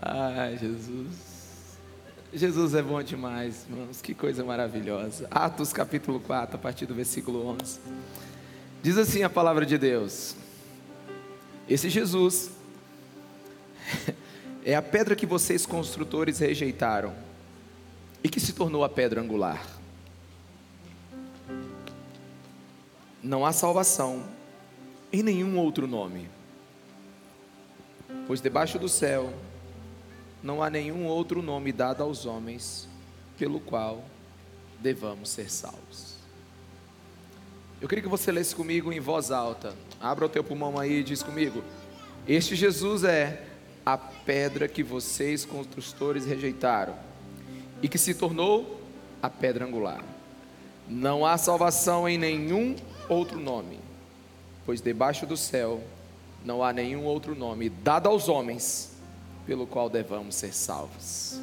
Ai, 0.00 0.56
Jesus. 0.56 1.76
Jesus 2.32 2.74
é 2.74 2.80
bom 2.80 3.02
demais, 3.02 3.66
irmãos. 3.68 4.00
Que 4.00 4.14
coisa 4.14 4.42
maravilhosa. 4.42 5.28
Atos 5.30 5.70
capítulo 5.70 6.18
4, 6.18 6.56
a 6.56 6.58
partir 6.58 6.86
do 6.86 6.94
versículo 6.94 7.46
11. 7.48 7.78
Diz 8.82 8.96
assim 8.96 9.22
a 9.22 9.28
palavra 9.28 9.66
de 9.66 9.76
Deus: 9.76 10.34
Esse 11.68 11.90
Jesus 11.90 12.52
é 14.64 14.74
a 14.74 14.80
pedra 14.80 15.14
que 15.14 15.26
vocês 15.26 15.66
construtores 15.66 16.38
rejeitaram 16.38 17.14
e 18.24 18.30
que 18.30 18.40
se 18.40 18.54
tornou 18.54 18.84
a 18.84 18.88
pedra 18.88 19.20
angular. 19.20 19.62
Não 23.22 23.44
há 23.44 23.52
salvação 23.52 24.24
em 25.12 25.22
nenhum 25.22 25.58
outro 25.58 25.86
nome, 25.86 26.30
pois 28.26 28.40
debaixo 28.40 28.78
do 28.78 28.88
céu 28.88 29.32
não 30.42 30.62
há 30.62 30.68
nenhum 30.68 31.06
outro 31.06 31.40
nome 31.40 31.72
dado 31.72 32.02
aos 32.02 32.26
homens 32.26 32.88
pelo 33.38 33.60
qual 33.60 34.04
devamos 34.80 35.28
ser 35.28 35.50
salvos. 35.50 36.16
Eu 37.80 37.88
queria 37.88 38.02
que 38.02 38.08
você 38.08 38.30
lesse 38.30 38.54
comigo 38.54 38.92
em 38.92 39.00
voz 39.00 39.30
alta. 39.30 39.74
Abra 40.00 40.26
o 40.26 40.28
teu 40.28 40.44
pulmão 40.44 40.78
aí 40.78 41.00
e 41.00 41.04
diz 41.04 41.22
comigo: 41.22 41.62
Este 42.26 42.54
Jesus 42.54 43.04
é 43.04 43.44
a 43.84 43.96
pedra 43.96 44.68
que 44.68 44.82
vocês 44.82 45.44
construtores 45.44 46.24
rejeitaram 46.24 46.94
e 47.82 47.88
que 47.88 47.98
se 47.98 48.14
tornou 48.14 48.80
a 49.20 49.28
pedra 49.28 49.64
angular. 49.64 50.04
Não 50.88 51.26
há 51.26 51.36
salvação 51.38 52.08
em 52.08 52.18
nenhum 52.18 52.76
outro 53.08 53.38
nome, 53.38 53.80
pois 54.64 54.80
debaixo 54.80 55.26
do 55.26 55.36
céu 55.36 55.82
não 56.44 56.62
há 56.62 56.72
nenhum 56.72 57.04
outro 57.04 57.34
nome 57.34 57.68
dado 57.68 58.08
aos 58.08 58.28
homens 58.28 58.91
pelo 59.46 59.66
qual 59.66 59.90
devamos 59.90 60.34
ser 60.34 60.54
salvos. 60.54 61.40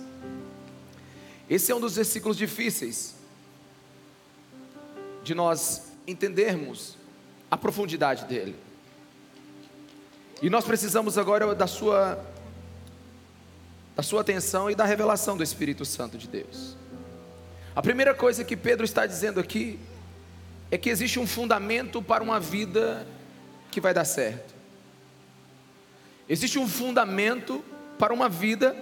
Esse 1.49 1.71
é 1.71 1.76
um 1.76 1.80
dos 1.80 1.96
versículos 1.96 2.37
difíceis 2.37 3.15
de 5.23 5.34
nós 5.34 5.91
entendermos 6.07 6.96
a 7.49 7.57
profundidade 7.57 8.26
dele. 8.26 8.55
E 10.41 10.49
nós 10.49 10.63
precisamos 10.63 11.18
agora 11.18 11.54
da 11.54 11.68
sua 11.68 12.23
da 13.96 14.04
sua 14.04 14.21
atenção 14.21 14.71
e 14.71 14.76
da 14.76 14.85
revelação 14.85 15.35
do 15.35 15.43
Espírito 15.43 15.84
Santo 15.84 16.18
de 16.18 16.26
Deus. 16.26 16.77
A 17.76 17.82
primeira 17.82 18.13
coisa 18.13 18.45
que 18.45 18.55
Pedro 18.55 18.85
está 18.85 19.05
dizendo 19.05 19.41
aqui 19.41 19.77
é 20.71 20.77
que 20.77 20.90
existe 20.90 21.20
um 21.20 21.27
fundamento 21.27 22.01
para 22.01 22.23
uma 22.23 22.40
vida 22.40 23.05
que 23.70 23.82
vai 23.82 23.93
dar 23.93 24.05
certo. 24.05 24.54
Existe 26.29 26.57
um 26.57 26.68
fundamento 26.68 27.62
para 27.99 28.13
uma 28.13 28.29
vida 28.29 28.75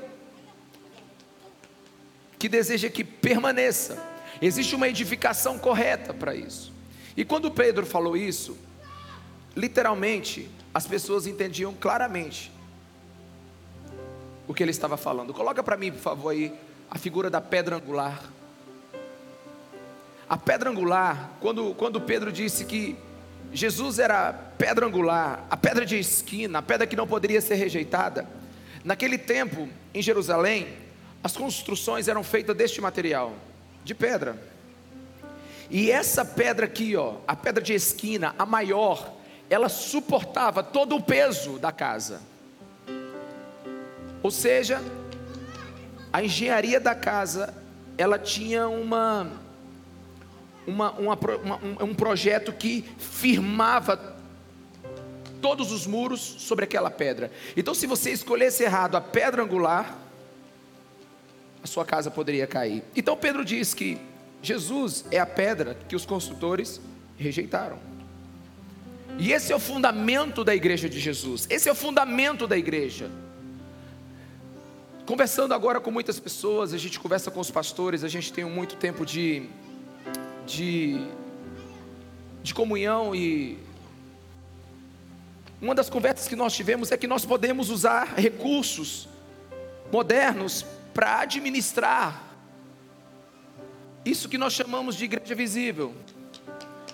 que 2.38 2.48
deseja 2.48 2.88
que 2.88 3.04
permaneça. 3.04 3.98
Existe 4.40 4.76
uma 4.76 4.88
edificação 4.88 5.58
correta 5.58 6.14
para 6.14 6.36
isso. 6.36 6.72
E 7.18 7.26
quando 7.26 7.50
Pedro 7.50 7.84
falou 7.84 8.16
isso, 8.16 8.56
literalmente, 9.56 10.48
as 10.72 10.86
pessoas 10.86 11.26
entendiam 11.26 11.74
claramente 11.74 12.52
o 14.48 14.54
que 14.54 14.62
ele 14.62 14.70
estava 14.70 14.96
falando. 14.96 15.34
Coloca 15.34 15.64
para 15.64 15.76
mim, 15.76 15.92
por 15.92 16.00
favor, 16.00 16.30
aí 16.30 16.54
a 16.90 17.00
figura 17.00 17.28
da 17.28 17.42
pedra 17.42 17.78
angular. 17.78 18.22
A 20.30 20.38
pedra 20.38 20.70
angular, 20.70 21.32
quando, 21.42 21.74
quando 21.74 22.00
Pedro 22.00 22.32
disse 22.32 22.66
que 22.66 22.96
Jesus 23.52 23.98
era 23.98 24.32
pedra 24.32 24.86
angular, 24.86 25.48
a 25.50 25.58
pedra 25.58 25.86
de 25.86 25.98
esquina, 25.98 26.60
a 26.60 26.62
pedra 26.62 26.86
que 26.86 26.96
não 26.96 27.08
poderia 27.08 27.42
ser 27.42 27.56
rejeitada, 27.56 28.28
Naquele 28.84 29.18
tempo, 29.18 29.68
em 29.94 30.02
Jerusalém, 30.02 30.68
as 31.24 31.36
construções 31.36 32.08
eram 32.08 32.24
feitas 32.24 32.56
deste 32.56 32.80
material, 32.80 33.34
de 33.84 33.94
pedra. 33.94 34.42
E 35.70 35.92
essa 35.92 36.24
pedra 36.24 36.66
aqui, 36.66 36.96
ó, 36.96 37.16
a 37.28 37.36
pedra 37.36 37.62
de 37.62 37.74
esquina, 37.74 38.34
a 38.38 38.46
maior, 38.46 39.14
ela 39.50 39.70
suportava 39.70 40.64
todo 40.64 40.96
o 40.96 41.02
peso 41.02 41.60
da 41.60 41.72
casa. 41.72 42.22
Ou 44.24 44.32
seja, 44.32 44.82
a 46.12 46.24
engenharia 46.24 46.80
da 46.80 46.96
casa, 46.96 47.54
ela 47.98 48.18
tinha 48.18 48.68
uma, 48.68 49.28
uma, 50.66 50.92
uma, 50.92 51.16
uma 51.16 51.56
um, 51.58 51.86
um 51.86 51.96
projeto 51.96 52.52
que 52.54 52.84
firmava 52.98 54.17
todos 55.42 55.72
os 55.72 55.86
muros 55.88 56.22
sobre 56.22 56.66
aquela 56.66 56.90
pedra. 56.90 57.32
Então, 57.56 57.74
se 57.74 57.88
você 57.88 58.12
escolhesse 58.12 58.64
errado 58.64 58.96
a 58.96 59.02
pedra 59.02 59.44
angular, 59.44 59.98
a 61.64 61.68
sua 61.68 61.86
casa 61.86 62.10
poderia 62.10 62.48
cair. 62.48 62.84
Então, 62.96 63.18
Pedro 63.18 63.44
diz 63.44 63.74
que 63.74 63.98
Jesus 64.42 65.06
é 65.12 65.20
a 65.20 65.26
pedra 65.26 65.78
que 65.88 65.96
os 65.96 66.06
construtores 66.06 66.80
rejeitaram. 67.18 67.80
E 69.20 69.32
esse 69.32 69.52
é 69.52 69.56
o 69.56 69.60
fundamento 69.60 70.44
da 70.44 70.56
igreja 70.56 70.88
de 70.88 71.00
Jesus. 71.00 71.48
Esse 71.50 71.68
é 71.68 71.72
o 71.72 71.76
fundamento 71.76 72.46
da 72.48 72.58
igreja. 72.58 73.10
Conversando 75.06 75.54
agora 75.54 75.80
com 75.80 75.90
muitas 75.90 76.20
pessoas, 76.20 76.74
a 76.74 76.78
gente 76.78 77.00
conversa 77.00 77.32
com 77.32 77.40
os 77.40 77.50
pastores, 77.50 78.04
a 78.04 78.08
gente 78.08 78.32
tem 78.32 78.46
muito 78.46 78.76
tempo 78.76 79.06
de, 79.06 79.48
de, 80.46 81.02
de 82.44 82.54
comunhão 82.54 83.16
e 83.16 83.58
uma 85.62 85.74
das 85.74 85.90
conversas 85.90 86.28
que 86.28 86.36
nós 86.36 86.54
tivemos 86.54 86.92
é 86.92 86.98
que 86.98 87.08
nós 87.08 87.26
podemos 87.26 87.70
usar 87.70 88.14
recursos 88.16 89.08
modernos 89.92 90.66
para 90.94 91.22
administrar 91.22 92.28
isso 94.08 94.30
que 94.30 94.38
nós 94.38 94.54
chamamos 94.54 94.96
de 94.96 95.04
igreja 95.04 95.36
visível, 95.36 95.94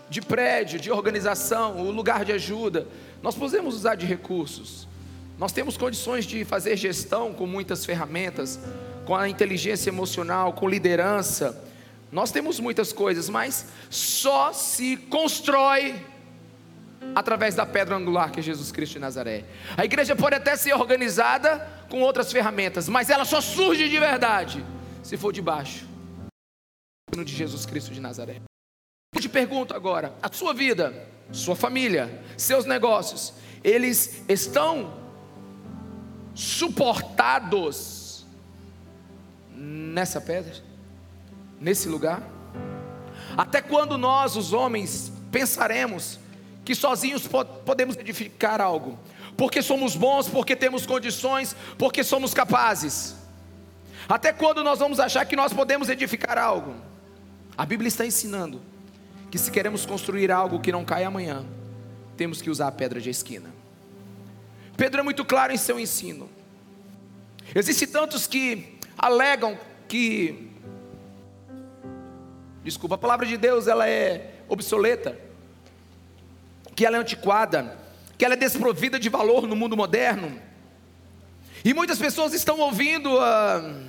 de 0.09 0.19
prédio, 0.19 0.79
de 0.79 0.91
organização, 0.91 1.79
o 1.79 1.91
lugar 1.91 2.25
de 2.25 2.31
ajuda. 2.31 2.87
Nós 3.21 3.35
podemos 3.35 3.75
usar 3.75 3.93
de 3.93 4.05
recursos. 4.05 4.87
Nós 5.37 5.51
temos 5.51 5.77
condições 5.77 6.25
de 6.25 6.43
fazer 6.43 6.75
gestão 6.75 7.31
com 7.31 7.45
muitas 7.45 7.85
ferramentas, 7.85 8.59
com 9.05 9.15
a 9.15 9.29
inteligência 9.29 9.91
emocional, 9.91 10.53
com 10.53 10.67
liderança. 10.67 11.63
Nós 12.11 12.31
temos 12.31 12.59
muitas 12.59 12.91
coisas, 12.91 13.29
mas 13.29 13.67
só 13.91 14.51
se 14.51 14.97
constrói 14.97 15.95
através 17.15 17.55
da 17.55 17.65
pedra 17.65 17.95
angular 17.95 18.31
que 18.31 18.39
é 18.39 18.43
Jesus 18.43 18.71
Cristo 18.71 18.93
de 18.93 18.99
Nazaré. 18.99 19.45
A 19.77 19.85
igreja 19.85 20.15
pode 20.15 20.35
até 20.35 20.55
ser 20.55 20.73
organizada 20.73 21.67
com 21.89 22.01
outras 22.01 22.31
ferramentas, 22.31 22.89
mas 22.89 23.09
ela 23.09 23.25
só 23.25 23.39
surge 23.41 23.89
de 23.89 23.99
verdade 23.99 24.63
se 25.03 25.17
for 25.17 25.31
debaixo 25.31 25.85
de 27.11 27.35
Jesus 27.35 27.65
Cristo 27.65 27.93
de 27.93 28.01
Nazaré. 28.01 28.41
Eu 29.13 29.21
te 29.21 29.29
pergunto 29.29 29.75
agora: 29.75 30.15
a 30.21 30.31
sua 30.33 30.53
vida, 30.53 31.07
sua 31.31 31.55
família, 31.55 32.23
seus 32.37 32.65
negócios, 32.65 33.33
eles 33.63 34.23
estão 34.27 35.01
suportados 36.33 38.25
nessa 39.51 40.19
pedra, 40.19 40.55
nesse 41.59 41.87
lugar? 41.87 42.23
Até 43.37 43.61
quando 43.61 43.97
nós, 43.97 44.35
os 44.35 44.53
homens, 44.53 45.11
pensaremos 45.31 46.19
que 46.63 46.73
sozinhos 46.73 47.27
podemos 47.65 47.97
edificar 47.97 48.61
algo, 48.61 48.97
porque 49.35 49.61
somos 49.61 49.95
bons, 49.95 50.29
porque 50.29 50.55
temos 50.55 50.85
condições, 50.85 51.55
porque 51.77 52.03
somos 52.03 52.33
capazes. 52.33 53.15
Até 54.07 54.31
quando 54.31 54.63
nós 54.63 54.79
vamos 54.79 54.99
achar 54.99 55.25
que 55.25 55.35
nós 55.35 55.53
podemos 55.53 55.89
edificar 55.89 56.37
algo? 56.37 56.75
A 57.57 57.65
Bíblia 57.65 57.87
está 57.87 58.05
ensinando 58.05 58.61
que 59.29 59.37
se 59.37 59.51
queremos 59.51 59.85
construir 59.85 60.31
algo 60.31 60.59
que 60.59 60.71
não 60.71 60.85
cai 60.85 61.03
amanhã, 61.03 61.43
temos 62.15 62.41
que 62.41 62.49
usar 62.49 62.67
a 62.67 62.71
pedra 62.71 63.01
de 63.01 63.09
esquina. 63.09 63.49
Pedro 64.77 65.01
é 65.01 65.03
muito 65.03 65.25
claro 65.25 65.51
em 65.51 65.57
seu 65.57 65.79
ensino. 65.79 66.29
Existem 67.53 67.87
tantos 67.87 68.25
que 68.27 68.77
alegam 68.97 69.57
que 69.87 70.53
Desculpa, 72.63 72.95
a 72.95 72.97
palavra 72.97 73.25
de 73.25 73.35
Deus 73.35 73.67
ela 73.67 73.89
é 73.89 74.35
obsoleta 74.47 75.19
que 76.75 76.85
ela 76.85 76.97
é 76.97 76.99
antiquada, 76.99 77.77
que 78.17 78.25
ela 78.25 78.33
é 78.33 78.37
desprovida 78.37 78.99
de 78.99 79.09
valor 79.09 79.47
no 79.47 79.55
mundo 79.55 79.77
moderno. 79.77 80.39
E 81.63 81.73
muitas 81.73 81.97
pessoas 81.97 82.33
estão 82.33 82.59
ouvindo 82.59 83.09
uh, 83.15 83.83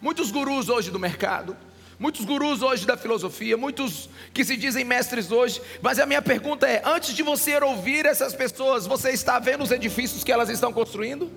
muitos 0.00 0.30
gurus 0.30 0.68
hoje 0.68 0.90
do 0.90 0.98
mercado, 0.98 1.56
muitos 1.98 2.24
gurus 2.24 2.62
hoje 2.62 2.86
da 2.86 2.96
filosofia, 2.96 3.56
muitos 3.56 4.08
que 4.32 4.44
se 4.44 4.56
dizem 4.56 4.84
mestres 4.84 5.30
hoje, 5.30 5.60
mas 5.82 5.98
a 5.98 6.06
minha 6.06 6.22
pergunta 6.22 6.66
é: 6.66 6.82
antes 6.84 7.14
de 7.14 7.22
você 7.22 7.56
ouvir 7.62 8.06
essas 8.06 8.34
pessoas, 8.34 8.86
você 8.86 9.10
está 9.10 9.38
vendo 9.38 9.64
os 9.64 9.70
edifícios 9.70 10.24
que 10.24 10.32
elas 10.32 10.48
estão 10.48 10.72
construindo? 10.72 11.30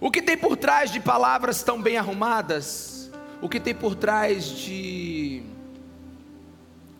O 0.00 0.10
que 0.10 0.22
tem 0.22 0.36
por 0.36 0.56
trás 0.56 0.90
de 0.90 0.98
palavras 0.98 1.62
tão 1.62 1.80
bem 1.80 1.98
arrumadas? 1.98 3.10
O 3.42 3.48
que 3.48 3.60
tem 3.60 3.74
por 3.74 3.94
trás 3.94 4.46
de 4.46 5.42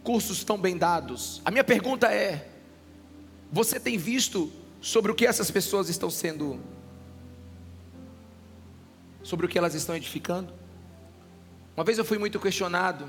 cursos 0.03 0.45
tão 0.45 0.59
bem 0.59 0.77
dados. 0.77 1.41
A 1.45 1.51
minha 1.51 1.65
pergunta 1.65 2.13
é: 2.13 2.49
você 3.51 3.79
tem 3.79 3.99
visto 3.99 4.51
sobre 4.81 5.13
o 5.13 5.15
que 5.15 5.27
essas 5.27 5.51
pessoas 5.51 5.89
estão 5.89 6.11
sendo, 6.11 6.61
sobre 9.23 9.47
o 9.47 9.49
que 9.49 9.59
elas 9.59 9.75
estão 9.75 9.95
edificando. 9.95 10.53
Uma 11.77 11.85
vez 11.85 11.99
eu 11.99 12.05
fui 12.05 12.19
muito 12.19 12.39
questionado 12.39 13.09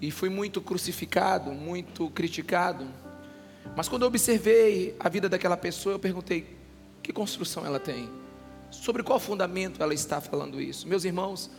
e 0.00 0.10
fui 0.10 0.28
muito 0.28 0.60
crucificado, 0.60 1.50
muito 1.52 2.08
criticado. 2.10 2.86
Mas 3.76 3.88
quando 3.88 4.02
eu 4.02 4.08
observei 4.08 4.96
a 4.98 5.08
vida 5.08 5.28
daquela 5.28 5.56
pessoa, 5.56 5.94
eu 5.94 5.98
perguntei: 5.98 6.56
que 7.02 7.12
construção 7.12 7.64
ela 7.64 7.80
tem? 7.80 8.10
Sobre 8.70 9.02
qual 9.02 9.18
fundamento 9.18 9.82
ela 9.82 9.94
está 9.94 10.20
falando 10.20 10.60
isso? 10.60 10.86
Meus 10.86 11.04
irmãos, 11.04 11.50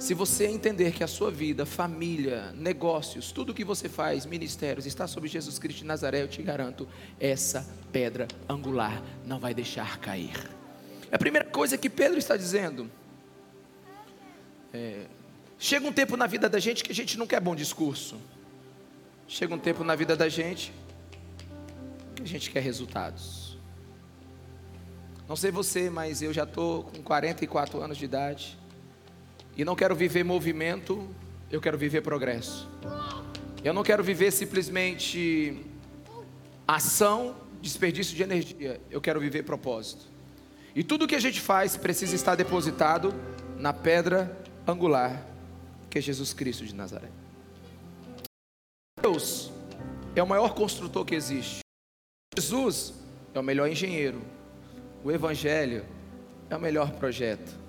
se 0.00 0.14
você 0.14 0.46
entender 0.46 0.92
que 0.92 1.04
a 1.04 1.06
sua 1.06 1.30
vida, 1.30 1.66
família, 1.66 2.52
negócios, 2.52 3.30
tudo 3.32 3.52
que 3.52 3.62
você 3.62 3.86
faz, 3.86 4.24
ministérios, 4.24 4.86
está 4.86 5.06
sobre 5.06 5.28
Jesus 5.28 5.58
Cristo 5.58 5.80
de 5.80 5.84
Nazaré, 5.84 6.22
eu 6.22 6.26
te 6.26 6.42
garanto, 6.42 6.88
essa 7.20 7.68
pedra 7.92 8.26
angular 8.48 9.02
não 9.26 9.38
vai 9.38 9.52
deixar 9.52 9.98
cair. 9.98 10.32
É 11.10 11.16
a 11.16 11.18
primeira 11.18 11.46
coisa 11.46 11.76
que 11.76 11.90
Pedro 11.90 12.18
está 12.18 12.34
dizendo. 12.34 12.90
É, 14.72 15.04
chega 15.58 15.86
um 15.86 15.92
tempo 15.92 16.16
na 16.16 16.26
vida 16.26 16.48
da 16.48 16.58
gente 16.58 16.82
que 16.82 16.92
a 16.92 16.94
gente 16.94 17.18
não 17.18 17.26
quer 17.26 17.38
bom 17.40 17.54
discurso. 17.54 18.16
Chega 19.28 19.54
um 19.54 19.58
tempo 19.58 19.84
na 19.84 19.94
vida 19.94 20.16
da 20.16 20.30
gente 20.30 20.72
que 22.16 22.22
a 22.22 22.26
gente 22.26 22.50
quer 22.50 22.60
resultados. 22.60 23.58
Não 25.28 25.36
sei 25.36 25.50
você, 25.50 25.90
mas 25.90 26.22
eu 26.22 26.32
já 26.32 26.44
estou 26.44 26.84
com 26.84 27.02
44 27.02 27.82
anos 27.82 27.98
de 27.98 28.06
idade. 28.06 28.59
E 29.60 29.64
não 29.64 29.76
quero 29.76 29.94
viver 29.94 30.24
movimento, 30.24 31.06
eu 31.50 31.60
quero 31.60 31.76
viver 31.76 32.00
progresso. 32.00 32.66
Eu 33.62 33.74
não 33.74 33.82
quero 33.82 34.02
viver 34.02 34.30
simplesmente 34.30 35.66
ação, 36.66 37.36
desperdício 37.60 38.16
de 38.16 38.22
energia. 38.22 38.80
Eu 38.90 39.02
quero 39.02 39.20
viver 39.20 39.42
propósito. 39.42 40.06
E 40.74 40.82
tudo 40.82 41.06
que 41.06 41.14
a 41.14 41.20
gente 41.20 41.42
faz 41.42 41.76
precisa 41.76 42.16
estar 42.16 42.36
depositado 42.36 43.12
na 43.58 43.70
pedra 43.70 44.34
angular, 44.66 45.26
que 45.90 45.98
é 45.98 46.00
Jesus 46.00 46.32
Cristo 46.32 46.64
de 46.64 46.74
Nazaré. 46.74 47.10
Deus 49.02 49.52
é 50.16 50.22
o 50.22 50.26
maior 50.26 50.54
construtor 50.54 51.04
que 51.04 51.14
existe. 51.14 51.60
Jesus 52.34 52.94
é 53.34 53.38
o 53.38 53.42
melhor 53.42 53.68
engenheiro. 53.68 54.22
O 55.04 55.12
Evangelho 55.12 55.84
é 56.48 56.56
o 56.56 56.60
melhor 56.60 56.92
projeto. 56.92 57.60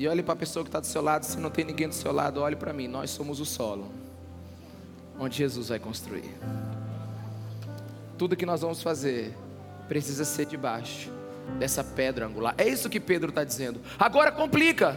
E 0.00 0.08
olhe 0.08 0.22
para 0.22 0.32
a 0.32 0.36
pessoa 0.36 0.64
que 0.64 0.70
está 0.70 0.80
do 0.80 0.86
seu 0.86 1.02
lado, 1.02 1.24
se 1.24 1.38
não 1.38 1.50
tem 1.50 1.62
ninguém 1.62 1.86
do 1.86 1.94
seu 1.94 2.10
lado, 2.10 2.40
olhe 2.40 2.56
para 2.56 2.72
mim. 2.72 2.88
Nós 2.88 3.10
somos 3.10 3.38
o 3.38 3.44
solo 3.44 3.92
onde 5.18 5.36
Jesus 5.36 5.68
vai 5.68 5.78
construir. 5.78 6.24
Tudo 8.16 8.34
que 8.34 8.46
nós 8.46 8.62
vamos 8.62 8.82
fazer 8.82 9.36
precisa 9.88 10.24
ser 10.24 10.46
debaixo 10.46 11.10
dessa 11.58 11.84
pedra 11.84 12.24
angular. 12.24 12.54
É 12.56 12.66
isso 12.66 12.88
que 12.88 12.98
Pedro 12.98 13.28
está 13.28 13.44
dizendo. 13.44 13.78
Agora 13.98 14.32
complica. 14.32 14.96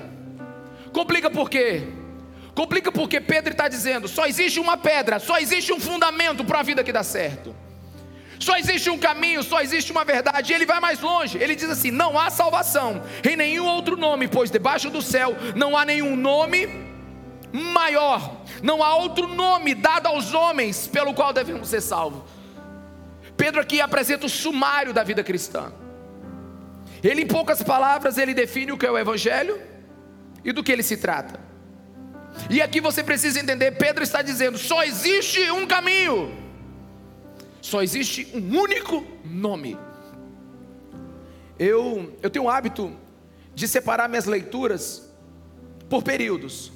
Complica 0.94 1.30
por 1.30 1.50
quê? 1.50 1.86
Complica 2.56 2.90
porque 2.90 3.20
Pedro 3.20 3.52
está 3.52 3.68
dizendo: 3.68 4.08
só 4.08 4.26
existe 4.26 4.58
uma 4.58 4.78
pedra, 4.78 5.20
só 5.20 5.38
existe 5.38 5.74
um 5.74 5.82
fundamento 5.82 6.46
para 6.46 6.62
a 6.62 6.64
vida 6.64 6.82
que 6.82 6.94
dá 6.94 7.04
certo. 7.04 7.54
Só 8.44 8.58
existe 8.58 8.90
um 8.90 8.98
caminho, 8.98 9.42
só 9.42 9.62
existe 9.62 9.92
uma 9.94 10.04
verdade. 10.04 10.52
E 10.52 10.56
ele 10.56 10.66
vai 10.66 10.82
mais 10.82 11.00
longe. 11.00 11.38
Ele 11.38 11.56
diz 11.56 11.70
assim: 11.70 11.92
não 11.92 12.20
há 12.20 12.30
salvação 12.30 13.02
em 13.24 13.38
nenhum 13.38 13.66
outro 13.66 13.96
nome, 13.96 14.28
pois 14.28 14.52
debaixo 14.52 14.90
do 14.90 15.02
céu 15.02 15.34
não 15.56 15.78
há 15.78 15.86
nenhum 15.86 16.14
nome 16.18 16.68
maior, 17.54 18.42
não 18.62 18.84
há 18.84 18.96
outro 18.96 19.28
nome 19.28 19.74
dado 19.74 20.08
aos 20.08 20.34
homens 20.34 20.88
pelo 20.88 21.14
qual 21.14 21.32
devemos 21.32 21.70
ser 21.70 21.80
salvos. 21.80 22.24
Pedro 23.38 23.62
aqui 23.62 23.80
apresenta 23.80 24.26
o 24.26 24.30
sumário 24.30 24.92
da 24.92 25.04
vida 25.04 25.24
cristã. 25.24 25.72
Ele, 27.02 27.22
em 27.22 27.28
poucas 27.28 27.64
palavras, 27.64 28.18
ele 28.18 28.34
define 28.34 28.74
o 28.74 28.78
que 28.78 28.86
é 28.86 28.92
o 28.92 28.98
Evangelho 28.98 29.62
e 30.44 30.52
do 30.52 30.62
que 30.62 30.72
ele 30.72 30.84
se 30.84 30.98
trata. 30.98 31.40
E 32.50 32.62
aqui 32.62 32.82
você 32.82 33.02
precisa 33.02 33.40
entender: 33.40 33.72
Pedro 33.72 34.04
está 34.04 34.22
dizendo, 34.22 34.58
só 34.58 34.84
existe 34.84 35.50
um 35.52 35.66
caminho. 35.66 36.43
Só 37.64 37.82
existe 37.82 38.28
um 38.34 38.60
único 38.60 39.06
nome. 39.24 39.78
Eu, 41.58 42.14
eu 42.22 42.30
tenho 42.30 42.44
o 42.44 42.50
hábito 42.50 42.94
de 43.56 43.70
separar 43.70 44.10
minhas 44.10 44.26
leituras 44.26 45.10
por 45.90 46.04
períodos. 46.04 46.74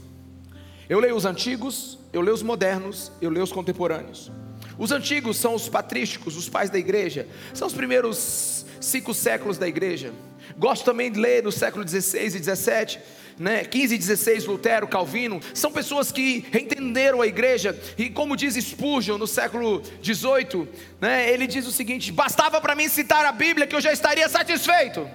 Eu 0.88 1.02
leio 1.02 1.18
os 1.18 1.26
antigos, 1.26 2.00
eu 2.14 2.22
leio 2.22 2.34
os 2.34 2.42
modernos, 2.42 3.12
eu 3.22 3.30
leio 3.30 3.44
os 3.44 3.52
contemporâneos. 3.52 4.32
Os 4.80 4.94
antigos 4.94 5.36
são 5.36 5.54
os 5.54 5.68
patrísticos, 5.68 6.38
os 6.38 6.48
pais 6.48 6.70
da 6.70 6.80
igreja, 6.80 7.28
são 7.54 7.68
os 7.68 7.74
primeiros 7.74 8.66
cinco 8.80 9.14
séculos 9.14 9.58
da 9.58 9.68
igreja. 9.68 10.14
Gosto 10.58 10.86
também 10.86 11.12
de 11.12 11.20
ler 11.20 11.44
no 11.44 11.52
século 11.52 11.84
16 11.84 12.36
e 12.36 12.40
17 12.40 12.98
né, 13.40 13.64
15 13.64 13.96
e 13.96 13.98
16, 13.98 14.46
Lutero, 14.46 14.88
Calvino, 14.88 15.40
são 15.54 15.72
pessoas 15.72 16.12
que 16.12 16.46
entenderam 16.54 17.22
a 17.22 17.28
igreja, 17.28 17.80
e 17.98 18.10
como 18.10 18.36
diz 18.36 18.56
Spurgeon 18.56 19.18
no 19.18 19.28
século 19.28 19.82
18, 20.02 20.68
né, 21.00 21.32
ele 21.32 21.46
diz 21.46 21.68
o 21.68 21.72
seguinte: 21.72 22.12
bastava 22.12 22.60
para 22.60 22.76
mim 22.76 22.90
citar 22.90 23.26
a 23.26 23.32
Bíblia 23.32 23.68
que 23.68 23.76
eu 23.76 23.82
já 23.82 23.92
estaria 23.92 24.28
satisfeito. 24.28 25.08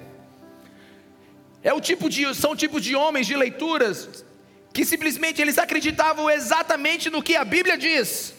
É 1.62 1.72
o 1.72 1.80
tipo 1.80 2.08
de, 2.08 2.34
são 2.34 2.56
tipos 2.56 2.82
de 2.82 2.94
homens 2.96 3.26
de 3.26 3.36
leituras 3.36 4.24
que 4.72 4.84
simplesmente 4.84 5.40
eles 5.40 5.58
acreditavam 5.58 6.30
exatamente 6.30 7.10
no 7.10 7.22
que 7.22 7.36
a 7.36 7.44
Bíblia 7.44 7.76
diz. 7.76 8.34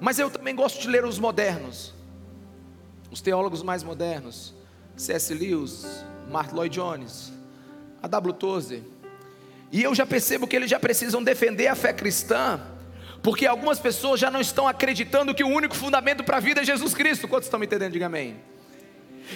Mas 0.00 0.18
eu 0.18 0.30
também 0.30 0.54
gosto 0.54 0.80
de 0.80 0.88
ler 0.88 1.04
os 1.04 1.18
modernos, 1.18 1.94
os 3.10 3.20
teólogos 3.20 3.62
mais 3.62 3.82
modernos, 3.82 4.54
C.S. 4.96 5.32
Lewis, 5.32 5.84
Martin 6.30 6.54
Lloyd 6.54 6.74
Jones, 6.74 7.32
a 8.04 8.06
W. 8.06 8.34
Tozer. 8.34 8.82
E 9.72 9.82
eu 9.82 9.94
já 9.94 10.04
percebo 10.04 10.46
que 10.46 10.54
eles 10.54 10.70
já 10.70 10.78
precisam 10.78 11.22
defender 11.22 11.68
a 11.68 11.74
fé 11.74 11.92
cristã, 11.92 12.60
porque 13.22 13.46
algumas 13.46 13.78
pessoas 13.78 14.20
já 14.20 14.30
não 14.30 14.40
estão 14.40 14.68
acreditando 14.68 15.34
que 15.34 15.42
o 15.42 15.48
único 15.48 15.74
fundamento 15.74 16.22
para 16.22 16.36
a 16.36 16.40
vida 16.40 16.60
é 16.60 16.64
Jesus 16.64 16.92
Cristo. 16.94 17.26
Quantos 17.26 17.46
estão 17.46 17.58
me 17.58 17.64
entendendo? 17.64 17.92
Diga 17.92 18.06
amém. 18.06 18.36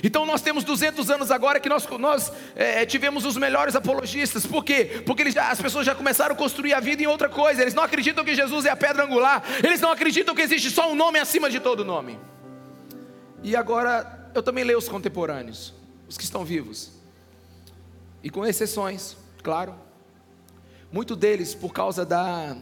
Então 0.05 0.26
nós 0.26 0.43
temos 0.43 0.65
200 0.65 1.11
anos 1.11 1.31
agora 1.31 1.59
que 1.59 1.69
nós, 1.69 1.88
nós 1.99 2.31
é, 2.55 2.85
tivemos 2.85 3.25
os 3.25 3.38
melhores 3.38 3.75
apologistas. 3.75 4.44
Por 4.44 4.62
quê? 4.62 5.03
Porque 5.06 5.31
já, 5.31 5.50
as 5.50 5.62
pessoas 5.62 5.87
já 5.87 5.94
começaram 5.94 6.35
a 6.35 6.38
construir 6.38 6.75
a 6.75 6.81
vida 6.81 7.03
em 7.03 7.06
outra 7.06 7.31
coisa. 7.31 7.62
Eles 7.62 7.73
não 7.73 7.82
acreditam 7.82 8.23
que 8.23 8.35
Jesus 8.35 8.67
é 8.67 8.70
a 8.70 8.76
pedra 8.76 9.05
angular. 9.05 9.43
Eles 9.65 9.81
não 9.81 9.91
acreditam 9.91 10.35
que 10.35 10.43
existe 10.43 10.70
só 10.70 10.93
um 10.93 10.94
nome 10.94 11.19
acima 11.19 11.49
de 11.49 11.59
todo 11.59 11.87
nome. 11.87 12.19
E 13.43 13.56
agora 13.56 14.31
eu 14.35 14.43
também 14.43 14.62
leio 14.62 14.79
os 14.79 14.91
contemporâneos, 14.91 15.73
os 16.06 16.19
que 16.19 16.25
estão 16.25 16.44
vivos. 16.44 16.97
E 18.22 18.31
com 18.31 18.44
exceções, 18.44 19.17
claro. 19.43 19.75
Muito 20.93 21.15
deles 21.15 21.55
por 21.55 21.72
causa 21.72 22.05
da, 22.05 22.56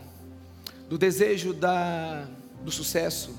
do 0.88 0.98
desejo 0.98 1.52
da, 1.52 2.26
do 2.62 2.70
sucesso, 2.70 3.34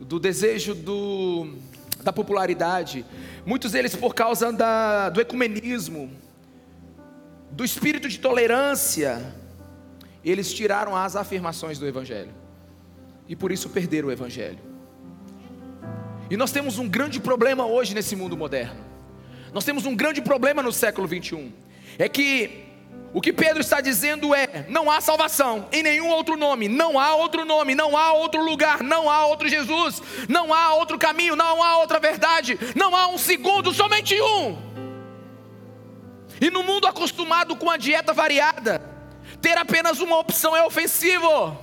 do 0.00 0.20
desejo 0.20 0.74
do, 0.74 1.54
da 2.02 2.12
popularidade. 2.12 3.04
Muitos 3.44 3.72
deles 3.72 3.96
por 3.96 4.14
causa 4.14 4.52
da, 4.52 5.08
do 5.08 5.20
ecumenismo, 5.20 6.10
do 7.50 7.64
espírito 7.64 8.08
de 8.08 8.18
tolerância. 8.18 9.34
Eles 10.24 10.52
tiraram 10.52 10.94
as 10.94 11.16
afirmações 11.16 11.78
do 11.78 11.86
Evangelho. 11.86 12.32
E 13.26 13.34
por 13.34 13.50
isso 13.50 13.68
perderam 13.68 14.08
o 14.08 14.12
Evangelho. 14.12 14.58
E 16.30 16.36
nós 16.36 16.52
temos 16.52 16.78
um 16.78 16.88
grande 16.88 17.18
problema 17.20 17.66
hoje 17.66 17.94
nesse 17.94 18.14
mundo 18.14 18.36
moderno. 18.36 18.87
Nós 19.52 19.64
temos 19.64 19.86
um 19.86 19.94
grande 19.94 20.20
problema 20.20 20.62
no 20.62 20.72
século 20.72 21.06
21. 21.06 21.52
É 21.98 22.08
que 22.08 22.66
o 23.12 23.20
que 23.20 23.32
Pedro 23.32 23.60
está 23.60 23.80
dizendo 23.80 24.34
é: 24.34 24.66
não 24.68 24.90
há 24.90 25.00
salvação 25.00 25.68
em 25.72 25.82
nenhum 25.82 26.08
outro 26.08 26.36
nome, 26.36 26.68
não 26.68 26.98
há 26.98 27.14
outro 27.14 27.44
nome, 27.44 27.74
não 27.74 27.96
há 27.96 28.12
outro 28.12 28.42
lugar, 28.44 28.82
não 28.82 29.08
há 29.08 29.26
outro 29.26 29.48
Jesus, 29.48 30.02
não 30.28 30.52
há 30.52 30.74
outro 30.74 30.98
caminho, 30.98 31.34
não 31.34 31.62
há 31.62 31.78
outra 31.78 31.98
verdade, 31.98 32.58
não 32.76 32.94
há 32.94 33.08
um 33.08 33.18
segundo, 33.18 33.72
somente 33.72 34.20
um. 34.20 34.68
E 36.40 36.50
no 36.50 36.62
mundo 36.62 36.86
acostumado 36.86 37.56
com 37.56 37.70
a 37.70 37.76
dieta 37.76 38.12
variada, 38.12 38.80
ter 39.40 39.56
apenas 39.56 40.00
uma 40.00 40.18
opção 40.18 40.56
é 40.56 40.64
ofensivo. 40.64 41.58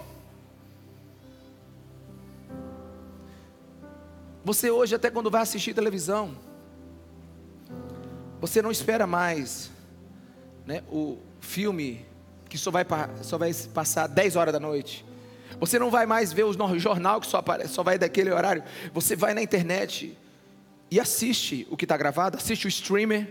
Você 4.44 4.70
hoje, 4.70 4.94
até 4.94 5.10
quando 5.10 5.32
vai 5.32 5.42
assistir 5.42 5.74
televisão, 5.74 6.36
você 8.40 8.62
não 8.62 8.72
espera 8.72 9.08
mais 9.08 9.72
né, 10.66 10.84
o 10.92 11.18
filme 11.40 12.06
que 12.50 12.58
só 12.58 12.72
vai, 12.72 12.86
só 13.22 13.38
vai 13.38 13.54
passar 13.74 14.08
10 14.08 14.36
horas 14.36 14.54
da 14.54 14.60
noite. 14.60 15.06
Você 15.60 15.80
não 15.80 15.90
vai 15.90 16.06
mais 16.06 16.34
ver 16.34 16.44
o 16.44 16.54
jornal 16.78 17.22
que 17.22 17.28
só, 17.28 17.38
aparece, 17.38 17.74
só 17.74 17.84
vai 17.84 17.98
daquele 17.98 18.32
horário. 18.32 18.64
Você 18.94 19.16
vai 19.16 19.34
na 19.34 19.42
internet 19.42 20.18
e 20.90 21.00
assiste 21.00 21.68
o 21.70 21.78
que 21.78 21.86
está 21.86 21.98
gravado, 21.98 22.38
assiste 22.38 22.66
o 22.66 22.70
streamer. 22.70 23.28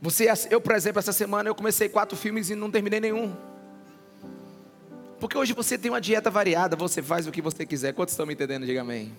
Você, 0.00 0.26
eu, 0.50 0.60
por 0.60 0.74
exemplo, 0.74 0.98
essa 0.98 1.12
semana 1.12 1.48
eu 1.48 1.54
comecei 1.54 1.88
quatro 1.88 2.16
filmes 2.16 2.50
e 2.50 2.54
não 2.54 2.70
terminei 2.70 3.00
nenhum. 3.00 3.34
Porque 5.20 5.38
hoje 5.38 5.52
você 5.52 5.78
tem 5.78 5.90
uma 5.90 6.00
dieta 6.00 6.28
variada, 6.28 6.74
você 6.74 7.00
faz 7.00 7.28
o 7.28 7.30
que 7.30 7.40
você 7.40 7.64
quiser. 7.64 7.94
Quantos 7.94 8.12
estão 8.12 8.26
me 8.26 8.34
entendendo? 8.34 8.66
Diga 8.66 8.80
amém. 8.80 9.12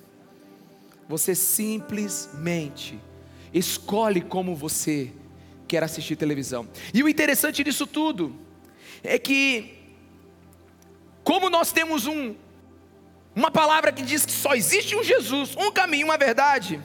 Você 1.08 1.34
simplesmente 1.34 3.00
escolhe 3.54 4.22
como 4.22 4.56
você 4.56 5.12
quer 5.68 5.84
assistir 5.84 6.16
televisão. 6.16 6.68
E 6.94 7.04
o 7.04 7.10
interessante 7.10 7.64
disso 7.64 7.86
tudo 7.86 8.36
é 9.04 9.18
que, 9.20 9.78
como 11.24 11.50
nós 11.50 11.72
temos 11.72 12.06
um, 12.08 12.36
uma 13.36 13.52
palavra 13.52 13.92
que 13.92 14.02
diz 14.02 14.26
que 14.26 14.32
só 14.32 14.54
existe 14.54 14.96
um 14.96 15.04
Jesus, 15.04 15.56
um 15.56 15.72
caminho, 15.72 16.08
uma 16.08 16.18
verdade, 16.18 16.82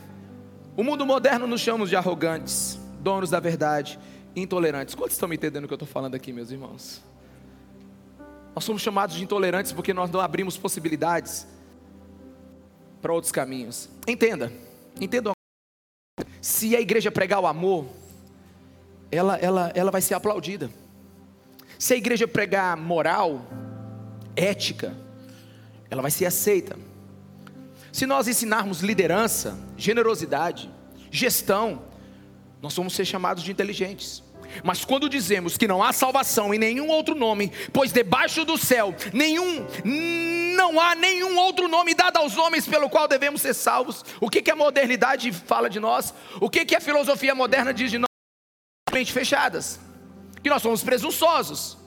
o 0.76 0.84
mundo 0.84 1.04
moderno 1.04 1.46
nos 1.46 1.60
chama 1.60 1.86
de 1.86 1.96
arrogantes, 1.96 2.78
donos 3.00 3.30
da 3.30 3.40
verdade, 3.40 3.98
intolerantes. 4.34 4.94
Quantos 4.94 5.14
estão 5.14 5.28
me 5.28 5.36
entendendo 5.36 5.64
o 5.64 5.66
que 5.66 5.72
eu 5.72 5.76
estou 5.76 5.88
falando 5.88 6.14
aqui, 6.14 6.32
meus 6.32 6.50
irmãos? 6.50 7.02
Nós 8.54 8.64
somos 8.64 8.82
chamados 8.82 9.16
de 9.16 9.22
intolerantes 9.22 9.72
porque 9.72 9.92
nós 9.92 10.10
não 10.10 10.20
abrimos 10.20 10.56
possibilidades 10.56 11.46
para 13.00 13.12
outros 13.12 13.30
caminhos. 13.30 13.88
Entenda, 14.06 14.52
entenda. 15.00 15.37
Se 16.40 16.74
a 16.76 16.80
igreja 16.80 17.10
pregar 17.10 17.40
o 17.40 17.46
amor, 17.46 17.86
ela, 19.10 19.36
ela, 19.36 19.72
ela 19.74 19.90
vai 19.90 20.00
ser 20.00 20.14
aplaudida. 20.14 20.70
Se 21.78 21.94
a 21.94 21.96
igreja 21.96 22.26
pregar 22.26 22.76
moral, 22.76 23.46
ética, 24.34 24.96
ela 25.90 26.02
vai 26.02 26.10
ser 26.10 26.26
aceita. 26.26 26.76
Se 27.92 28.06
nós 28.06 28.28
ensinarmos 28.28 28.80
liderança, 28.80 29.58
generosidade, 29.76 30.70
gestão, 31.10 31.82
nós 32.60 32.74
vamos 32.74 32.94
ser 32.94 33.04
chamados 33.04 33.42
de 33.42 33.50
inteligentes. 33.50 34.22
Mas 34.64 34.84
quando 34.84 35.08
dizemos 35.08 35.56
que 35.56 35.68
não 35.68 35.82
há 35.82 35.92
salvação 35.92 36.52
em 36.52 36.58
nenhum 36.58 36.88
outro 36.88 37.14
nome, 37.14 37.52
pois 37.72 37.92
debaixo 37.92 38.44
do 38.44 38.56
céu 38.56 38.94
nenhum 39.12 39.66
não 40.58 40.80
há 40.80 40.94
nenhum 40.96 41.38
outro 41.38 41.68
nome 41.68 41.94
dado 41.94 42.16
aos 42.16 42.36
homens 42.36 42.66
pelo 42.66 42.90
qual 42.90 43.06
devemos 43.06 43.40
ser 43.40 43.54
salvos. 43.54 44.04
O 44.20 44.28
que, 44.28 44.42
que 44.42 44.50
a 44.50 44.56
modernidade 44.56 45.32
fala 45.32 45.70
de 45.70 45.78
nós? 45.78 46.12
O 46.40 46.50
que, 46.50 46.64
que 46.64 46.74
a 46.74 46.80
filosofia 46.80 47.34
moderna 47.34 47.72
diz 47.72 47.92
de 47.92 47.98
nós? 47.98 48.08
Mente 48.92 49.12
fechadas, 49.12 49.78
que 50.42 50.50
nós 50.50 50.60
somos 50.60 50.82
presunçosos, 50.82 51.78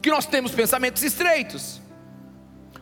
que 0.00 0.10
nós 0.10 0.24
temos 0.24 0.52
pensamentos 0.52 1.02
estreitos. 1.02 1.80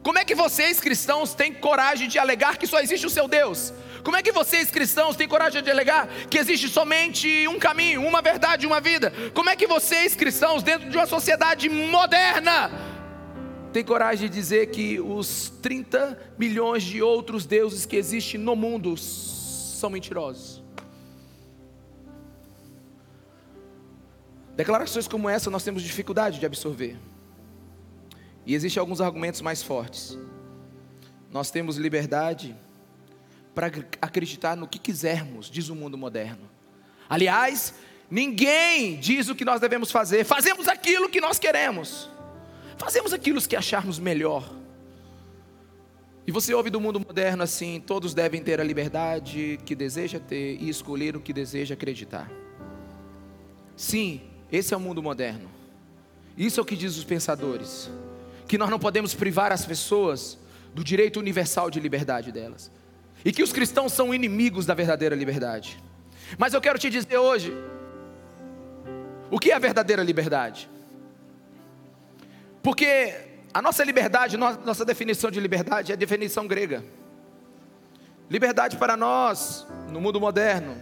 Como 0.05 0.19
é 0.19 0.25
que 0.25 0.35
vocês 0.35 0.79
cristãos 0.79 1.35
têm 1.35 1.53
coragem 1.53 2.07
de 2.09 2.19
alegar 2.19 2.57
que 2.57 2.67
só 2.67 2.79
existe 2.79 3.07
o 3.07 3.11
seu 3.11 3.27
Deus? 3.27 3.73
Como 4.05 4.19
é 4.19 4.23
que 4.23 4.31
vocês 4.31 4.71
cristãos 4.71 5.17
têm 5.17 5.27
coragem 5.27 5.63
de 5.63 5.71
alegar 5.71 6.07
que 6.31 6.39
existe 6.39 6.69
somente 6.69 7.49
um 7.49 7.59
caminho, 7.59 8.07
uma 8.07 8.21
verdade, 8.21 8.67
uma 8.67 8.81
vida? 8.81 9.13
Como 9.33 9.49
é 9.49 9.57
que 9.57 9.67
vocês 9.67 10.15
cristãos, 10.15 10.63
dentro 10.63 10.91
de 10.91 10.97
uma 10.97 11.07
sociedade 11.07 11.71
moderna, 11.71 12.71
têm 13.75 13.83
coragem 13.85 14.29
de 14.29 14.35
dizer 14.35 14.71
que 14.71 15.01
os 15.01 15.53
30 15.61 16.17
milhões 16.39 16.85
de 16.85 17.03
outros 17.03 17.45
deuses 17.45 17.85
que 17.85 17.97
existem 17.97 18.41
no 18.41 18.55
mundo 18.55 18.97
são 18.97 19.91
mentirosos? 19.91 20.63
Declarações 24.55 25.09
como 25.09 25.29
essa 25.29 25.51
nós 25.51 25.65
temos 25.65 25.83
dificuldade 25.83 26.39
de 26.39 26.47
absorver. 26.47 26.97
E 28.47 28.55
existem 28.55 28.81
alguns 28.81 29.01
argumentos 29.01 29.41
mais 29.41 29.61
fortes. 29.61 30.17
Nós 31.33 31.51
temos 31.51 31.77
liberdade 31.77 32.57
para 33.57 33.73
acreditar 34.01 34.57
no 34.57 34.69
que 34.69 34.79
quisermos, 34.79 35.51
diz 35.51 35.69
o 35.69 35.75
mundo 35.75 35.99
moderno. 35.99 36.49
Aliás, 37.09 37.75
ninguém 38.09 39.01
diz 39.01 39.29
o 39.29 39.35
que 39.35 39.45
nós 39.45 39.61
devemos 39.61 39.91
fazer, 39.91 40.23
fazemos 40.23 40.69
aquilo 40.69 41.09
que 41.09 41.21
nós 41.21 41.41
queremos, 41.41 42.09
fazemos 42.77 43.13
aquilo 43.13 43.41
que 43.41 43.57
acharmos 43.57 43.99
melhor. 43.99 44.49
E 46.27 46.33
você 46.33 46.55
ouve 46.55 46.71
do 46.71 46.81
mundo 46.81 47.01
moderno 47.01 47.43
assim: 47.43 47.83
todos 47.85 48.15
devem 48.15 48.43
ter 48.43 48.61
a 48.61 48.65
liberdade 48.65 49.59
que 49.65 49.75
deseja 49.75 50.19
ter 50.19 50.57
e 50.61 50.69
escolher 50.69 51.17
o 51.17 51.21
que 51.21 51.33
deseja 51.33 51.75
acreditar. 51.75 52.31
Sim, 53.77 54.23
esse 54.51 54.73
é 54.73 54.77
o 54.77 54.81
mundo 54.81 55.03
moderno. 55.03 55.51
Isso 56.37 56.61
é 56.61 56.63
o 56.63 56.67
que 56.67 56.77
diz 56.77 56.97
os 56.97 57.05
pensadores: 57.05 57.91
que 58.49 58.57
nós 58.57 58.71
não 58.71 58.79
podemos 58.79 59.15
privar 59.15 59.53
as 59.53 59.67
pessoas 59.67 60.39
do 60.75 60.83
direito 60.83 61.21
universal 61.21 61.71
de 61.71 61.79
liberdade 61.79 62.33
delas 62.33 62.71
e 63.25 63.33
que 63.33 63.43
os 63.43 63.53
cristãos 63.53 63.93
são 63.93 64.13
inimigos 64.13 64.67
da 64.67 64.75
verdadeira 64.75 65.15
liberdade. 65.15 65.83
Mas 66.37 66.53
eu 66.53 66.61
quero 66.61 66.79
te 66.79 66.91
dizer 66.91 67.17
hoje, 67.17 67.53
o 69.31 69.39
que 69.39 69.51
é 69.51 69.55
a 69.55 69.59
verdadeira 69.59 70.03
liberdade? 70.03 70.69
Porque 72.65 73.15
a 73.53 73.61
nossa 73.61 73.85
liberdade, 73.85 74.39
nossa 74.39 74.87
definição 74.87 75.31
de 75.31 75.39
liberdade 75.39 75.93
é 75.93 75.95
a 75.95 75.99
definição 75.99 76.47
grega. 76.47 76.83
Liberdade 78.29 78.79
para 78.79 78.97
nós, 78.97 79.67
no 79.91 80.01
mundo 80.01 80.19
moderno, 80.19 80.75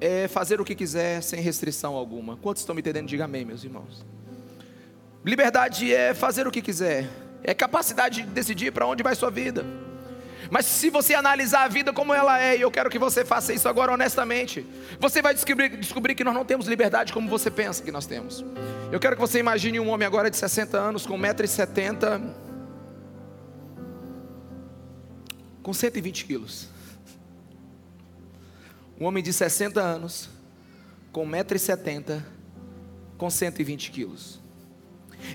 é 0.00 0.26
fazer 0.28 0.62
o 0.62 0.64
que 0.64 0.74
quiser 0.74 1.22
sem 1.22 1.42
restrição 1.42 1.94
alguma. 1.94 2.38
Quantos 2.38 2.62
estão 2.62 2.74
me 2.74 2.80
entendendo? 2.80 3.06
Diga 3.06 3.26
amém, 3.26 3.44
meus 3.44 3.62
irmãos. 3.62 4.02
Liberdade 5.22 5.94
é 5.94 6.14
fazer 6.14 6.48
o 6.48 6.50
que 6.50 6.62
quiser, 6.62 7.06
é 7.44 7.52
capacidade 7.52 8.22
de 8.22 8.28
decidir 8.28 8.72
para 8.72 8.86
onde 8.86 9.02
vai 9.02 9.14
sua 9.14 9.30
vida. 9.30 9.64
Mas 10.52 10.66
se 10.66 10.90
você 10.90 11.14
analisar 11.14 11.64
a 11.64 11.68
vida 11.68 11.94
como 11.94 12.12
ela 12.12 12.38
é, 12.38 12.58
e 12.58 12.60
eu 12.60 12.70
quero 12.70 12.90
que 12.90 12.98
você 12.98 13.24
faça 13.24 13.54
isso 13.54 13.66
agora 13.70 13.90
honestamente, 13.90 14.66
você 15.00 15.22
vai 15.22 15.32
descobrir, 15.32 15.70
descobrir 15.78 16.14
que 16.14 16.22
nós 16.22 16.34
não 16.34 16.44
temos 16.44 16.66
liberdade 16.66 17.10
como 17.10 17.26
você 17.26 17.50
pensa 17.50 17.82
que 17.82 17.90
nós 17.90 18.04
temos. 18.04 18.44
Eu 18.92 19.00
quero 19.00 19.16
que 19.16 19.20
você 19.22 19.38
imagine 19.38 19.80
um 19.80 19.88
homem 19.88 20.06
agora 20.06 20.30
de 20.30 20.36
60 20.36 20.76
anos, 20.76 21.06
com 21.06 21.18
1,70m, 21.18 22.34
com 25.62 25.72
120 25.72 26.26
quilos. 26.26 26.68
Um 29.00 29.06
homem 29.06 29.24
de 29.24 29.32
60 29.32 29.80
anos, 29.80 30.28
com 31.12 31.26
1,70m, 31.26 32.22
com 33.16 33.30
120 33.30 33.90
quilos. 33.90 34.38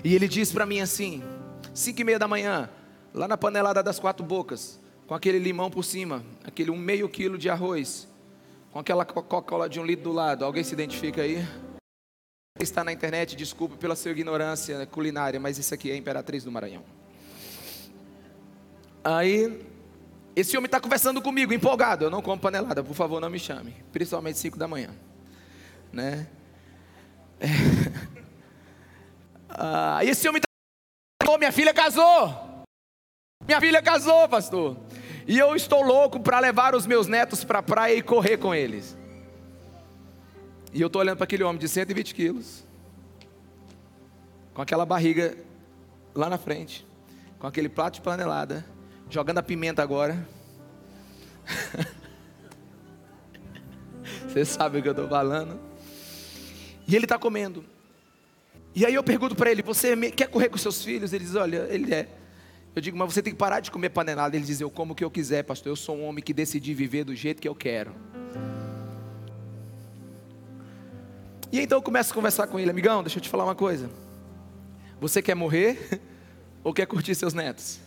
E 0.04 0.14
ele 0.14 0.28
diz 0.28 0.52
para 0.52 0.64
mim 0.64 0.78
assim, 0.78 1.24
5 1.74 2.00
e 2.00 2.04
meia 2.04 2.20
da 2.20 2.28
manhã, 2.28 2.70
lá 3.12 3.26
na 3.26 3.36
panelada 3.36 3.82
das 3.82 3.98
quatro 3.98 4.24
bocas, 4.24 4.78
com 5.08 5.14
aquele 5.14 5.38
limão 5.38 5.70
por 5.70 5.82
cima, 5.82 6.22
aquele 6.44 6.70
um 6.70 6.76
meio 6.76 7.08
quilo 7.08 7.38
de 7.38 7.48
arroz, 7.48 8.06
com 8.70 8.78
aquela 8.78 9.06
Coca-Cola 9.06 9.66
de 9.66 9.80
um 9.80 9.84
litro 9.84 10.04
do 10.04 10.12
lado. 10.12 10.44
Alguém 10.44 10.62
se 10.62 10.74
identifica 10.74 11.22
aí? 11.22 11.48
Está 12.60 12.84
na 12.84 12.92
internet, 12.92 13.34
desculpe 13.34 13.78
pela 13.78 13.96
sua 13.96 14.10
ignorância 14.10 14.84
culinária, 14.86 15.40
mas 15.40 15.56
isso 15.56 15.72
aqui 15.72 15.90
é 15.90 15.96
Imperatriz 15.96 16.44
do 16.44 16.52
Maranhão. 16.52 16.84
Aí, 19.02 19.64
esse 20.36 20.54
homem 20.58 20.66
está 20.66 20.78
conversando 20.78 21.22
comigo, 21.22 21.54
empolgado. 21.54 22.04
Eu 22.04 22.10
não 22.10 22.20
como 22.20 22.38
panelada, 22.38 22.84
por 22.84 22.94
favor, 22.94 23.18
não 23.18 23.30
me 23.30 23.38
chame. 23.38 23.74
Principalmente 23.90 24.38
5 24.38 24.58
da 24.58 24.68
manhã. 24.68 24.90
Né? 25.90 26.28
É. 27.40 27.48
Ah, 29.60 30.04
esse 30.04 30.28
homem 30.28 30.40
está. 30.40 31.38
Minha 31.38 31.50
filha 31.50 31.74
casou. 31.74 32.64
Minha 33.44 33.60
filha 33.60 33.82
casou, 33.82 34.28
pastor. 34.28 34.76
E 35.28 35.38
eu 35.38 35.54
estou 35.54 35.82
louco 35.82 36.18
para 36.18 36.40
levar 36.40 36.74
os 36.74 36.86
meus 36.86 37.06
netos 37.06 37.44
para 37.44 37.58
a 37.58 37.62
praia 37.62 37.94
e 37.94 38.00
correr 38.00 38.38
com 38.38 38.54
eles. 38.54 38.96
E 40.72 40.80
eu 40.80 40.86
estou 40.86 41.02
olhando 41.02 41.18
para 41.18 41.24
aquele 41.24 41.44
homem 41.44 41.58
de 41.58 41.68
120 41.68 42.14
quilos, 42.14 42.64
com 44.54 44.62
aquela 44.62 44.86
barriga 44.86 45.36
lá 46.14 46.30
na 46.30 46.38
frente, 46.38 46.86
com 47.38 47.46
aquele 47.46 47.68
prato 47.68 47.96
de 47.96 48.00
panelada, 48.00 48.64
jogando 49.10 49.36
a 49.36 49.42
pimenta 49.42 49.82
agora. 49.82 50.26
Você 54.26 54.46
sabe 54.46 54.78
o 54.78 54.82
que 54.82 54.88
eu 54.88 54.92
estou 54.92 55.08
falando. 55.08 55.60
E 56.86 56.96
ele 56.96 57.04
está 57.04 57.18
comendo. 57.18 57.66
E 58.74 58.86
aí 58.86 58.94
eu 58.94 59.04
pergunto 59.04 59.36
para 59.36 59.50
ele: 59.50 59.60
Você 59.60 59.94
quer 60.10 60.28
correr 60.28 60.48
com 60.48 60.56
seus 60.56 60.82
filhos? 60.82 61.12
Ele 61.12 61.24
diz: 61.24 61.34
Olha, 61.34 61.66
ele 61.68 61.92
é. 61.92 62.08
Eu 62.78 62.80
digo, 62.80 62.96
mas 62.96 63.12
você 63.12 63.20
tem 63.20 63.32
que 63.32 63.38
parar 63.38 63.58
de 63.58 63.72
comer 63.72 63.88
panelada. 63.88 64.36
Ele 64.36 64.44
diz, 64.44 64.60
eu 64.60 64.70
como 64.70 64.92
o 64.92 64.94
que 64.94 65.02
eu 65.02 65.10
quiser, 65.10 65.42
pastor. 65.42 65.72
Eu 65.72 65.74
sou 65.74 65.96
um 65.96 66.04
homem 66.04 66.22
que 66.22 66.32
decidi 66.32 66.72
viver 66.72 67.02
do 67.02 67.12
jeito 67.12 67.42
que 67.42 67.48
eu 67.48 67.54
quero. 67.54 67.92
E 71.50 71.58
então 71.58 71.78
eu 71.78 71.82
começo 71.82 72.12
a 72.12 72.14
conversar 72.14 72.46
com 72.46 72.56
ele, 72.56 72.70
amigão, 72.70 73.02
deixa 73.02 73.18
eu 73.18 73.20
te 73.20 73.28
falar 73.28 73.42
uma 73.42 73.56
coisa. 73.56 73.90
Você 75.00 75.20
quer 75.20 75.34
morrer 75.34 76.00
ou 76.62 76.72
quer 76.72 76.86
curtir 76.86 77.16
seus 77.16 77.34
netos? 77.34 77.80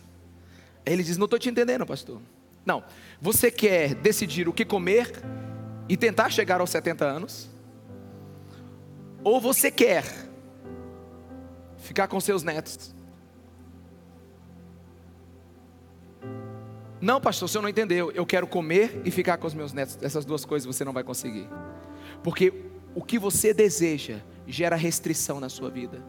Ele 0.84 1.02
diz, 1.02 1.16
não 1.16 1.24
estou 1.24 1.38
te 1.38 1.48
entendendo, 1.48 1.86
pastor. 1.86 2.20
Não, 2.62 2.84
você 3.18 3.50
quer 3.50 3.94
decidir 3.94 4.46
o 4.46 4.52
que 4.52 4.62
comer 4.62 5.10
e 5.88 5.96
tentar 5.96 6.28
chegar 6.28 6.60
aos 6.60 6.68
70 6.68 7.02
anos? 7.02 7.48
Ou 9.24 9.40
você 9.40 9.70
quer 9.70 10.04
ficar 11.78 12.08
com 12.08 12.20
seus 12.20 12.42
netos 12.42 12.94
Não, 17.02 17.20
pastor, 17.20 17.48
senhor 17.48 17.62
não 17.62 17.68
entendeu. 17.68 18.12
Eu 18.12 18.24
quero 18.24 18.46
comer 18.46 19.02
e 19.04 19.10
ficar 19.10 19.36
com 19.36 19.48
os 19.48 19.54
meus 19.54 19.72
netos. 19.72 19.98
Essas 20.00 20.24
duas 20.24 20.44
coisas 20.44 20.64
você 20.64 20.84
não 20.84 20.92
vai 20.92 21.02
conseguir. 21.02 21.48
Porque 22.22 22.54
o 22.94 23.02
que 23.02 23.18
você 23.18 23.52
deseja 23.52 24.20
gera 24.46 24.76
restrição 24.76 25.40
na 25.40 25.48
sua 25.48 25.68
vida. 25.68 26.00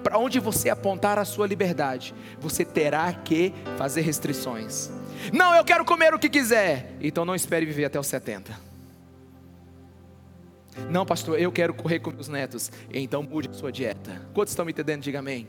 Para 0.00 0.16
onde 0.16 0.38
você 0.38 0.70
apontar 0.70 1.18
a 1.18 1.24
sua 1.24 1.44
liberdade, 1.44 2.14
você 2.38 2.64
terá 2.64 3.12
que 3.12 3.52
fazer 3.76 4.02
restrições. 4.02 4.90
Não, 5.32 5.56
eu 5.56 5.64
quero 5.64 5.84
comer 5.84 6.14
o 6.14 6.18
que 6.20 6.28
quiser. 6.28 6.92
Então 7.00 7.24
não 7.24 7.34
espere 7.34 7.66
viver 7.66 7.86
até 7.86 7.98
os 7.98 8.06
70. 8.06 8.68
Não, 10.88 11.04
pastor, 11.04 11.40
eu 11.40 11.50
quero 11.50 11.74
correr 11.74 11.98
com 11.98 12.12
meus 12.12 12.28
netos. 12.28 12.70
Então 12.94 13.24
mude 13.24 13.48
a 13.48 13.52
sua 13.52 13.72
dieta. 13.72 14.22
Quantos 14.32 14.52
estão 14.52 14.64
me 14.64 14.70
entendendo? 14.70 15.02
Diga 15.02 15.18
amém. 15.18 15.48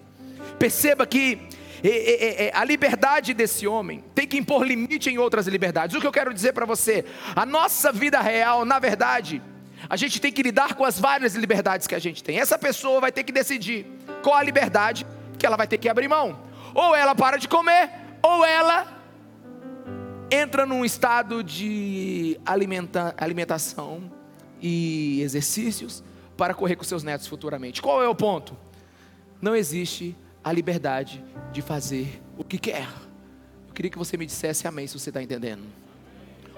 Perceba 0.58 1.06
que 1.06 1.48
a 2.54 2.64
liberdade 2.64 3.34
desse 3.34 3.68
homem 3.68 4.04
tem 4.14 4.28
que 4.28 4.38
impor 4.38 4.66
limite 4.66 5.10
em 5.10 5.18
outras 5.18 5.48
liberdades. 5.48 5.96
O 5.96 6.02
que 6.02 6.08
eu 6.08 6.12
quero 6.12 6.34
dizer 6.34 6.54
para 6.54 6.66
você? 6.66 7.06
A 7.36 7.46
nossa 7.46 7.92
vida 7.92 8.20
real, 8.20 8.66
na 8.66 8.80
verdade, 8.80 9.42
a 9.90 9.96
gente 9.96 10.20
tem 10.20 10.32
que 10.32 10.44
lidar 10.44 10.76
com 10.76 10.84
as 10.84 11.00
várias 11.00 11.36
liberdades 11.36 11.88
que 11.88 11.96
a 11.96 12.00
gente 12.00 12.24
tem. 12.24 12.40
Essa 12.40 12.58
pessoa 12.58 13.00
vai 13.00 13.12
ter 13.12 13.24
que 13.24 13.32
decidir 13.32 13.86
qual 14.24 14.36
a 14.36 14.44
liberdade 14.44 15.06
que 15.38 15.46
ela 15.46 15.56
vai 15.56 15.68
ter 15.68 15.78
que 15.78 15.88
abrir 15.88 16.08
mão. 16.08 16.40
Ou 16.74 16.96
ela 16.96 17.16
para 17.16 17.38
de 17.38 17.48
comer, 17.48 17.90
ou 18.22 18.46
ela 18.46 19.00
entra 20.32 20.66
num 20.66 20.86
estado 20.86 21.44
de 21.44 22.40
alimenta, 22.46 23.16
alimentação 23.18 24.12
e 24.62 25.22
exercícios 25.22 26.04
para 26.38 26.54
correr 26.54 26.76
com 26.76 26.84
seus 26.84 27.04
netos 27.04 27.28
futuramente. 27.28 27.82
Qual 27.82 28.04
é 28.04 28.08
o 28.08 28.16
ponto? 28.16 28.56
Não 29.42 29.56
existe 29.56 30.16
a 30.44 30.52
liberdade 30.52 31.24
de 31.52 31.62
fazer 31.62 32.22
o 32.38 32.44
que 32.44 32.58
quer. 32.58 32.88
Eu 33.68 33.74
queria 33.74 33.92
que 33.92 33.98
você 33.98 34.18
me 34.18 34.26
dissesse 34.26 34.68
amém 34.68 34.88
se 34.88 34.98
você 34.98 35.10
está 35.10 35.22
entendendo. 35.22 35.64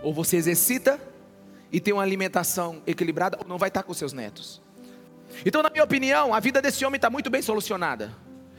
Ou 0.03 0.13
você 0.13 0.37
exercita 0.37 0.99
e 1.71 1.79
tem 1.79 1.93
uma 1.93 2.03
alimentação 2.03 2.81
equilibrada, 2.85 3.37
ou 3.39 3.47
não 3.47 3.57
vai 3.57 3.69
estar 3.69 3.83
com 3.83 3.93
seus 3.93 4.13
netos. 4.13 4.61
Então, 5.45 5.63
na 5.63 5.69
minha 5.69 5.83
opinião, 5.83 6.33
a 6.33 6.39
vida 6.39 6.61
desse 6.61 6.83
homem 6.83 6.97
está 6.97 7.09
muito 7.09 7.29
bem 7.29 7.41
solucionada. 7.41 8.11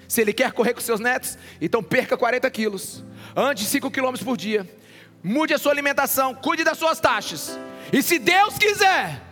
Se 0.09 0.21
ele 0.21 0.33
quer 0.33 0.53
correr 0.53 0.75
com 0.75 0.81
seus 0.81 1.01
netos, 1.01 1.39
então 1.61 1.83
perca 1.83 2.17
40 2.17 2.51
quilos, 2.51 3.05
ande 3.37 3.65
5 3.65 3.91
quilômetros 3.91 4.25
por 4.25 4.37
dia, 4.37 4.69
mude 5.23 5.55
a 5.55 5.59
sua 5.59 5.73
alimentação, 5.73 6.35
cuide 6.35 6.65
das 6.65 6.79
suas 6.79 7.01
taxas. 7.01 7.59
E 7.93 8.03
se 8.03 8.19
Deus 8.19 8.59
quiser, 8.59 9.23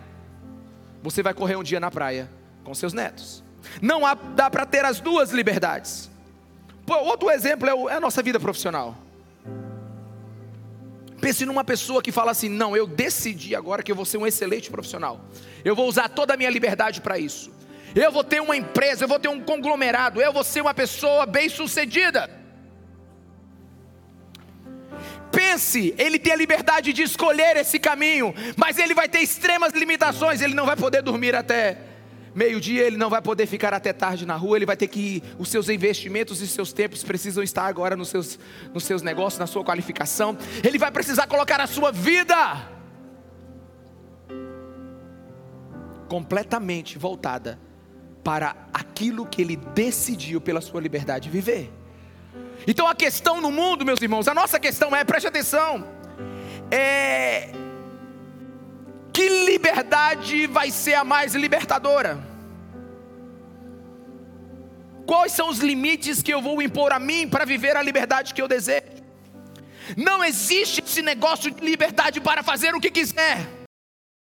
você 1.01 1.21
vai 1.21 1.33
correr 1.33 1.55
um 1.55 1.63
dia 1.63 1.79
na 1.79 1.91
praia 1.91 2.29
com 2.63 2.73
seus 2.73 2.93
netos. 2.93 3.43
Não 3.81 4.05
há, 4.05 4.13
dá 4.13 4.49
para 4.49 4.65
ter 4.65 4.85
as 4.85 4.99
duas 4.99 5.31
liberdades. 5.31 6.09
Outro 6.87 7.29
exemplo 7.29 7.69
é, 7.69 7.93
é 7.93 7.95
a 7.97 7.99
nossa 7.99 8.21
vida 8.21 8.39
profissional. 8.39 8.97
Pense 11.21 11.45
numa 11.45 11.63
pessoa 11.63 12.01
que 12.01 12.11
fala 12.11 12.31
assim: 12.31 12.49
não, 12.49 12.75
eu 12.75 12.87
decidi 12.87 13.55
agora 13.55 13.83
que 13.83 13.91
eu 13.91 13.95
vou 13.95 14.05
ser 14.05 14.17
um 14.17 14.25
excelente 14.25 14.71
profissional. 14.71 15.21
Eu 15.63 15.75
vou 15.75 15.87
usar 15.87 16.09
toda 16.09 16.33
a 16.33 16.37
minha 16.37 16.49
liberdade 16.49 16.99
para 16.99 17.19
isso. 17.19 17.51
Eu 17.93 18.11
vou 18.11 18.23
ter 18.23 18.41
uma 18.41 18.57
empresa, 18.57 19.03
eu 19.03 19.07
vou 19.07 19.19
ter 19.19 19.27
um 19.27 19.39
conglomerado, 19.39 20.21
eu 20.21 20.33
vou 20.33 20.43
ser 20.43 20.61
uma 20.61 20.73
pessoa 20.73 21.25
bem-sucedida. 21.25 22.29
Pense, 25.31 25.93
ele 25.97 26.19
tem 26.19 26.33
a 26.33 26.35
liberdade 26.35 26.91
de 26.91 27.03
escolher 27.03 27.55
esse 27.55 27.79
caminho, 27.79 28.33
mas 28.57 28.77
ele 28.77 28.93
vai 28.93 29.07
ter 29.07 29.19
extremas 29.19 29.73
limitações, 29.73 30.41
ele 30.41 30.53
não 30.53 30.65
vai 30.65 30.75
poder 30.75 31.01
dormir 31.01 31.35
até 31.35 31.77
meio-dia, 32.33 32.85
ele 32.85 32.97
não 32.97 33.09
vai 33.09 33.21
poder 33.21 33.45
ficar 33.45 33.73
até 33.73 33.91
tarde 33.93 34.25
na 34.25 34.35
rua, 34.35 34.57
ele 34.57 34.65
vai 34.65 34.77
ter 34.77 34.87
que. 34.87 35.21
Os 35.37 35.49
seus 35.49 35.69
investimentos 35.69 36.41
e 36.41 36.47
seus 36.47 36.73
tempos 36.73 37.03
precisam 37.03 37.43
estar 37.43 37.65
agora 37.65 37.95
nos 37.95 38.09
seus, 38.09 38.39
nos 38.73 38.83
seus 38.83 39.01
negócios, 39.01 39.39
na 39.39 39.47
sua 39.47 39.63
qualificação. 39.63 40.37
Ele 40.63 40.77
vai 40.77 40.91
precisar 40.91 41.27
colocar 41.27 41.59
a 41.59 41.67
sua 41.67 41.91
vida 41.91 42.69
completamente 46.07 46.97
voltada 46.97 47.57
para 48.23 48.55
aquilo 48.73 49.25
que 49.25 49.41
ele 49.41 49.55
decidiu 49.55 50.41
pela 50.41 50.61
sua 50.61 50.81
liberdade 50.81 51.25
de 51.25 51.29
viver. 51.29 51.71
Então 52.67 52.87
a 52.87 52.93
questão 52.93 53.41
no 53.41 53.51
mundo, 53.51 53.85
meus 53.85 54.01
irmãos, 54.01 54.27
a 54.27 54.33
nossa 54.33 54.59
questão 54.59 54.95
é, 54.95 55.03
preste 55.03 55.27
atenção, 55.27 55.87
é 56.69 57.60
que 59.13 59.27
liberdade 59.45 60.47
vai 60.47 60.71
ser 60.71 60.95
a 60.95 61.03
mais 61.03 61.35
libertadora? 61.35 62.19
Quais 65.05 65.33
são 65.33 65.49
os 65.49 65.59
limites 65.59 66.21
que 66.21 66.33
eu 66.33 66.41
vou 66.41 66.61
impor 66.61 66.93
a 66.93 66.99
mim 66.99 67.27
para 67.27 67.45
viver 67.45 67.75
a 67.75 67.81
liberdade 67.81 68.33
que 68.33 68.41
eu 68.41 68.47
desejo? 68.47 69.01
Não 69.97 70.23
existe 70.23 70.81
esse 70.81 71.01
negócio 71.01 71.51
de 71.51 71.63
liberdade 71.63 72.21
para 72.21 72.43
fazer 72.43 72.73
o 72.73 72.79
que 72.79 72.89
quiser. 72.89 73.45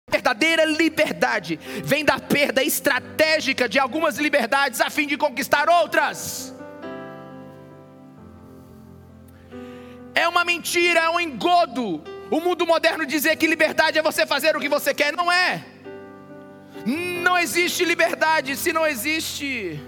Verdadeira 0.09 0.65
liberdade 0.65 1.59
vem 1.83 2.03
da 2.03 2.19
perda 2.19 2.63
estratégica 2.63 3.69
de 3.69 3.77
algumas 3.77 4.17
liberdades 4.17 4.81
a 4.81 4.89
fim 4.89 5.05
de 5.05 5.15
conquistar 5.15 5.69
outras. 5.69 6.55
É 10.15 10.27
uma 10.27 10.43
mentira, 10.43 11.01
é 11.01 11.09
um 11.09 11.19
engodo 11.19 12.03
o 12.31 12.39
mundo 12.39 12.65
moderno 12.65 13.05
dizer 13.05 13.35
que 13.35 13.47
liberdade 13.47 13.97
é 13.97 14.01
você 14.01 14.25
fazer 14.25 14.55
o 14.55 14.59
que 14.59 14.69
você 14.69 14.93
quer, 14.93 15.13
não 15.15 15.31
é. 15.31 15.65
Não 16.85 17.37
existe 17.37 17.83
liberdade 17.83 18.55
se 18.55 18.71
não 18.71 18.85
existe 18.85 19.79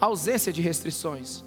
ausência 0.00 0.52
de 0.52 0.62
restrições. 0.62 1.44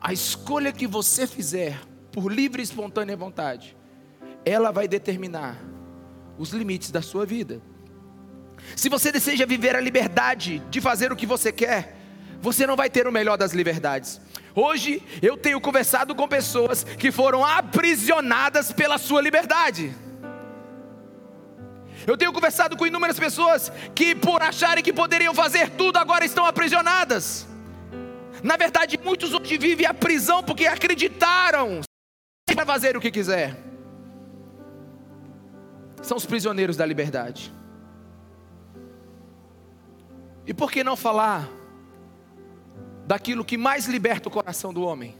A 0.00 0.12
escolha 0.12 0.72
que 0.72 0.86
você 0.86 1.26
fizer 1.26 1.80
por 2.12 2.32
livre 2.32 2.62
e 2.62 2.64
espontânea 2.64 3.16
vontade, 3.16 3.76
ela 4.44 4.70
vai 4.70 4.88
determinar 4.88 5.56
os 6.38 6.50
limites 6.50 6.90
da 6.90 7.02
sua 7.02 7.26
vida. 7.26 7.60
Se 8.76 8.88
você 8.88 9.10
deseja 9.10 9.46
viver 9.46 9.74
a 9.74 9.80
liberdade 9.80 10.62
de 10.70 10.80
fazer 10.80 11.12
o 11.12 11.16
que 11.16 11.26
você 11.26 11.52
quer, 11.52 11.96
você 12.40 12.66
não 12.66 12.76
vai 12.76 12.88
ter 12.88 13.06
o 13.06 13.12
melhor 13.12 13.36
das 13.36 13.52
liberdades. 13.52 14.20
Hoje 14.54 15.02
eu 15.20 15.36
tenho 15.36 15.60
conversado 15.60 16.14
com 16.14 16.26
pessoas 16.26 16.84
que 16.84 17.12
foram 17.12 17.44
aprisionadas 17.44 18.72
pela 18.72 18.98
sua 18.98 19.20
liberdade. 19.20 19.94
Eu 22.06 22.16
tenho 22.16 22.32
conversado 22.32 22.76
com 22.76 22.86
inúmeras 22.86 23.18
pessoas 23.18 23.70
que, 23.94 24.14
por 24.14 24.42
acharem 24.42 24.82
que 24.82 24.92
poderiam 24.92 25.34
fazer 25.34 25.70
tudo, 25.70 25.98
agora 25.98 26.24
estão 26.24 26.46
aprisionadas. 26.46 27.46
Na 28.42 28.56
verdade, 28.56 28.98
muitos 29.04 29.34
hoje 29.34 29.58
vivem 29.58 29.84
a 29.84 29.92
prisão 29.92 30.42
porque 30.42 30.66
acreditaram 30.66 31.82
vai 32.54 32.66
fazer 32.66 32.96
o 32.96 33.00
que 33.00 33.10
quiser. 33.10 33.56
São 36.02 36.16
os 36.16 36.26
prisioneiros 36.26 36.76
da 36.76 36.84
liberdade. 36.84 37.52
E 40.46 40.54
por 40.54 40.70
que 40.70 40.82
não 40.82 40.96
falar 40.96 41.48
daquilo 43.10 43.44
que 43.44 43.58
mais 43.58 43.86
liberta 43.86 44.28
o 44.28 44.30
coração 44.30 44.72
do 44.72 44.82
homem, 44.82 45.18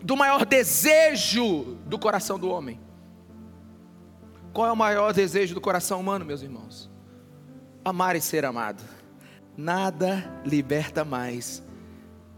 do 0.00 0.16
maior 0.16 0.46
desejo 0.46 1.76
do 1.86 1.98
coração 1.98 2.38
do 2.38 2.48
homem. 2.48 2.80
Qual 4.52 4.68
é 4.68 4.70
o 4.70 4.76
maior 4.76 5.12
desejo 5.12 5.52
do 5.52 5.60
coração 5.60 5.98
humano, 5.98 6.24
meus 6.24 6.40
irmãos? 6.40 6.88
Amar 7.84 8.14
e 8.14 8.20
ser 8.20 8.44
amado. 8.44 8.84
Nada 9.56 10.40
liberta 10.44 11.04
mais 11.04 11.64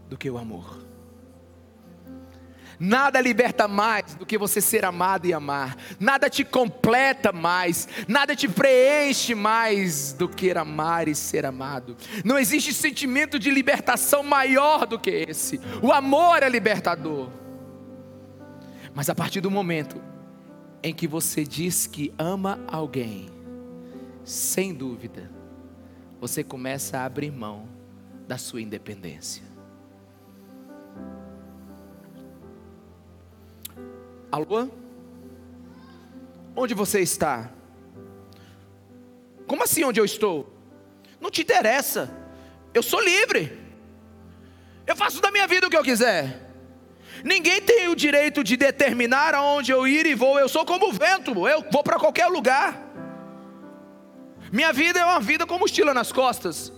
do 0.09 0.17
que 0.17 0.27
o 0.27 0.35
amor. 0.39 0.86
Nada 2.79 3.19
liberta 3.19 3.67
mais 3.67 4.13
do 4.15 4.25
que 4.25 4.37
você 4.37 4.61
ser 4.61 4.85
amado 4.85 5.25
e 5.25 5.33
amar. 5.33 5.75
Nada 5.99 6.29
te 6.29 6.43
completa 6.43 7.31
mais. 7.31 7.87
Nada 8.07 8.35
te 8.35 8.47
preenche 8.47 9.33
mais 9.33 10.13
do 10.13 10.29
que 10.29 10.51
amar 10.51 11.07
e 11.07 11.15
ser 11.15 11.45
amado. 11.45 11.97
Não 12.23 12.37
existe 12.37 12.73
sentimento 12.73 13.39
de 13.39 13.49
libertação 13.49 14.21
maior 14.21 14.85
do 14.85 14.99
que 14.99 15.09
esse. 15.09 15.59
O 15.81 15.91
amor 15.91 16.43
é 16.43 16.49
libertador. 16.49 17.29
Mas 18.93 19.09
a 19.09 19.15
partir 19.15 19.41
do 19.41 19.49
momento 19.49 20.01
em 20.83 20.93
que 20.93 21.07
você 21.07 21.43
diz 21.43 21.87
que 21.87 22.13
ama 22.17 22.59
alguém, 22.67 23.29
sem 24.23 24.73
dúvida, 24.73 25.31
você 26.19 26.43
começa 26.43 26.99
a 26.99 27.05
abrir 27.05 27.31
mão 27.31 27.67
da 28.27 28.37
sua 28.37 28.61
independência. 28.61 29.46
Alô? 34.31 34.69
Onde 36.55 36.73
você 36.73 36.99
está? 36.99 37.51
Como 39.45 39.63
assim 39.63 39.83
onde 39.83 39.99
eu 39.99 40.05
estou? 40.05 40.51
Não 41.21 41.31
te 41.31 41.41
interessa. 41.41 42.11
Eu 42.73 42.83
sou 42.83 43.01
livre. 43.01 43.57
Eu 44.85 44.95
faço 44.95 45.21
da 45.21 45.31
minha 45.31 45.47
vida 45.47 45.67
o 45.67 45.69
que 45.69 45.77
eu 45.77 45.83
quiser. 45.83 46.47
Ninguém 47.23 47.61
tem 47.61 47.87
o 47.87 47.95
direito 47.95 48.43
de 48.43 48.57
determinar 48.57 49.33
aonde 49.33 49.71
eu 49.71 49.87
ir 49.87 50.05
e 50.05 50.13
vou. 50.13 50.39
Eu 50.39 50.49
sou 50.49 50.65
como 50.65 50.89
o 50.89 50.93
vento. 50.93 51.47
Eu 51.47 51.63
vou 51.71 51.83
para 51.83 51.97
qualquer 51.97 52.27
lugar. 52.27 52.85
Minha 54.51 54.71
vida 54.71 54.99
é 54.99 55.05
uma 55.05 55.19
vida 55.19 55.45
com 55.45 55.57
mochila 55.57 55.93
nas 55.93 56.11
costas. 56.11 56.71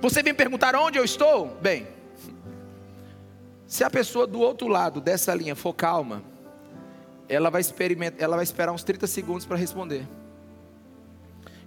Você 0.00 0.22
vem 0.22 0.34
perguntar 0.34 0.74
onde 0.76 0.98
eu 0.98 1.04
estou? 1.04 1.48
Bem, 1.60 1.86
se 3.66 3.82
a 3.82 3.90
pessoa 3.90 4.26
do 4.26 4.40
outro 4.40 4.68
lado 4.68 5.00
dessa 5.00 5.34
linha 5.34 5.56
for 5.56 5.72
calma, 5.72 6.22
ela 7.28 7.50
vai, 7.50 7.60
experimentar, 7.60 8.20
ela 8.20 8.36
vai 8.36 8.44
esperar 8.44 8.72
uns 8.72 8.82
30 8.82 9.06
segundos 9.06 9.44
para 9.44 9.56
responder. 9.56 10.06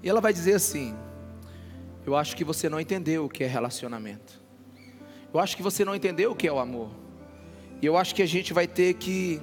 E 0.02 0.10
ela 0.10 0.20
vai 0.20 0.34
dizer 0.34 0.56
assim: 0.56 0.96
Eu 2.06 2.16
acho 2.16 2.36
que 2.36 2.44
você 2.44 2.68
não 2.68 2.80
entendeu 2.80 3.26
o 3.26 3.30
que 3.30 3.44
é 3.44 3.48
relacionamento. 3.48 4.42
Eu 5.34 5.40
acho 5.40 5.56
que 5.56 5.64
você 5.64 5.86
não 5.86 5.96
entendeu 5.96 6.32
o 6.32 6.36
que 6.36 6.48
é 6.48 6.52
o 6.52 6.60
amor. 6.60 6.90
E 7.82 7.86
eu 7.86 7.96
acho 7.96 8.14
que 8.14 8.22
a 8.22 8.26
gente 8.26 8.54
vai 8.54 8.68
ter 8.68 8.96
que 8.96 9.42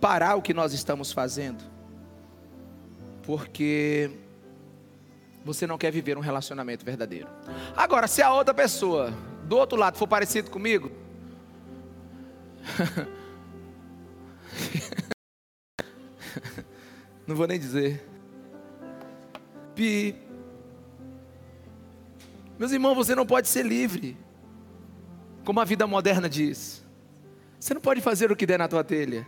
parar 0.00 0.36
o 0.36 0.42
que 0.42 0.54
nós 0.54 0.72
estamos 0.72 1.10
fazendo, 1.10 1.62
porque 3.22 4.10
você 5.44 5.66
não 5.66 5.78
quer 5.78 5.90
viver 5.90 6.16
um 6.16 6.20
relacionamento 6.20 6.84
verdadeiro. 6.84 7.28
Agora, 7.76 8.06
se 8.06 8.22
a 8.22 8.32
outra 8.32 8.54
pessoa 8.54 9.12
do 9.44 9.56
outro 9.56 9.78
lado 9.78 9.96
for 9.96 10.06
parecido 10.06 10.50
comigo, 10.50 10.92
não 17.26 17.36
vou 17.36 17.46
nem 17.46 17.58
dizer. 17.58 18.04
Pi. 19.74 20.14
Meus 22.58 22.72
irmãos, 22.72 22.94
você 22.94 23.14
não 23.14 23.24
pode 23.24 23.48
ser 23.48 23.64
livre, 23.64 24.16
como 25.44 25.60
a 25.60 25.64
vida 25.64 25.86
moderna 25.86 26.28
diz. 26.28 26.84
Você 27.58 27.74
não 27.74 27.80
pode 27.80 28.00
fazer 28.00 28.32
o 28.32 28.36
que 28.36 28.46
der 28.46 28.58
na 28.58 28.68
tua 28.68 28.82
telha. 28.82 29.26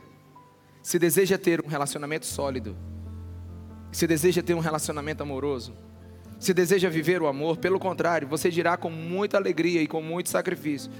Se 0.82 0.98
deseja 0.98 1.38
ter 1.38 1.64
um 1.64 1.68
relacionamento 1.68 2.26
sólido, 2.26 2.76
se 3.92 4.06
deseja 4.06 4.42
ter 4.42 4.54
um 4.54 4.60
relacionamento 4.60 5.22
amoroso, 5.22 5.74
se 6.38 6.54
deseja 6.54 6.88
viver 6.88 7.20
o 7.20 7.26
amor, 7.26 7.58
pelo 7.58 7.78
contrário, 7.78 8.26
você 8.26 8.50
dirá 8.50 8.76
com 8.76 8.88
muita 8.88 9.36
alegria 9.36 9.82
e 9.82 9.86
com 9.86 10.00
muito 10.00 10.30
sacrifício 10.30 10.90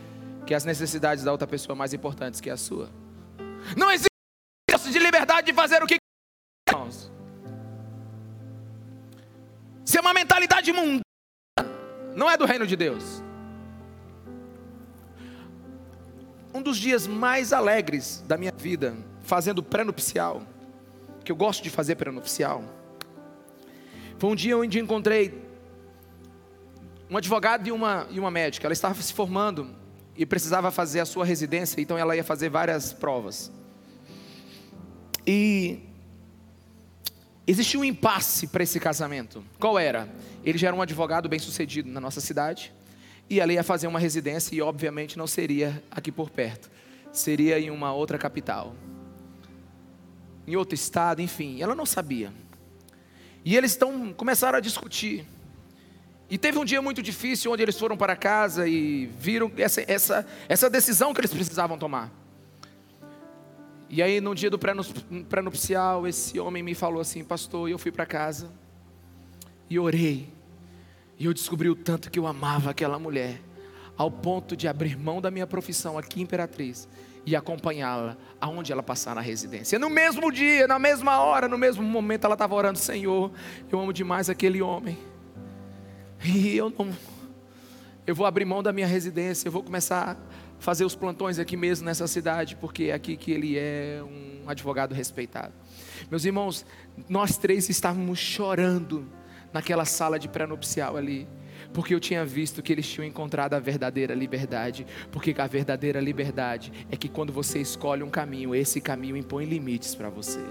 que 0.47 0.55
as 0.55 0.65
necessidades 0.65 1.25
da 1.25 1.33
outra 1.33 1.47
pessoa 1.47 1.75
mais 1.75 1.95
importantes 1.95 2.41
que 2.41 2.51
a 2.51 2.57
sua. 2.57 2.91
Não 3.77 3.91
existe 3.91 4.10
liberdade 5.31 5.47
de 5.47 5.53
fazer 5.53 5.83
o 5.83 5.87
que 5.87 5.97
irmãos. 6.69 7.11
Se 9.85 9.97
é 9.97 10.01
uma 10.01 10.13
mentalidade 10.13 10.73
mundana, 10.73 11.01
não 12.15 12.29
é 12.29 12.37
do 12.37 12.45
reino 12.45 12.67
de 12.67 12.77
Deus. 12.77 13.23
Um 16.53 16.61
dos 16.61 16.77
dias 16.77 17.07
mais 17.07 17.53
alegres 17.53 18.23
da 18.27 18.37
minha 18.37 18.53
vida, 18.53 18.97
fazendo 19.21 19.63
pré-nupcial, 19.63 20.43
que 21.25 21.31
eu 21.31 21.37
gosto 21.37 21.63
de 21.63 21.71
fazer 21.71 21.95
pré-nupcial, 21.95 22.65
foi 24.19 24.31
um 24.31 24.35
dia 24.35 24.59
onde 24.59 24.79
encontrei 24.81 25.49
um 27.09 27.17
advogado 27.17 27.67
e 27.69 27.73
uma, 27.73 28.07
e 28.11 28.19
uma 28.19 28.31
médica. 28.31 28.67
Ela 28.67 28.73
estava 28.73 29.01
se 29.01 29.13
formando 29.13 29.75
e 30.17 30.27
precisava 30.27 30.71
fazer 30.71 31.01
a 31.01 31.07
sua 31.07 31.25
residência, 31.25 31.81
então 31.81 31.97
ela 31.97 32.17
ia 32.17 32.25
fazer 32.25 32.49
várias 32.49 32.93
provas. 32.93 33.51
E 35.33 35.79
existia 37.47 37.79
um 37.79 37.85
impasse 37.85 38.49
para 38.49 38.65
esse 38.65 38.81
casamento. 38.81 39.45
Qual 39.61 39.79
era? 39.79 40.09
Ele 40.45 40.59
já 40.59 40.67
era 40.67 40.77
um 40.77 40.83
advogado 40.83 41.29
bem 41.29 41.39
sucedido 41.39 41.89
na 41.89 42.01
nossa 42.01 42.21
cidade 42.21 42.73
e 43.29 43.39
ela 43.39 43.53
ia 43.53 43.63
fazer 43.63 43.87
uma 43.87 44.01
residência 44.01 44.57
e 44.57 44.61
obviamente 44.61 45.17
não 45.17 45.29
seria 45.29 45.81
aqui 45.89 46.11
por 46.11 46.31
perto, 46.31 46.69
seria 47.13 47.61
em 47.61 47.71
uma 47.71 47.93
outra 47.93 48.19
capital, 48.19 48.75
em 50.49 50.57
outro 50.57 50.75
estado, 50.75 51.23
enfim. 51.23 51.63
Ela 51.63 51.77
não 51.77 51.87
sabia. 51.87 52.33
E 53.45 53.57
eles 53.57 53.71
estão 53.71 54.13
começaram 54.13 54.59
a 54.59 54.61
discutir. 54.61 55.25
E 56.29 56.39
teve 56.39 56.59
um 56.59 56.65
dia 56.65 56.83
muito 56.83 57.01
difícil 57.01 57.53
onde 57.53 57.63
eles 57.63 57.79
foram 57.79 57.97
para 57.97 58.17
casa 58.17 58.67
e 58.67 59.07
viram 59.17 59.49
essa, 59.57 59.85
essa, 59.87 60.27
essa 60.49 60.69
decisão 60.69 61.15
que 61.15 61.21
eles 61.21 61.33
precisavam 61.33 61.79
tomar. 61.79 62.20
E 63.93 64.01
aí, 64.01 64.21
no 64.21 64.37
dia 64.37 64.49
do 64.49 64.57
pré-nupcial, 64.57 66.07
esse 66.07 66.39
homem 66.39 66.63
me 66.63 66.77
falou 66.77 67.01
assim: 67.01 67.25
Pastor, 67.25 67.69
eu 67.69 67.77
fui 67.77 67.91
para 67.91 68.07
casa 68.07 68.49
e 69.69 69.81
orei 69.81 70.29
e 71.19 71.27
eu 71.27 71.35
descobri 71.35 71.69
o 71.69 71.75
tanto 71.75 72.11
que 72.11 72.19
eu 72.19 72.27
amava 72.27 72.71
aquela 72.71 72.99
mulher, 72.99 73.43
ao 73.97 74.11
ponto 74.11 74.57
de 74.57 74.69
abrir 74.69 74.97
mão 74.97 75.21
da 75.21 75.31
minha 75.31 75.47
profissão 75.47 75.99
aqui 75.99 76.23
Imperatriz 76.23 76.89
e 77.27 77.37
acompanhá-la 77.37 78.17
aonde 78.41 78.73
ela 78.73 78.83
passar 78.83 79.15
na 79.15 79.21
residência. 79.21 79.79
No 79.79 79.91
mesmo 79.91 80.33
dia, 80.33 80.67
na 80.67 80.79
mesma 80.79 81.19
hora, 81.19 81.47
no 81.47 81.59
mesmo 81.59 81.83
momento, 81.83 82.25
ela 82.25 82.35
estava 82.35 82.55
orando: 82.55 82.79
Senhor, 82.79 83.31
eu 83.71 83.81
amo 83.81 83.93
demais 83.93 84.31
aquele 84.31 84.63
homem. 84.63 84.97
E 86.25 86.57
eu 86.57 86.71
não. 86.71 86.91
Eu 88.07 88.15
vou 88.15 88.25
abrir 88.25 88.45
mão 88.45 88.63
da 88.63 88.73
minha 88.73 88.87
residência, 88.87 89.49
eu 89.49 89.53
vou 89.53 89.63
começar 89.63 90.17
fazer 90.61 90.85
os 90.85 90.95
plantões 90.95 91.39
aqui 91.39 91.57
mesmo 91.57 91.87
nessa 91.87 92.07
cidade, 92.07 92.55
porque 92.55 92.85
é 92.85 92.93
aqui 92.93 93.17
que 93.17 93.33
ele 93.33 93.59
é 93.59 94.01
um 94.03 94.49
advogado 94.49 94.95
respeitado. 94.95 95.53
Meus 96.11 96.25
irmãos, 96.25 96.65
nós 97.09 97.37
três 97.37 97.69
estávamos 97.69 98.19
chorando 98.19 99.11
naquela 99.53 99.85
sala 99.85 100.19
de 100.19 100.29
pré-nupcial 100.29 100.97
ali, 100.97 101.27
porque 101.73 101.95
eu 101.95 102.01
tinha 102.01 102.25
visto 102.25 102.63
que 102.63 102.73
eles 102.73 102.89
tinham 102.89 103.07
encontrado 103.07 103.55
a 103.55 103.59
verdadeira 103.59 104.15
liberdade, 104.15 104.87
porque 105.11 105.35
a 105.37 105.47
verdadeira 105.47 106.01
liberdade 106.01 106.73
é 106.91 106.97
que 106.97 107.09
quando 107.09 107.33
você 107.33 107.59
escolhe 107.59 108.03
um 108.03 108.11
caminho, 108.11 108.55
esse 108.55 108.81
caminho 108.81 109.17
impõe 109.17 109.47
limites 109.47 109.95
para 109.95 110.11
você. 110.11 110.45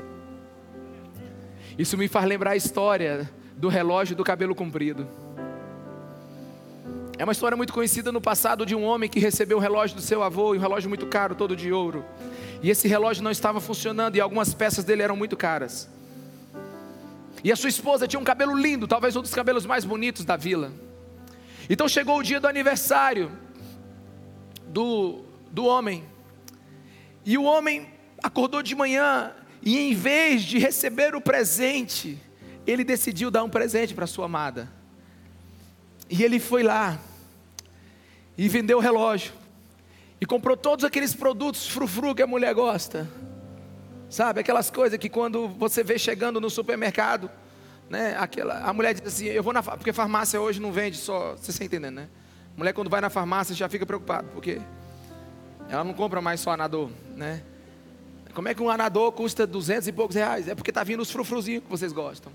Isso 1.77 1.97
me 1.97 2.07
faz 2.07 2.25
lembrar 2.25 2.51
a 2.51 2.55
história 2.55 3.29
do 3.55 3.67
relógio 3.67 4.15
do 4.15 4.23
cabelo 4.23 4.55
comprido. 4.55 5.07
É 7.19 7.23
uma 7.25 7.33
história 7.33 7.57
muito 7.57 7.73
conhecida 7.73 8.13
no 8.13 8.21
passado 8.21 8.65
de 8.65 8.73
um 8.73 8.85
homem 8.85 9.09
que 9.09 9.19
recebeu 9.19 9.57
o 9.57 9.59
relógio 9.59 9.93
do 9.93 10.01
seu 10.01 10.23
avô, 10.23 10.53
um 10.53 10.57
relógio 10.57 10.87
muito 10.87 11.05
caro, 11.05 11.35
todo 11.35 11.53
de 11.53 11.69
ouro. 11.69 12.05
E 12.63 12.69
esse 12.69 12.87
relógio 12.87 13.21
não 13.21 13.29
estava 13.29 13.59
funcionando 13.59 14.15
e 14.15 14.21
algumas 14.21 14.53
peças 14.53 14.85
dele 14.85 15.01
eram 15.01 15.17
muito 15.17 15.35
caras. 15.35 15.89
E 17.43 17.51
a 17.51 17.57
sua 17.57 17.67
esposa 17.67 18.07
tinha 18.07 18.21
um 18.21 18.23
cabelo 18.23 18.57
lindo, 18.57 18.87
talvez 18.87 19.17
um 19.17 19.21
dos 19.21 19.33
cabelos 19.33 19.65
mais 19.65 19.83
bonitos 19.83 20.23
da 20.23 20.37
vila. 20.37 20.71
Então 21.69 21.89
chegou 21.89 22.19
o 22.19 22.23
dia 22.23 22.39
do 22.39 22.47
aniversário 22.47 23.29
do, 24.69 25.25
do 25.51 25.65
homem. 25.65 26.05
E 27.25 27.37
o 27.37 27.43
homem 27.43 27.89
acordou 28.23 28.63
de 28.63 28.73
manhã 28.73 29.33
e 29.61 29.77
em 29.77 29.93
vez 29.93 30.43
de 30.43 30.57
receber 30.57 31.13
o 31.13 31.19
presente, 31.19 32.17
ele 32.65 32.85
decidiu 32.85 33.29
dar 33.29 33.43
um 33.43 33.49
presente 33.49 33.93
para 33.93 34.07
sua 34.07 34.23
amada. 34.23 34.71
E 36.09 36.23
ele 36.23 36.39
foi 36.39 36.63
lá 36.63 36.97
e 38.39 38.47
vendeu 38.47 38.77
o 38.77 38.81
relógio. 38.81 39.33
E 40.21 40.25
comprou 40.25 40.55
todos 40.55 40.85
aqueles 40.85 41.13
produtos 41.13 41.67
frufru 41.67 42.15
que 42.15 42.21
a 42.21 42.27
mulher 42.27 42.53
gosta. 42.53 43.05
Sabe, 44.09 44.39
aquelas 44.39 44.71
coisas 44.71 44.97
que 44.97 45.09
quando 45.09 45.49
você 45.49 45.83
vê 45.83 45.99
chegando 45.99 46.39
no 46.39 46.49
supermercado, 46.49 47.29
né, 47.89 48.15
aquela, 48.17 48.61
a 48.61 48.71
mulher 48.71 48.93
diz 48.93 49.05
assim, 49.05 49.25
eu 49.25 49.43
vou 49.43 49.51
na 49.51 49.61
porque 49.61 49.91
farmácia 49.91 50.39
hoje 50.39 50.61
não 50.61 50.71
vende 50.71 50.95
só, 50.95 51.35
você 51.35 51.51
está 51.51 51.65
entendendo, 51.65 51.95
né? 51.95 52.07
A 52.55 52.57
mulher 52.57 52.71
quando 52.71 52.89
vai 52.89 53.01
na 53.01 53.09
farmácia 53.09 53.53
já 53.53 53.67
fica 53.67 53.85
preocupada, 53.85 54.25
porque 54.33 54.61
ela 55.69 55.83
não 55.83 55.93
compra 55.93 56.21
mais 56.21 56.39
só 56.39 56.51
anador, 56.51 56.89
né? 57.17 57.43
Como 58.33 58.47
é 58.47 58.53
que 58.53 58.63
um 58.63 58.69
anador 58.69 59.11
custa 59.11 59.45
duzentos 59.45 59.89
e 59.89 59.91
poucos 59.91 60.15
reais? 60.15 60.47
É 60.47 60.55
porque 60.55 60.71
tá 60.71 60.83
vindo 60.83 61.01
os 61.01 61.11
frufruzinhos 61.11 61.63
que 61.65 61.69
vocês 61.69 61.91
gostam. 61.91 62.31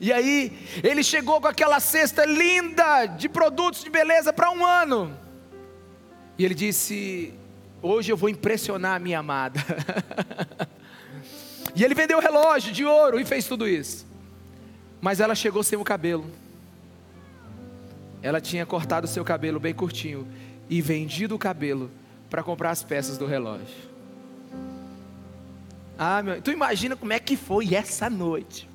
E 0.00 0.12
aí, 0.12 0.52
ele 0.82 1.02
chegou 1.02 1.40
com 1.40 1.46
aquela 1.46 1.80
cesta 1.80 2.24
linda 2.24 3.06
de 3.06 3.28
produtos 3.28 3.82
de 3.82 3.90
beleza 3.90 4.32
para 4.32 4.50
um 4.50 4.64
ano. 4.64 5.16
E 6.38 6.44
ele 6.44 6.54
disse: 6.54 7.32
Hoje 7.80 8.12
eu 8.12 8.16
vou 8.16 8.28
impressionar 8.28 8.96
a 8.96 8.98
minha 8.98 9.18
amada. 9.18 9.60
E 11.76 11.84
ele 11.84 11.94
vendeu 11.94 12.16
o 12.16 12.22
relógio 12.22 12.72
de 12.72 12.86
ouro 12.86 13.20
e 13.20 13.24
fez 13.26 13.46
tudo 13.46 13.68
isso. 13.68 14.06
Mas 14.98 15.20
ela 15.20 15.34
chegou 15.34 15.62
sem 15.62 15.78
o 15.78 15.84
cabelo. 15.84 16.24
Ela 18.22 18.40
tinha 18.40 18.64
cortado 18.64 19.04
o 19.04 19.08
seu 19.08 19.22
cabelo 19.22 19.60
bem 19.60 19.74
curtinho 19.74 20.26
e 20.70 20.80
vendido 20.80 21.34
o 21.34 21.38
cabelo 21.38 21.90
para 22.30 22.42
comprar 22.42 22.70
as 22.70 22.82
peças 22.82 23.18
do 23.18 23.26
relógio. 23.26 23.76
Ah, 25.98 26.22
meu, 26.22 26.40
tu 26.40 26.50
imagina 26.50 26.96
como 26.96 27.12
é 27.12 27.20
que 27.20 27.36
foi 27.36 27.74
essa 27.74 28.08
noite. 28.08 28.66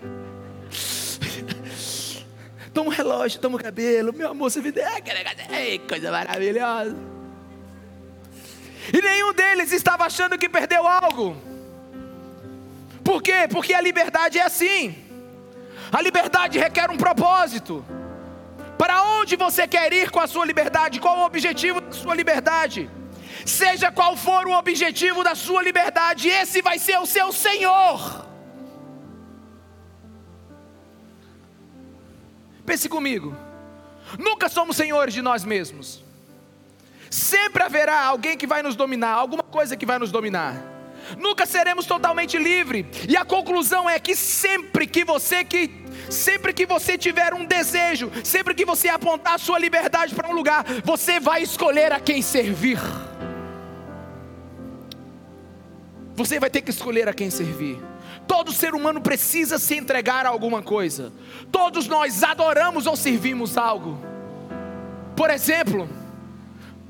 toma 2.72 2.90
o 2.90 2.92
relógio, 2.92 3.40
toma 3.40 3.56
o 3.56 3.62
cabelo, 3.62 4.12
meu 4.12 4.30
amor, 4.30 4.50
você 4.50 4.60
vendeu, 4.60 4.84
é, 4.86 5.78
coisa 5.78 6.10
maravilhosa. 6.10 6.96
E 8.92 9.02
nenhum 9.02 9.32
deles 9.32 9.72
estava 9.72 10.04
achando 10.04 10.38
que 10.38 10.48
perdeu 10.48 10.86
algo. 10.86 11.36
Por 13.04 13.22
quê? 13.22 13.48
Porque 13.50 13.74
a 13.74 13.80
liberdade 13.80 14.38
é 14.38 14.42
assim. 14.42 14.94
A 15.90 16.02
liberdade 16.02 16.58
requer 16.58 16.90
um 16.90 16.96
propósito. 16.96 17.84
Para 18.76 19.02
onde 19.02 19.34
você 19.34 19.66
quer 19.66 19.92
ir 19.92 20.10
com 20.10 20.20
a 20.20 20.26
sua 20.26 20.44
liberdade? 20.44 21.00
Qual 21.00 21.18
o 21.18 21.24
objetivo 21.24 21.80
da 21.80 21.92
sua 21.92 22.14
liberdade? 22.14 22.88
Seja 23.44 23.90
qual 23.90 24.16
for 24.16 24.46
o 24.46 24.52
objetivo 24.52 25.24
da 25.24 25.34
sua 25.34 25.62
liberdade, 25.62 26.28
esse 26.28 26.60
vai 26.60 26.78
ser 26.78 26.98
o 26.98 27.06
seu 27.06 27.32
Senhor. 27.32 28.27
Pense 32.68 32.86
comigo. 32.86 33.34
Nunca 34.18 34.46
somos 34.46 34.76
senhores 34.76 35.14
de 35.14 35.22
nós 35.22 35.42
mesmos. 35.42 36.04
Sempre 37.10 37.62
haverá 37.62 38.02
alguém 38.02 38.36
que 38.36 38.46
vai 38.46 38.62
nos 38.62 38.76
dominar, 38.76 39.12
alguma 39.12 39.42
coisa 39.42 39.74
que 39.74 39.86
vai 39.86 39.98
nos 39.98 40.12
dominar. 40.12 40.54
nunca 41.16 41.46
seremos 41.46 41.86
totalmente 41.86 42.36
livres. 42.36 42.84
E 43.08 43.16
a 43.16 43.24
conclusão 43.24 43.88
é 43.88 43.98
que 43.98 44.14
sempre 44.14 44.86
que 44.86 45.02
você 45.02 45.42
que 45.42 45.70
sempre 46.10 46.52
que 46.52 46.66
você 46.66 46.98
tiver 46.98 47.32
um 47.32 47.46
desejo, 47.46 48.12
sempre 48.22 48.54
que 48.54 48.66
você 48.66 48.90
apontar 48.90 49.36
a 49.36 49.38
sua 49.38 49.58
liberdade 49.58 50.14
para 50.14 50.28
um 50.28 50.32
lugar, 50.32 50.62
você 50.84 51.18
vai 51.18 51.42
escolher 51.42 51.90
a 51.90 51.98
quem 51.98 52.20
servir. 52.20 52.78
Você 56.14 56.38
vai 56.38 56.50
ter 56.50 56.60
que 56.60 56.70
escolher 56.70 57.08
a 57.08 57.14
quem 57.14 57.30
servir. 57.30 57.78
Todo 58.28 58.52
ser 58.52 58.74
humano 58.74 59.00
precisa 59.00 59.58
se 59.58 59.74
entregar 59.74 60.26
a 60.26 60.28
alguma 60.28 60.62
coisa. 60.62 61.10
Todos 61.50 61.88
nós 61.88 62.22
adoramos 62.22 62.86
ou 62.86 62.94
servimos 62.94 63.56
algo. 63.56 63.98
Por 65.16 65.30
exemplo, 65.30 65.88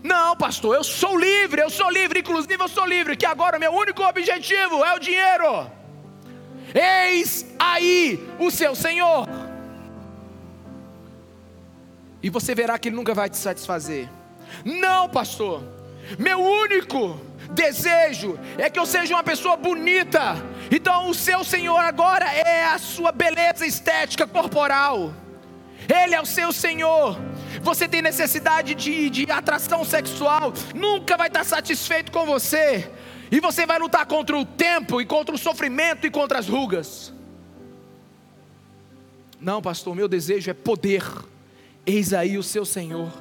não, 0.02 0.36
pastor, 0.36 0.74
eu 0.74 0.84
sou 0.84 1.16
livre, 1.16 1.62
eu 1.62 1.70
sou 1.70 1.88
livre, 1.90 2.20
inclusive 2.20 2.60
eu 2.60 2.68
sou 2.68 2.84
livre, 2.84 3.16
que 3.16 3.24
agora 3.24 3.58
meu 3.58 3.72
único 3.72 4.02
objetivo 4.02 4.84
é 4.84 4.94
o 4.96 4.98
dinheiro. 4.98 5.70
Eis 6.74 7.46
aí 7.58 8.28
o 8.38 8.50
seu 8.50 8.74
Senhor. 8.74 9.26
E 12.20 12.28
você 12.28 12.52
verá 12.54 12.78
que 12.78 12.88
ele 12.88 12.96
nunca 12.96 13.14
vai 13.14 13.30
te 13.30 13.36
satisfazer. 13.36 14.08
Não, 14.64 15.08
pastor, 15.08 15.62
meu 16.18 16.40
único 16.40 17.27
desejo 17.50 18.38
é 18.56 18.68
que 18.70 18.78
eu 18.78 18.86
seja 18.86 19.14
uma 19.14 19.22
pessoa 19.22 19.56
bonita. 19.56 20.36
Então 20.70 21.08
o 21.08 21.14
seu 21.14 21.42
Senhor 21.44 21.78
agora 21.78 22.24
é 22.24 22.64
a 22.64 22.78
sua 22.78 23.12
beleza 23.12 23.66
estética 23.66 24.26
corporal. 24.26 25.12
Ele 25.88 26.14
é 26.14 26.20
o 26.20 26.26
seu 26.26 26.52
Senhor. 26.52 27.18
Você 27.62 27.88
tem 27.88 28.02
necessidade 28.02 28.74
de, 28.74 29.10
de 29.10 29.30
atração 29.30 29.84
sexual, 29.84 30.52
nunca 30.74 31.16
vai 31.16 31.28
estar 31.28 31.44
satisfeito 31.44 32.12
com 32.12 32.26
você. 32.26 32.90
E 33.30 33.40
você 33.40 33.66
vai 33.66 33.78
lutar 33.78 34.06
contra 34.06 34.36
o 34.36 34.44
tempo, 34.44 35.00
e 35.00 35.06
contra 35.06 35.34
o 35.34 35.38
sofrimento, 35.38 36.06
e 36.06 36.10
contra 36.10 36.38
as 36.38 36.48
rugas. 36.48 37.12
Não, 39.40 39.60
pastor, 39.60 39.94
meu 39.94 40.08
desejo 40.08 40.50
é 40.50 40.54
poder. 40.54 41.04
Eis 41.84 42.12
aí 42.12 42.38
o 42.38 42.42
seu 42.42 42.64
Senhor. 42.64 43.12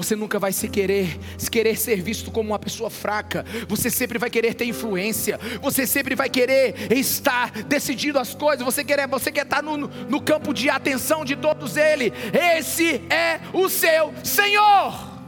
Você 0.00 0.16
nunca 0.16 0.38
vai 0.38 0.50
se 0.50 0.66
querer, 0.66 1.18
se 1.36 1.50
querer 1.50 1.76
ser 1.76 2.00
visto 2.00 2.30
como 2.30 2.52
uma 2.52 2.58
pessoa 2.58 2.88
fraca. 2.88 3.44
Você 3.68 3.90
sempre 3.90 4.18
vai 4.18 4.30
querer 4.30 4.54
ter 4.54 4.64
influência. 4.64 5.38
Você 5.60 5.86
sempre 5.86 6.14
vai 6.14 6.30
querer 6.30 6.90
estar 6.90 7.50
decidindo 7.64 8.18
as 8.18 8.34
coisas. 8.34 8.64
Você 8.64 8.82
quer, 8.82 9.06
você 9.06 9.30
quer 9.30 9.44
estar 9.44 9.62
no, 9.62 9.76
no 9.76 10.22
campo 10.22 10.54
de 10.54 10.70
atenção 10.70 11.22
de 11.22 11.36
todos 11.36 11.76
eles. 11.76 12.14
Esse 12.32 13.02
é 13.10 13.42
o 13.52 13.68
seu 13.68 14.14
Senhor. 14.24 15.20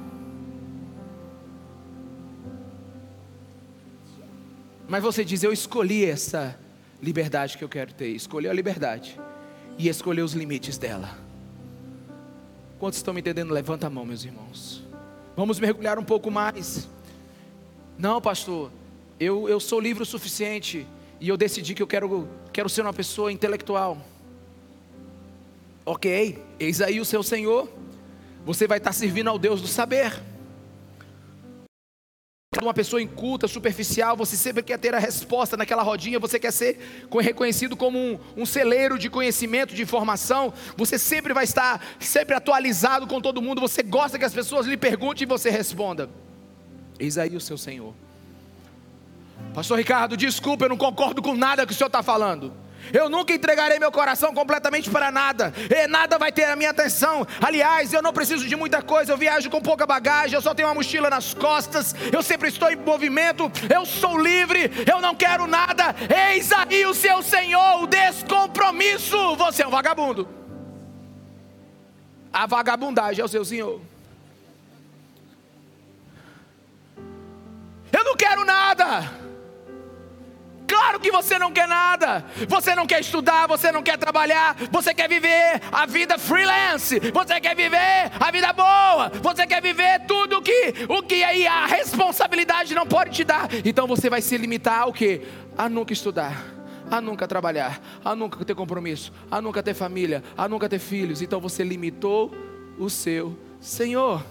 Mas 4.89 5.03
você 5.03 5.23
diz: 5.23 5.43
Eu 5.43 5.53
escolhi 5.53 6.07
essa 6.07 6.59
liberdade 7.03 7.59
que 7.59 7.65
eu 7.65 7.69
quero 7.69 7.93
ter. 7.93 8.09
Escolheu 8.09 8.51
a 8.51 8.55
liberdade 8.55 9.21
e 9.77 9.87
escolheu 9.87 10.25
os 10.25 10.33
limites 10.33 10.79
dela. 10.79 11.22
Quantos 12.83 12.99
estão 12.99 13.15
me 13.15 13.21
entendendo? 13.21 13.55
Levanta 13.55 13.87
a 13.87 13.91
mão, 13.91 14.05
meus 14.05 14.25
irmãos. 14.25 14.83
Vamos 15.37 15.61
mergulhar 15.61 16.01
um 16.01 16.05
pouco 16.05 16.33
mais. 16.33 16.89
Não, 17.97 18.21
pastor, 18.21 18.73
eu, 19.21 19.49
eu 19.49 19.61
sou 19.61 19.79
livre 19.79 20.03
o 20.03 20.05
suficiente 20.05 20.85
e 21.21 21.29
eu 21.29 21.37
decidi 21.37 21.75
que 21.75 21.83
eu 21.85 21.87
quero, 21.87 22.29
quero 22.53 22.69
ser 22.69 22.83
uma 22.83 22.93
pessoa 22.93 23.31
intelectual. 23.31 24.05
Ok, 25.87 26.43
eis 26.59 26.81
aí 26.81 26.99
o 26.99 27.05
seu 27.05 27.23
Senhor. 27.23 27.71
Você 28.45 28.67
vai 28.67 28.79
estar 28.79 28.93
servindo 28.93 29.29
ao 29.29 29.39
Deus 29.39 29.63
do 29.63 29.69
saber 29.69 30.21
uma 32.61 32.75
pessoa 32.75 33.01
inculta, 33.01 33.49
superficial, 33.49 34.15
você 34.15 34.37
sempre 34.37 34.63
quer 34.63 34.79
ter 34.79 34.95
a 34.95 34.99
resposta 34.99 35.57
naquela 35.57 35.83
rodinha, 35.83 36.19
você 36.19 36.39
quer 36.39 36.53
ser 36.53 36.79
reconhecido 37.11 37.75
como 37.75 37.99
um, 37.99 38.19
um 38.37 38.45
celeiro 38.45 38.99
de 38.99 39.09
conhecimento, 39.09 39.75
de 39.75 39.81
informação, 39.81 40.53
você 40.77 40.99
sempre 40.99 41.33
vai 41.33 41.45
estar 41.45 41.83
sempre 41.99 42.35
atualizado 42.35 43.07
com 43.07 43.23
todo 43.23 43.41
mundo, 43.41 43.59
você 43.59 43.83
gosta 43.83 44.19
que 44.19 44.25
as 44.27 44.35
pessoas 44.35 44.67
lhe 44.67 44.77
perguntem 44.77 45.23
e 45.23 45.27
você 45.27 45.49
responda. 45.49 46.11
Eis 46.99 47.17
aí 47.17 47.35
o 47.35 47.41
seu 47.41 47.57
Senhor. 47.57 47.95
Pastor 49.55 49.79
Ricardo, 49.79 50.15
desculpa, 50.15 50.67
eu 50.67 50.69
não 50.69 50.77
concordo 50.77 51.23
com 51.23 51.35
nada 51.35 51.67
que 51.67 51.73
o 51.73 51.75
senhor 51.75 51.87
está 51.87 52.03
falando. 52.03 52.53
Eu 52.93 53.09
nunca 53.09 53.35
entregarei 53.35 53.79
meu 53.79 53.93
coração 53.93 54.33
completamente 54.33 54.91
para 54.91 55.11
nada, 55.11 55.53
e 55.71 55.87
nada 55.87 56.19
vai 56.19 56.33
ter 56.33 56.45
a 56.45 56.57
minha 56.57 56.71
atenção. 56.71 57.27
Aliás, 57.41 57.93
eu 57.93 58.03
não 58.03 58.13
preciso 58.13 58.49
de 58.49 58.57
muita 58.57 58.83
coisa, 58.83 59.13
eu 59.13 59.19
viajo 59.19 59.51
com 59.51 59.61
pouca 59.61 59.87
bagagem, 59.87 60.35
eu 60.35 60.43
só 60.43 60.55
tenho 60.55 60.69
uma 60.69 60.75
mochila 60.75 61.11
nas 61.11 61.35
costas, 61.35 61.95
eu 62.13 62.23
sempre 62.23 62.49
estou 62.49 62.71
em 62.71 62.77
movimento, 62.77 63.51
eu 63.73 63.85
sou 63.85 64.19
livre, 64.19 64.71
eu 64.91 65.01
não 65.01 65.15
quero 65.15 65.47
nada. 65.47 65.95
Eis 66.31 66.51
aí 66.53 66.87
o 66.87 66.95
seu 66.95 67.23
Senhor, 67.23 67.83
o 67.83 67.87
descompromisso. 67.87 69.37
Você 69.37 69.63
é 69.63 69.67
um 69.67 69.71
vagabundo. 69.71 70.29
A 72.33 72.47
vagabundagem 72.47 73.21
é 73.21 73.25
o 73.25 73.29
seu 73.29 73.45
Senhor. 73.45 73.81
Eu 77.93 78.05
não 78.05 78.17
quero 78.17 78.45
nada. 78.45 79.22
Claro 80.73 80.99
que 80.99 81.13
você 81.13 81.39
não 81.39 81.53
quer 81.53 81.69
nada. 81.69 82.25
Você 82.49 82.75
não 82.75 82.87
quer 82.87 83.01
estudar, 83.01 83.47
você 83.47 83.71
não 83.71 83.83
quer 83.83 83.99
trabalhar, 83.99 84.57
você 84.71 84.95
quer 84.95 85.07
viver 85.07 85.61
a 85.71 85.85
vida 85.85 86.17
freelance, 86.17 86.99
você 87.13 87.39
quer 87.39 87.55
viver 87.55 88.11
a 88.19 88.31
vida 88.31 88.51
boa, 88.55 89.13
você 89.23 89.47
quer 89.47 89.61
viver 89.61 90.07
tudo 90.07 90.41
que 90.41 90.73
o 90.89 91.03
que 91.03 91.23
aí 91.23 91.47
a 91.47 91.67
responsabilidade 91.67 92.75
não 92.75 92.87
pode 92.87 93.11
te 93.11 93.23
dar. 93.23 93.51
Então 93.67 93.87
você 93.87 94.09
vai 94.09 94.23
se 94.23 94.35
limitar 94.39 94.81
ao 94.81 94.95
que? 94.95 95.21
A 95.59 95.69
nunca 95.69 95.93
estudar 95.93 96.43
a 96.91 97.01
nunca 97.01 97.27
trabalhar, 97.27 97.81
a 98.05 98.15
nunca 98.15 98.45
ter 98.45 98.55
compromisso, 98.55 99.13
a 99.31 99.41
nunca 99.41 99.63
ter 99.63 99.73
família, 99.73 100.23
a 100.37 100.47
nunca 100.47 100.69
ter 100.69 100.79
filhos. 100.79 101.23
Então 101.23 101.41
você 101.41 101.65
limitou 101.65 102.31
o 102.79 102.91
seu 102.91 103.35
Senhor 103.61 104.23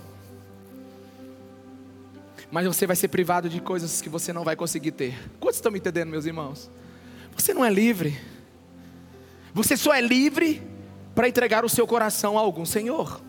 mas 2.51 2.67
você 2.67 2.85
vai 2.85 2.95
ser 2.95 3.07
privado 3.07 3.47
de 3.47 3.61
coisas 3.61 4.01
que 4.01 4.09
você 4.09 4.33
não 4.33 4.43
vai 4.43 4.57
conseguir 4.57 4.91
ter. 4.91 5.17
Quantos 5.39 5.57
estão 5.57 5.71
me 5.71 5.79
entendendo, 5.79 6.09
meus 6.09 6.25
irmãos? 6.25 6.69
Você 7.35 7.53
não 7.53 7.63
é 7.63 7.69
livre. 7.69 8.19
Você 9.53 9.77
só 9.77 9.93
é 9.93 10.01
livre 10.01 10.61
para 11.15 11.29
entregar 11.29 11.63
o 11.63 11.69
seu 11.69 11.87
coração 11.87 12.37
a 12.37 12.41
algum 12.41 12.65
Senhor. 12.65 13.21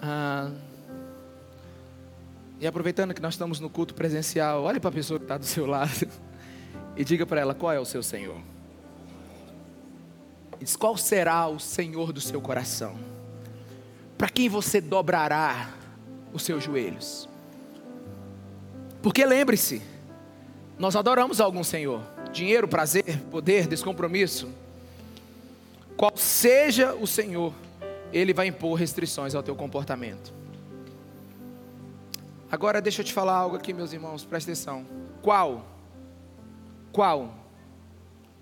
Ah, 0.00 0.50
e 2.58 2.66
aproveitando 2.66 3.12
que 3.12 3.20
nós 3.20 3.34
estamos 3.34 3.60
no 3.60 3.68
culto 3.68 3.94
presencial, 3.94 4.62
olhe 4.62 4.80
para 4.80 4.88
a 4.88 4.92
pessoa 4.92 5.18
que 5.18 5.24
está 5.24 5.36
do 5.36 5.44
seu 5.44 5.66
lado 5.66 6.08
e 6.96 7.04
diga 7.04 7.26
para 7.26 7.40
ela 7.40 7.54
qual 7.54 7.72
é 7.72 7.78
o 7.78 7.84
seu 7.84 8.02
Senhor. 8.02 8.40
Diz 10.58 10.76
qual 10.76 10.96
será 10.96 11.46
o 11.46 11.58
Senhor 11.58 12.12
do 12.12 12.20
seu 12.20 12.40
coração. 12.40 12.96
Para 14.16 14.28
quem 14.28 14.48
você 14.48 14.80
dobrará 14.80 15.81
os 16.32 16.42
seus 16.42 16.64
joelhos. 16.64 17.28
Porque 19.02 19.26
lembre-se, 19.26 19.82
nós 20.78 20.96
adoramos 20.96 21.40
algum 21.40 21.64
Senhor. 21.64 22.02
Dinheiro, 22.32 22.66
prazer, 22.66 23.20
poder, 23.30 23.66
descompromisso. 23.66 24.48
Qual 25.96 26.16
seja 26.16 26.94
o 26.94 27.06
Senhor, 27.06 27.52
Ele 28.12 28.32
vai 28.32 28.46
impor 28.46 28.78
restrições 28.78 29.34
ao 29.34 29.42
teu 29.42 29.54
comportamento. 29.54 30.32
Agora 32.50 32.80
deixa 32.80 33.00
eu 33.00 33.04
te 33.04 33.12
falar 33.12 33.34
algo 33.34 33.56
aqui, 33.56 33.72
meus 33.72 33.92
irmãos, 33.92 34.24
presta 34.24 34.50
atenção. 34.50 34.86
Qual? 35.22 35.64
Qual? 36.92 37.34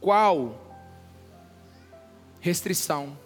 Qual 0.01 0.59
restrição 2.41 3.17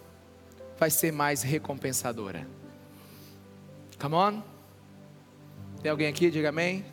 vai 0.77 0.89
ser 0.89 1.11
mais 1.11 1.41
recompensadora? 1.41 2.47
Come 3.99 4.15
on? 4.15 4.54
Tem 5.85 5.91
alguém 5.91 6.07
aqui? 6.07 6.31
Diga 6.31 6.49
amém. 6.49 6.83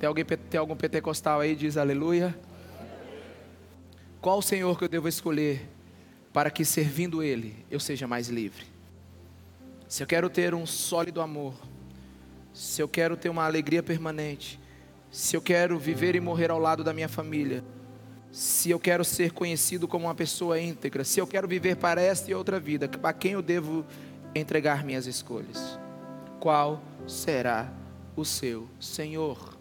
Tem, 0.00 0.06
alguém, 0.06 0.24
tem 0.24 0.58
algum 0.58 0.74
pentecostal 0.74 1.40
aí? 1.40 1.54
Diz 1.54 1.76
aleluia. 1.76 2.34
Qual 4.18 4.38
o 4.38 4.42
Senhor 4.42 4.78
que 4.78 4.84
eu 4.84 4.88
devo 4.88 5.08
escolher 5.08 5.68
para 6.32 6.50
que 6.50 6.64
servindo 6.64 7.22
Ele 7.22 7.54
eu 7.70 7.78
seja 7.78 8.06
mais 8.06 8.30
livre? 8.30 8.64
Se 9.86 10.02
eu 10.02 10.06
quero 10.06 10.30
ter 10.30 10.54
um 10.54 10.64
sólido 10.64 11.20
amor, 11.20 11.52
se 12.54 12.80
eu 12.80 12.88
quero 12.88 13.14
ter 13.14 13.28
uma 13.28 13.44
alegria 13.44 13.82
permanente, 13.82 14.58
se 15.10 15.36
eu 15.36 15.42
quero 15.42 15.78
viver 15.78 16.14
e 16.14 16.20
morrer 16.20 16.50
ao 16.50 16.58
lado 16.58 16.82
da 16.82 16.94
minha 16.94 17.10
família, 17.10 17.62
se 18.30 18.70
eu 18.70 18.80
quero 18.80 19.04
ser 19.04 19.32
conhecido 19.32 19.86
como 19.86 20.06
uma 20.06 20.14
pessoa 20.14 20.58
íntegra, 20.58 21.04
se 21.04 21.20
eu 21.20 21.26
quero 21.26 21.46
viver 21.46 21.76
para 21.76 22.00
esta 22.00 22.30
e 22.30 22.34
outra 22.34 22.58
vida, 22.58 22.88
para 22.88 23.12
quem 23.12 23.32
eu 23.32 23.42
devo 23.42 23.84
entregar 24.34 24.82
minhas 24.82 25.06
escolhas? 25.06 25.78
Qual 26.40 26.82
será 27.06 27.81
o 28.16 28.24
seu 28.24 28.68
Senhor. 28.80 29.58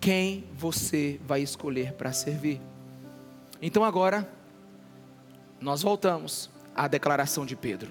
Quem 0.00 0.44
você 0.54 1.20
vai 1.26 1.42
escolher 1.42 1.92
para 1.92 2.12
servir? 2.12 2.60
Então 3.60 3.84
agora, 3.84 4.30
nós 5.60 5.82
voltamos 5.82 6.50
à 6.74 6.86
declaração 6.86 7.44
de 7.44 7.56
Pedro. 7.56 7.90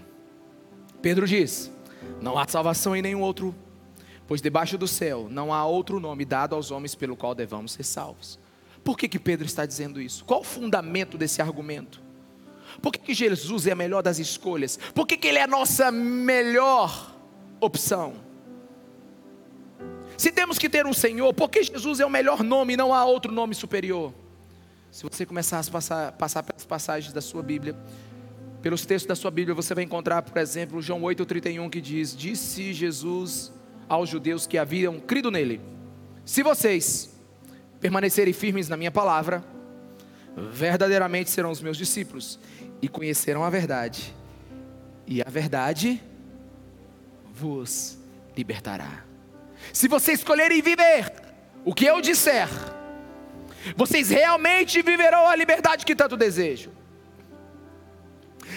Pedro 1.02 1.28
diz: 1.28 1.72
Não 2.22 2.38
há 2.38 2.48
salvação 2.48 2.96
em 2.96 3.02
nenhum 3.02 3.22
outro, 3.22 3.54
Pois 4.28 4.42
debaixo 4.42 4.78
do 4.78 4.88
céu 4.88 5.28
não 5.32 5.54
há 5.54 5.66
outro 5.66 6.00
nome 6.00 6.26
dado 6.26 6.54
aos 6.54 6.70
homens 6.70 6.94
pelo 6.94 7.16
qual 7.16 7.34
devamos 7.34 7.72
ser 7.72 7.84
salvos. 7.84 8.38
Por 8.84 8.98
que, 8.98 9.08
que 9.08 9.18
Pedro 9.18 9.46
está 9.46 9.66
dizendo 9.66 10.02
isso? 10.02 10.26
Qual 10.26 10.42
o 10.42 10.44
fundamento 10.44 11.18
desse 11.18 11.42
argumento? 11.42 12.02
Por 12.82 12.92
que, 12.92 13.00
que 13.00 13.14
Jesus 13.14 13.66
é 13.66 13.72
a 13.72 13.76
melhor 13.76 14.04
das 14.04 14.20
escolhas? 14.20 14.78
Por 14.94 15.08
que, 15.08 15.18
que 15.18 15.28
Ele 15.28 15.38
é 15.38 15.44
a 15.44 15.48
nossa 15.48 15.90
melhor 15.92 17.16
opção? 17.62 18.16
Se 20.18 20.32
temos 20.32 20.58
que 20.58 20.68
ter 20.68 20.88
um 20.88 20.94
Senhor, 20.94 21.32
por 21.34 21.48
que 21.48 21.62
Jesus 21.62 22.00
é 22.00 22.06
o 22.06 22.10
melhor 22.10 22.44
nome 22.44 22.76
não 22.76 22.92
há 22.92 23.06
outro 23.06 23.32
nome 23.32 23.54
superior? 23.54 24.12
Se 24.92 25.04
você 25.04 25.26
começar 25.28 25.60
a 25.60 25.72
passar, 25.72 26.12
passar 26.14 26.44
pelas 26.44 26.66
passagens 26.66 27.14
da 27.14 27.22
sua 27.22 27.44
Bíblia, 27.44 27.76
pelos 28.64 28.84
textos 28.84 29.08
da 29.08 29.16
sua 29.16 29.30
Bíblia, 29.30 29.54
você 29.54 29.76
vai 29.76 29.84
encontrar, 29.84 30.24
por 30.24 30.38
exemplo, 30.40 30.82
João 30.82 31.02
8,31 31.02 31.70
que 31.70 31.80
diz: 31.80 32.18
Disse 32.18 32.74
Jesus 32.74 33.54
aos 33.88 34.10
judeus 34.10 34.48
que 34.48 34.58
haviam 34.58 35.00
crido 35.00 35.30
nele: 35.30 35.62
Se 36.26 36.42
vocês 36.42 37.16
permanecerem 37.80 38.34
firmes 38.34 38.68
na 38.68 38.76
minha 38.76 38.92
palavra, 38.92 39.44
verdadeiramente 40.36 41.30
serão 41.30 41.52
os 41.52 41.62
meus 41.62 41.78
discípulos 41.78 42.40
e 42.82 42.88
conhecerão 42.88 43.44
a 43.44 43.52
verdade, 43.52 44.16
e 45.06 45.22
a 45.22 45.30
verdade 45.30 46.02
vos 47.36 48.00
libertará. 48.36 49.07
Se 49.74 49.88
vocês 49.88 50.20
escolherem 50.20 50.62
viver 50.62 51.12
o 51.66 51.74
que 51.74 51.86
eu 51.86 52.02
disser, 52.02 52.48
vocês 53.76 54.10
realmente 54.10 54.82
viverão 54.82 55.28
a 55.28 55.36
liberdade 55.36 55.86
que 55.86 55.96
tanto 55.96 56.16
desejam. 56.16 56.72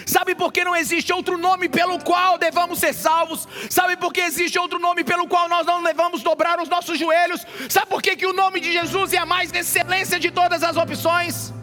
Sabe 0.05 0.33
por 0.33 0.51
que 0.51 0.63
não 0.63 0.75
existe 0.75 1.11
outro 1.13 1.37
nome 1.37 1.69
pelo 1.69 1.99
qual 1.99 2.37
devamos 2.37 2.79
ser 2.79 2.93
salvos? 2.93 3.47
Sabe 3.69 3.97
por 3.97 4.13
que 4.13 4.21
existe 4.21 4.57
outro 4.57 4.79
nome 4.79 5.03
pelo 5.03 5.27
qual 5.27 5.47
nós 5.49 5.65
não 5.65 5.83
devamos 5.83 6.23
dobrar 6.23 6.59
os 6.59 6.69
nossos 6.69 6.97
joelhos? 6.97 7.45
Sabe 7.69 7.87
por 7.87 8.01
que, 8.01 8.15
que 8.15 8.25
o 8.25 8.33
nome 8.33 8.59
de 8.59 8.71
Jesus 8.71 9.13
é 9.13 9.17
a 9.17 9.25
mais 9.25 9.51
excelência 9.51 10.19
de 10.19 10.31
todas 10.31 10.63
as 10.63 10.77
opções? 10.77 11.53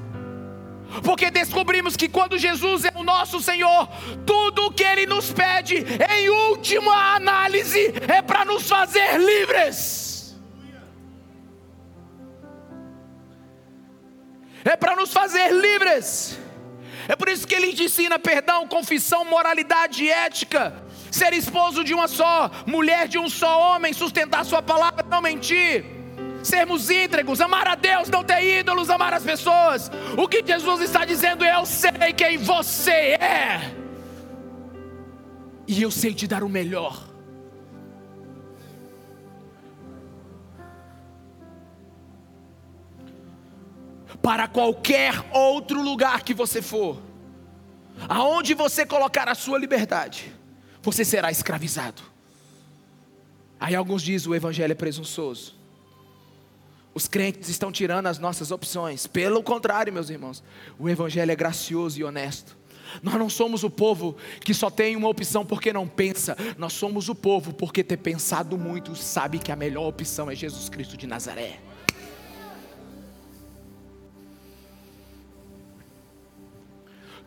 Porque 1.04 1.30
descobrimos 1.30 1.96
que 1.96 2.08
quando 2.08 2.38
Jesus 2.38 2.84
é 2.84 2.92
o 2.94 3.02
nosso 3.02 3.40
Senhor, 3.40 3.88
tudo 4.26 4.66
o 4.66 4.72
que 4.72 4.84
Ele 4.84 5.06
nos 5.06 5.32
pede, 5.32 5.84
em 6.10 6.28
última 6.28 7.14
análise, 7.14 7.92
é 8.08 8.22
para 8.22 8.44
nos 8.44 8.68
fazer 8.68 9.18
livres. 9.18 10.08
É 14.64 14.76
para 14.76 14.96
nos 14.96 15.12
fazer 15.12 15.50
livres. 15.52 16.38
É 17.08 17.16
por 17.16 17.28
isso 17.28 17.46
que 17.46 17.54
ele 17.54 17.68
ensina 17.68 18.18
perdão, 18.18 18.68
confissão, 18.68 19.24
moralidade 19.24 20.04
e 20.04 20.10
ética. 20.10 20.82
Ser 21.10 21.32
esposo 21.32 21.82
de 21.82 21.94
uma 21.94 22.06
só, 22.06 22.50
mulher 22.66 23.08
de 23.08 23.18
um 23.18 23.30
só 23.30 23.58
homem, 23.58 23.94
sustentar 23.94 24.44
sua 24.44 24.60
palavra, 24.60 25.06
não 25.08 25.22
mentir. 25.22 25.97
Sermos 26.42 26.88
íntegros, 26.88 27.40
amar 27.40 27.66
a 27.68 27.74
Deus, 27.74 28.08
não 28.08 28.22
ter 28.22 28.60
ídolos, 28.60 28.90
amar 28.90 29.12
as 29.12 29.24
pessoas. 29.24 29.90
O 30.16 30.28
que 30.28 30.44
Jesus 30.44 30.82
está 30.82 31.04
dizendo 31.04 31.44
é: 31.44 31.56
Eu 31.56 31.66
sei 31.66 32.12
quem 32.16 32.38
você 32.38 32.90
é, 32.90 33.74
e 35.66 35.82
eu 35.82 35.90
sei 35.90 36.14
te 36.14 36.26
dar 36.26 36.42
o 36.42 36.48
melhor. 36.48 37.08
para 44.28 44.46
qualquer 44.46 45.14
outro 45.32 45.80
lugar 45.80 46.22
que 46.22 46.34
você 46.34 46.60
for, 46.60 47.00
aonde 48.06 48.52
você 48.52 48.84
colocar 48.84 49.26
a 49.26 49.34
sua 49.34 49.58
liberdade, 49.58 50.30
você 50.82 51.02
será 51.02 51.30
escravizado. 51.30 52.02
Aí 53.58 53.74
alguns 53.74 54.02
dizem 54.02 54.30
o 54.30 54.34
evangelho 54.34 54.72
é 54.72 54.74
presunçoso. 54.74 55.57
Os 56.98 57.06
crentes 57.06 57.48
estão 57.48 57.70
tirando 57.70 58.08
as 58.08 58.18
nossas 58.18 58.50
opções. 58.50 59.06
Pelo 59.06 59.40
contrário, 59.40 59.92
meus 59.92 60.10
irmãos, 60.10 60.42
o 60.76 60.88
evangelho 60.88 61.30
é 61.30 61.36
gracioso 61.36 62.00
e 62.00 62.02
honesto. 62.02 62.58
Nós 63.00 63.14
não 63.14 63.30
somos 63.30 63.62
o 63.62 63.70
povo 63.70 64.16
que 64.40 64.52
só 64.52 64.68
tem 64.68 64.96
uma 64.96 65.08
opção 65.08 65.46
porque 65.46 65.72
não 65.72 65.86
pensa. 65.86 66.36
Nós 66.58 66.72
somos 66.72 67.08
o 67.08 67.14
povo 67.14 67.54
porque 67.54 67.84
ter 67.84 67.98
pensado 67.98 68.58
muito 68.58 68.96
sabe 68.96 69.38
que 69.38 69.52
a 69.52 69.54
melhor 69.54 69.86
opção 69.86 70.28
é 70.28 70.34
Jesus 70.34 70.68
Cristo 70.68 70.96
de 70.96 71.06
Nazaré. 71.06 71.60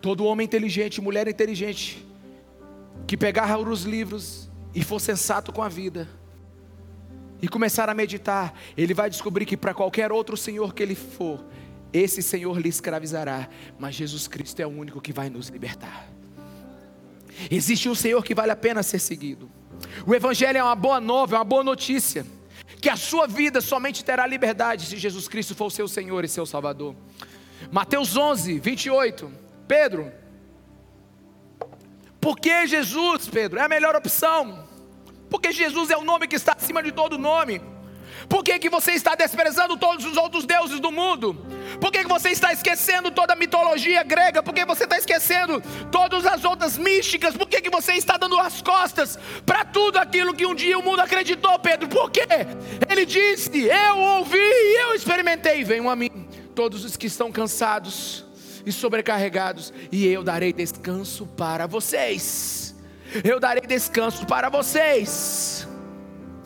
Todo 0.02 0.26
homem 0.26 0.44
inteligente, 0.44 1.00
mulher 1.00 1.30
inteligente, 1.30 2.06
que 3.08 3.16
pegar 3.16 3.58
os 3.58 3.84
livros 3.84 4.50
e 4.76 4.84
for 4.84 5.00
sensato 5.00 5.54
com 5.54 5.64
a 5.64 5.70
vida, 5.70 6.10
e 7.42 7.48
começar 7.48 7.90
a 7.90 7.94
meditar, 7.94 8.54
ele 8.78 8.94
vai 8.94 9.10
descobrir 9.10 9.46
que 9.46 9.58
para 9.58 9.74
qualquer 9.74 10.12
outro 10.12 10.38
Senhor 10.38 10.74
que 10.74 10.84
ele 10.84 10.96
for, 10.96 11.44
esse 11.92 12.22
Senhor 12.22 12.58
lhe 12.60 12.70
escravizará, 12.70 13.50
mas 13.80 13.96
Jesus 13.96 14.28
Cristo 14.28 14.60
é 14.60 14.66
o 14.66 14.70
único 14.70 15.02
que 15.02 15.12
vai 15.12 15.30
nos 15.30 15.48
libertar. 15.48 16.08
Existe 17.50 17.90
um 17.90 17.96
Senhor 17.96 18.24
que 18.24 18.36
vale 18.36 18.52
a 18.52 18.56
pena 18.56 18.84
ser 18.84 19.00
seguido. 19.00 19.50
O 20.06 20.14
Evangelho 20.14 20.58
é 20.58 20.64
uma 20.64 20.76
boa 20.76 21.02
nova, 21.02 21.36
é 21.36 21.40
uma 21.40 21.46
boa 21.46 21.64
notícia. 21.64 22.26
Que 22.80 22.90
a 22.90 22.96
sua 22.96 23.28
vida 23.28 23.62
somente 23.62 24.04
terá 24.04 24.26
liberdade 24.26 24.86
se 24.86 24.98
Jesus 24.98 25.28
Cristo 25.28 25.56
for 25.56 25.66
o 25.66 25.72
seu 25.72 25.88
Senhor 25.88 26.24
e 26.24 26.28
seu 26.28 26.46
Salvador. 26.46 26.96
Mateus 27.72 28.16
11, 28.16 28.60
28. 28.60 29.32
Pedro, 29.68 30.12
porque 32.20 32.68
Jesus, 32.68 33.28
Pedro, 33.28 33.60
é 33.60 33.64
a 33.64 33.70
melhor 33.70 33.96
opção? 33.96 34.71
Porque 35.32 35.54
Jesus 35.54 35.90
é 35.90 35.96
o 35.96 36.04
nome 36.04 36.28
que 36.28 36.36
está 36.36 36.52
acima 36.52 36.84
de 36.84 36.92
todo 36.92 37.18
nome. 37.18 37.62
Por 38.28 38.44
que, 38.44 38.60
que 38.60 38.70
você 38.70 38.92
está 38.92 39.16
desprezando 39.16 39.78
todos 39.78 40.06
os 40.06 40.18
outros 40.18 40.46
deuses 40.46 40.82
do 40.82 40.92
mundo? 40.92 41.34
Por 41.80 41.90
que, 41.90 42.00
que 42.00 42.10
você 42.10 42.30
está 42.30 42.52
esquecendo 42.52 43.10
toda 43.10 43.32
a 43.32 43.36
mitologia 43.36 44.04
grega? 44.04 44.44
Por 44.44 44.54
que 44.54 44.66
você 44.66 44.84
está 44.84 44.98
esquecendo 44.98 45.64
todas 45.90 46.26
as 46.26 46.44
outras 46.44 46.78
místicas? 46.78 47.36
Por 47.36 47.48
que, 47.48 47.62
que 47.62 47.70
você 47.70 47.94
está 47.94 48.18
dando 48.18 48.38
as 48.38 48.62
costas 48.62 49.18
para 49.46 49.64
tudo 49.64 49.98
aquilo 49.98 50.34
que 50.34 50.46
um 50.46 50.54
dia 50.54 50.78
o 50.78 50.84
mundo 50.84 51.00
acreditou, 51.00 51.58
Pedro? 51.60 51.88
Por 51.88 52.12
quê? 52.12 52.28
Ele 52.90 53.06
disse: 53.06 53.68
Eu 53.68 53.98
ouvi 53.98 54.38
e 54.38 54.84
eu 54.84 54.94
experimentei. 54.94 55.64
Venham 55.64 55.90
a 55.90 55.96
mim, 55.96 56.28
todos 56.54 56.84
os 56.84 56.98
que 56.98 57.08
estão 57.08 57.32
cansados 57.32 58.26
e 58.66 58.72
sobrecarregados, 58.72 59.74
e 59.92 60.06
eu 60.06 60.24
darei 60.24 60.52
descanso 60.52 61.26
para 61.26 61.66
vocês. 61.68 62.61
Eu 63.24 63.40
darei 63.40 63.64
descanso 63.68 64.26
para 64.26 64.50
vocês. 64.50 65.68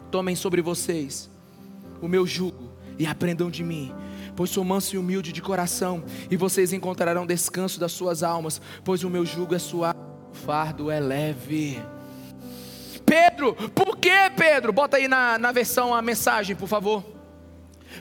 Tomem 0.10 0.36
sobre 0.36 0.62
vocês 0.62 1.30
o 2.02 2.08
meu 2.08 2.26
jugo 2.26 2.72
e 2.98 3.06
aprendam 3.06 3.50
de 3.50 3.64
mim, 3.64 3.94
pois 4.36 4.50
sou 4.50 4.64
manso 4.64 4.96
e 4.96 4.98
humilde 4.98 5.32
de 5.32 5.42
coração, 5.42 6.04
e 6.30 6.38
vocês 6.38 6.72
encontrarão 6.74 7.26
descanso 7.26 7.80
das 7.80 7.92
suas 7.92 8.24
almas, 8.24 8.62
pois 8.84 9.04
o 9.04 9.10
meu 9.10 9.26
jugo 9.26 9.54
é 9.54 9.60
suave, 9.60 10.00
o 10.32 10.36
fardo 10.36 10.90
é 10.90 11.00
leve. 11.00 11.82
Pedro, 13.06 13.54
por 13.72 13.98
que 13.98 14.30
Pedro? 14.36 14.74
Bota 14.74 14.98
aí 14.98 15.08
na, 15.08 15.38
na 15.38 15.52
versão 15.52 15.94
a 15.94 16.02
mensagem, 16.02 16.56
por 16.56 16.68
favor. 16.68 17.04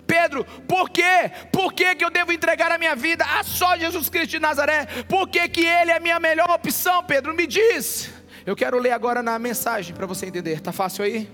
Pedro, 0.06 0.44
por 0.66 0.90
quê? 0.90 1.30
Por 1.52 1.72
que, 1.72 1.94
que 1.94 2.04
eu 2.04 2.10
devo 2.10 2.32
entregar 2.32 2.72
a 2.72 2.78
minha 2.78 2.96
vida 2.96 3.24
a 3.24 3.42
só 3.44 3.76
Jesus 3.76 4.08
Cristo 4.08 4.30
de 4.30 4.38
Nazaré? 4.40 4.86
Por 5.08 5.28
que, 5.28 5.48
que 5.48 5.64
Ele 5.64 5.90
é 5.90 5.96
a 5.96 6.00
minha 6.00 6.18
melhor 6.18 6.50
opção, 6.50 7.04
Pedro? 7.04 7.34
Me 7.34 7.46
diz. 7.46 8.10
Eu 8.46 8.54
quero 8.54 8.78
ler 8.78 8.90
agora 8.90 9.22
na 9.22 9.38
mensagem 9.38 9.94
para 9.94 10.06
você 10.06 10.26
entender. 10.26 10.60
Tá 10.60 10.72
fácil 10.72 11.04
aí? 11.04 11.30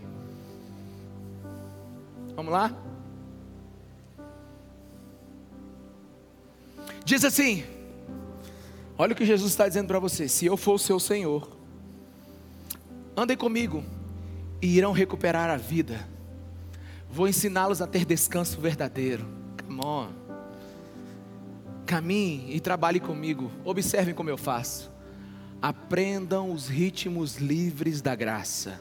Vamos 2.37 2.53
lá? 2.53 2.73
Diz 7.05 7.25
assim: 7.25 7.65
Olha 8.97 9.13
o 9.13 9.17
que 9.17 9.25
Jesus 9.25 9.51
está 9.51 9.67
dizendo 9.67 9.89
para 9.89 9.99
você. 9.99 10.29
Se 10.29 10.47
eu 10.47 10.57
for 10.57 10.75
o 10.75 10.79
seu 10.79 11.01
Senhor, 11.01 11.49
andem 13.17 13.37
comigo 13.37 13.85
e 14.63 14.77
irão 14.77 14.93
recuperar 14.93 15.51
a 15.51 15.57
vida 15.57 16.09
Vou 17.13 17.27
ensiná-los 17.27 17.83
a 17.83 17.87
ter 17.87 18.05
descanso 18.05 18.61
verdadeiro. 18.61 19.27
Come 19.67 19.81
on. 19.85 20.09
Caminhe 21.85 22.55
e 22.55 22.61
trabalhe 22.61 23.01
comigo. 23.01 23.51
Observem 23.65 24.15
como 24.15 24.31
eu 24.31 24.39
faço. 24.39 24.91
Aprendam 25.63 26.51
os 26.53 26.69
ritmos 26.69 27.37
livres 27.37 28.01
da 28.01 28.15
graça. 28.15 28.81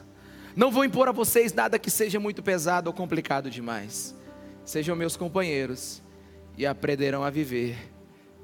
Não 0.56 0.70
vou 0.70 0.84
impor 0.84 1.08
a 1.08 1.12
vocês 1.12 1.52
nada 1.52 1.78
que 1.78 1.90
seja 1.90 2.18
muito 2.18 2.42
pesado 2.42 2.88
ou 2.88 2.94
complicado 2.94 3.50
demais. 3.50 4.14
Sejam 4.64 4.96
meus 4.96 5.16
companheiros 5.16 6.02
e 6.56 6.66
aprenderão 6.66 7.22
a 7.22 7.30
viver 7.30 7.76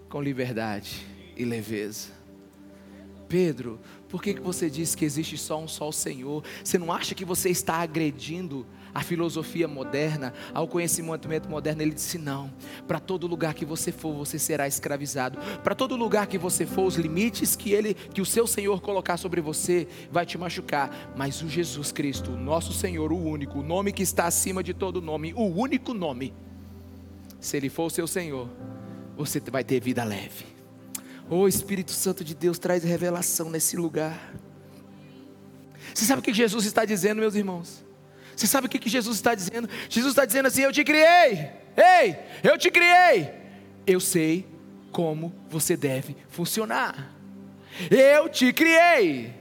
com 0.08 0.22
liberdade 0.22 1.06
e 1.36 1.44
leveza. 1.44 2.10
Pedro, 3.28 3.80
por 4.08 4.22
que, 4.22 4.34
que 4.34 4.40
você 4.40 4.70
diz 4.70 4.94
que 4.94 5.04
existe 5.04 5.36
só 5.36 5.60
um 5.60 5.66
só 5.66 5.90
Senhor? 5.90 6.44
Você 6.62 6.78
não 6.78 6.92
acha 6.92 7.14
que 7.14 7.24
você 7.24 7.50
está 7.50 7.76
agredindo 7.76 8.64
a 8.94 9.02
filosofia 9.02 9.66
moderna, 9.66 10.32
ao 10.54 10.68
conhecimento 10.68 11.28
moderno? 11.48 11.82
Ele 11.82 11.92
disse: 11.92 12.16
não. 12.16 12.52
Para 12.86 13.00
todo 13.00 13.26
lugar 13.26 13.52
que 13.52 13.64
você 13.64 13.90
for, 13.90 14.14
você 14.14 14.38
será 14.38 14.68
escravizado. 14.68 15.38
Para 15.62 15.74
todo 15.74 15.96
lugar 15.96 16.28
que 16.28 16.38
você 16.38 16.64
for, 16.64 16.86
os 16.86 16.94
limites 16.94 17.56
que 17.56 17.72
ele, 17.72 17.94
que 17.94 18.20
o 18.20 18.26
seu 18.26 18.46
Senhor 18.46 18.80
colocar 18.80 19.16
sobre 19.16 19.40
você, 19.40 19.88
vai 20.10 20.24
te 20.24 20.38
machucar. 20.38 21.12
Mas 21.16 21.42
o 21.42 21.48
Jesus 21.48 21.90
Cristo, 21.90 22.30
o 22.30 22.36
nosso 22.36 22.72
Senhor, 22.72 23.12
o 23.12 23.18
único, 23.18 23.58
o 23.58 23.62
nome 23.62 23.92
que 23.92 24.04
está 24.04 24.26
acima 24.26 24.62
de 24.62 24.72
todo 24.72 25.02
nome, 25.02 25.34
o 25.34 25.46
único 25.46 25.92
nome. 25.92 26.32
Se 27.40 27.56
Ele 27.56 27.68
for 27.68 27.86
o 27.86 27.90
seu 27.90 28.06
Senhor, 28.06 28.48
você 29.16 29.40
vai 29.50 29.64
ter 29.64 29.80
vida 29.80 30.04
leve. 30.04 30.55
Oh 31.28 31.48
Espírito 31.48 31.90
Santo 31.90 32.22
de 32.22 32.34
Deus, 32.34 32.58
traz 32.58 32.84
revelação 32.84 33.50
nesse 33.50 33.76
lugar. 33.76 34.34
Você 35.92 36.04
sabe 36.04 36.20
o 36.20 36.22
que 36.22 36.32
Jesus 36.32 36.64
está 36.64 36.84
dizendo, 36.84 37.18
meus 37.18 37.34
irmãos? 37.34 37.84
Você 38.36 38.46
sabe 38.46 38.66
o 38.66 38.70
que 38.70 38.88
Jesus 38.88 39.16
está 39.16 39.34
dizendo? 39.34 39.68
Jesus 39.88 40.12
está 40.12 40.24
dizendo 40.24 40.46
assim: 40.46 40.62
Eu 40.62 40.72
te 40.72 40.84
criei, 40.84 41.50
ei, 41.76 42.16
eu 42.44 42.56
te 42.58 42.70
criei. 42.70 43.32
Eu 43.86 43.98
sei 43.98 44.46
como 44.92 45.34
você 45.48 45.76
deve 45.76 46.16
funcionar. 46.28 47.14
Eu 47.90 48.28
te 48.28 48.52
criei. 48.52 49.34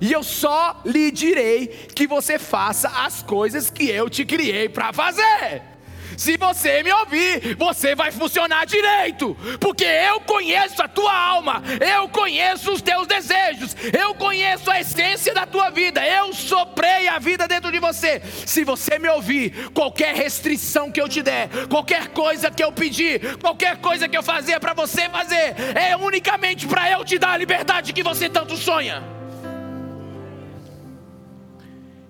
E 0.00 0.12
eu 0.12 0.22
só 0.22 0.80
lhe 0.84 1.10
direi 1.10 1.66
que 1.66 2.06
você 2.06 2.38
faça 2.38 2.88
as 2.88 3.22
coisas 3.22 3.68
que 3.70 3.88
eu 3.88 4.08
te 4.08 4.24
criei 4.24 4.68
para 4.68 4.92
fazer. 4.92 5.71
Se 6.16 6.36
você 6.36 6.82
me 6.82 6.92
ouvir, 6.92 7.56
você 7.56 7.94
vai 7.94 8.10
funcionar 8.12 8.66
direito, 8.66 9.36
porque 9.60 9.84
eu 9.84 10.20
conheço 10.20 10.82
a 10.82 10.88
tua 10.88 11.12
alma, 11.14 11.62
eu 11.80 12.08
conheço 12.08 12.72
os 12.72 12.82
teus 12.82 13.06
desejos, 13.06 13.74
eu 13.98 14.14
conheço 14.14 14.70
a 14.70 14.80
essência 14.80 15.34
da 15.34 15.46
tua 15.46 15.70
vida, 15.70 16.06
eu 16.06 16.32
soprei 16.32 17.08
a 17.08 17.18
vida 17.18 17.48
dentro 17.48 17.70
de 17.70 17.78
você. 17.78 18.20
Se 18.46 18.64
você 18.64 18.98
me 18.98 19.08
ouvir, 19.08 19.70
qualquer 19.70 20.14
restrição 20.14 20.90
que 20.90 21.00
eu 21.00 21.08
te 21.08 21.22
der, 21.22 21.48
qualquer 21.68 22.08
coisa 22.08 22.50
que 22.50 22.62
eu 22.62 22.72
pedir, 22.72 23.38
qualquer 23.38 23.76
coisa 23.78 24.08
que 24.08 24.16
eu 24.16 24.22
fazer 24.22 24.58
para 24.60 24.74
você 24.74 25.08
fazer, 25.08 25.54
é 25.74 25.96
unicamente 25.96 26.66
para 26.66 26.90
eu 26.90 27.04
te 27.04 27.18
dar 27.18 27.32
a 27.32 27.36
liberdade 27.36 27.92
que 27.92 28.02
você 28.02 28.28
tanto 28.28 28.56
sonha. 28.56 29.02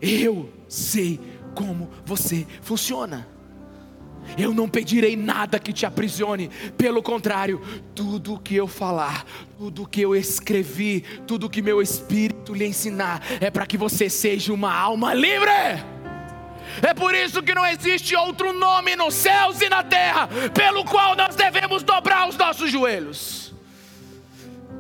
Eu 0.00 0.53
sei 0.68 1.20
como 1.55 1.88
você 2.05 2.46
funciona. 2.61 3.32
Eu 4.36 4.54
não 4.54 4.68
pedirei 4.68 5.16
nada 5.16 5.58
que 5.58 5.72
te 5.72 5.84
aprisione, 5.84 6.50
pelo 6.76 7.02
contrário, 7.02 7.60
tudo 7.94 8.38
que 8.38 8.54
eu 8.54 8.66
falar, 8.66 9.24
tudo 9.58 9.86
que 9.86 10.00
eu 10.00 10.16
escrevi, 10.16 11.02
tudo 11.26 11.50
que 11.50 11.60
meu 11.60 11.82
espírito 11.82 12.54
lhe 12.54 12.66
ensinar, 12.66 13.22
é 13.40 13.50
para 13.50 13.66
que 13.66 13.76
você 13.76 14.08
seja 14.08 14.52
uma 14.52 14.74
alma 14.74 15.12
livre. 15.12 15.50
É 16.80 16.94
por 16.94 17.14
isso 17.14 17.42
que 17.42 17.54
não 17.54 17.66
existe 17.66 18.16
outro 18.16 18.52
nome 18.52 18.96
nos 18.96 19.14
céus 19.14 19.60
e 19.60 19.68
na 19.68 19.82
terra, 19.82 20.28
pelo 20.54 20.84
qual 20.84 21.14
nós 21.14 21.34
devemos 21.34 21.82
dobrar 21.82 22.28
os 22.28 22.36
nossos 22.36 22.70
joelhos, 22.70 23.52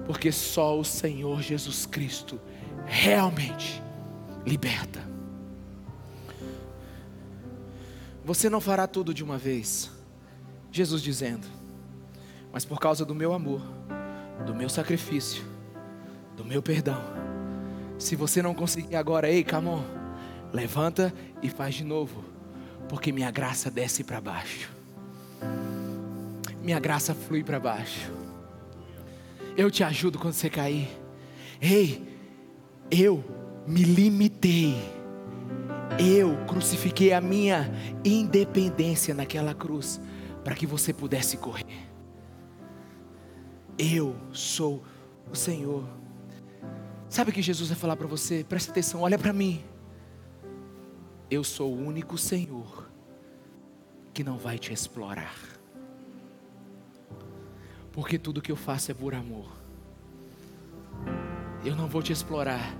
porque 0.06 0.32
só 0.32 0.78
o 0.78 0.84
Senhor 0.84 1.42
Jesus 1.42 1.84
Cristo 1.84 2.40
realmente 2.86 3.82
liberta. 4.46 5.11
Você 8.24 8.48
não 8.48 8.60
fará 8.60 8.86
tudo 8.86 9.12
de 9.12 9.24
uma 9.24 9.36
vez. 9.36 9.90
Jesus 10.70 11.02
dizendo, 11.02 11.46
mas 12.52 12.64
por 12.64 12.78
causa 12.78 13.04
do 13.04 13.14
meu 13.14 13.32
amor, 13.32 13.60
do 14.46 14.54
meu 14.54 14.68
sacrifício, 14.68 15.44
do 16.36 16.44
meu 16.44 16.62
perdão. 16.62 17.02
Se 17.98 18.16
você 18.16 18.40
não 18.40 18.54
conseguir 18.54 18.96
agora, 18.96 19.28
ei, 19.28 19.44
Camon, 19.44 19.82
levanta 20.52 21.12
e 21.42 21.48
faz 21.50 21.74
de 21.74 21.84
novo, 21.84 22.24
porque 22.88 23.12
minha 23.12 23.30
graça 23.30 23.70
desce 23.70 24.02
para 24.02 24.20
baixo. 24.20 24.70
Minha 26.62 26.78
graça 26.78 27.14
flui 27.14 27.42
para 27.42 27.58
baixo. 27.58 28.10
Eu 29.56 29.70
te 29.70 29.84
ajudo 29.84 30.18
quando 30.18 30.34
você 30.34 30.48
cair. 30.48 30.88
Ei, 31.60 32.02
eu 32.90 33.22
me 33.66 33.82
limitei 33.82 35.01
eu 35.98 36.36
crucifiquei 36.46 37.12
a 37.12 37.20
minha 37.20 37.70
independência 38.04 39.14
naquela 39.14 39.54
cruz 39.54 40.00
para 40.44 40.54
que 40.54 40.66
você 40.66 40.92
pudesse 40.92 41.36
correr. 41.36 41.88
Eu 43.78 44.16
sou 44.32 44.82
o 45.30 45.34
Senhor. 45.34 45.84
Sabe 47.08 47.30
o 47.30 47.34
que 47.34 47.42
Jesus 47.42 47.68
vai 47.68 47.78
falar 47.78 47.96
para 47.96 48.06
você? 48.06 48.44
Presta 48.48 48.70
atenção, 48.70 49.02
olha 49.02 49.18
para 49.18 49.32
mim. 49.32 49.62
Eu 51.30 51.42
sou 51.42 51.72
o 51.72 51.78
único 51.78 52.18
Senhor 52.18 52.90
que 54.12 54.22
não 54.22 54.36
vai 54.36 54.58
te 54.58 54.72
explorar. 54.72 55.34
Porque 57.92 58.18
tudo 58.18 58.42
que 58.42 58.52
eu 58.52 58.56
faço 58.56 58.90
é 58.90 58.94
por 58.94 59.14
amor. 59.14 59.50
Eu 61.64 61.76
não 61.76 61.86
vou 61.86 62.02
te 62.02 62.12
explorar. 62.12 62.74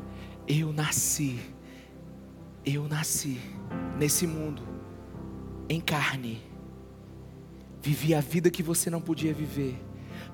Eu 0.47 0.73
nasci 0.73 1.39
eu 2.65 2.87
nasci 2.89 3.41
nesse 3.99 4.27
mundo, 4.27 4.63
em 5.69 5.81
carne, 5.81 6.43
vivi 7.81 8.15
a 8.15 8.21
vida 8.21 8.51
que 8.51 8.63
você 8.63 8.89
não 8.89 9.01
podia 9.01 9.35
viver, 9.35 9.77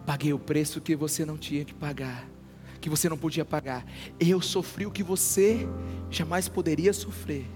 paguei 0.05 0.33
o 0.33 0.39
preço 0.39 0.81
que 0.81 0.95
você 0.95 1.25
não 1.25 1.39
tinha 1.39 1.65
que 1.65 1.73
pagar, 1.73 2.29
que 2.81 2.91
você 2.91 3.09
não 3.09 3.17
podia 3.17 3.45
pagar. 3.45 3.85
Eu 4.21 4.41
sofri 4.41 4.87
o 4.87 4.91
que 4.91 5.03
você 5.03 5.67
jamais 6.11 6.49
poderia 6.49 6.93
sofrer, 6.93 7.47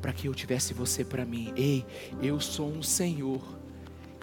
para 0.00 0.12
que 0.12 0.26
eu 0.26 0.34
tivesse 0.34 0.72
você 0.72 1.04
para 1.04 1.26
mim. 1.26 1.52
Ei, 1.54 1.84
eu 2.22 2.40
sou 2.40 2.70
um 2.70 2.82
Senhor 2.82 3.58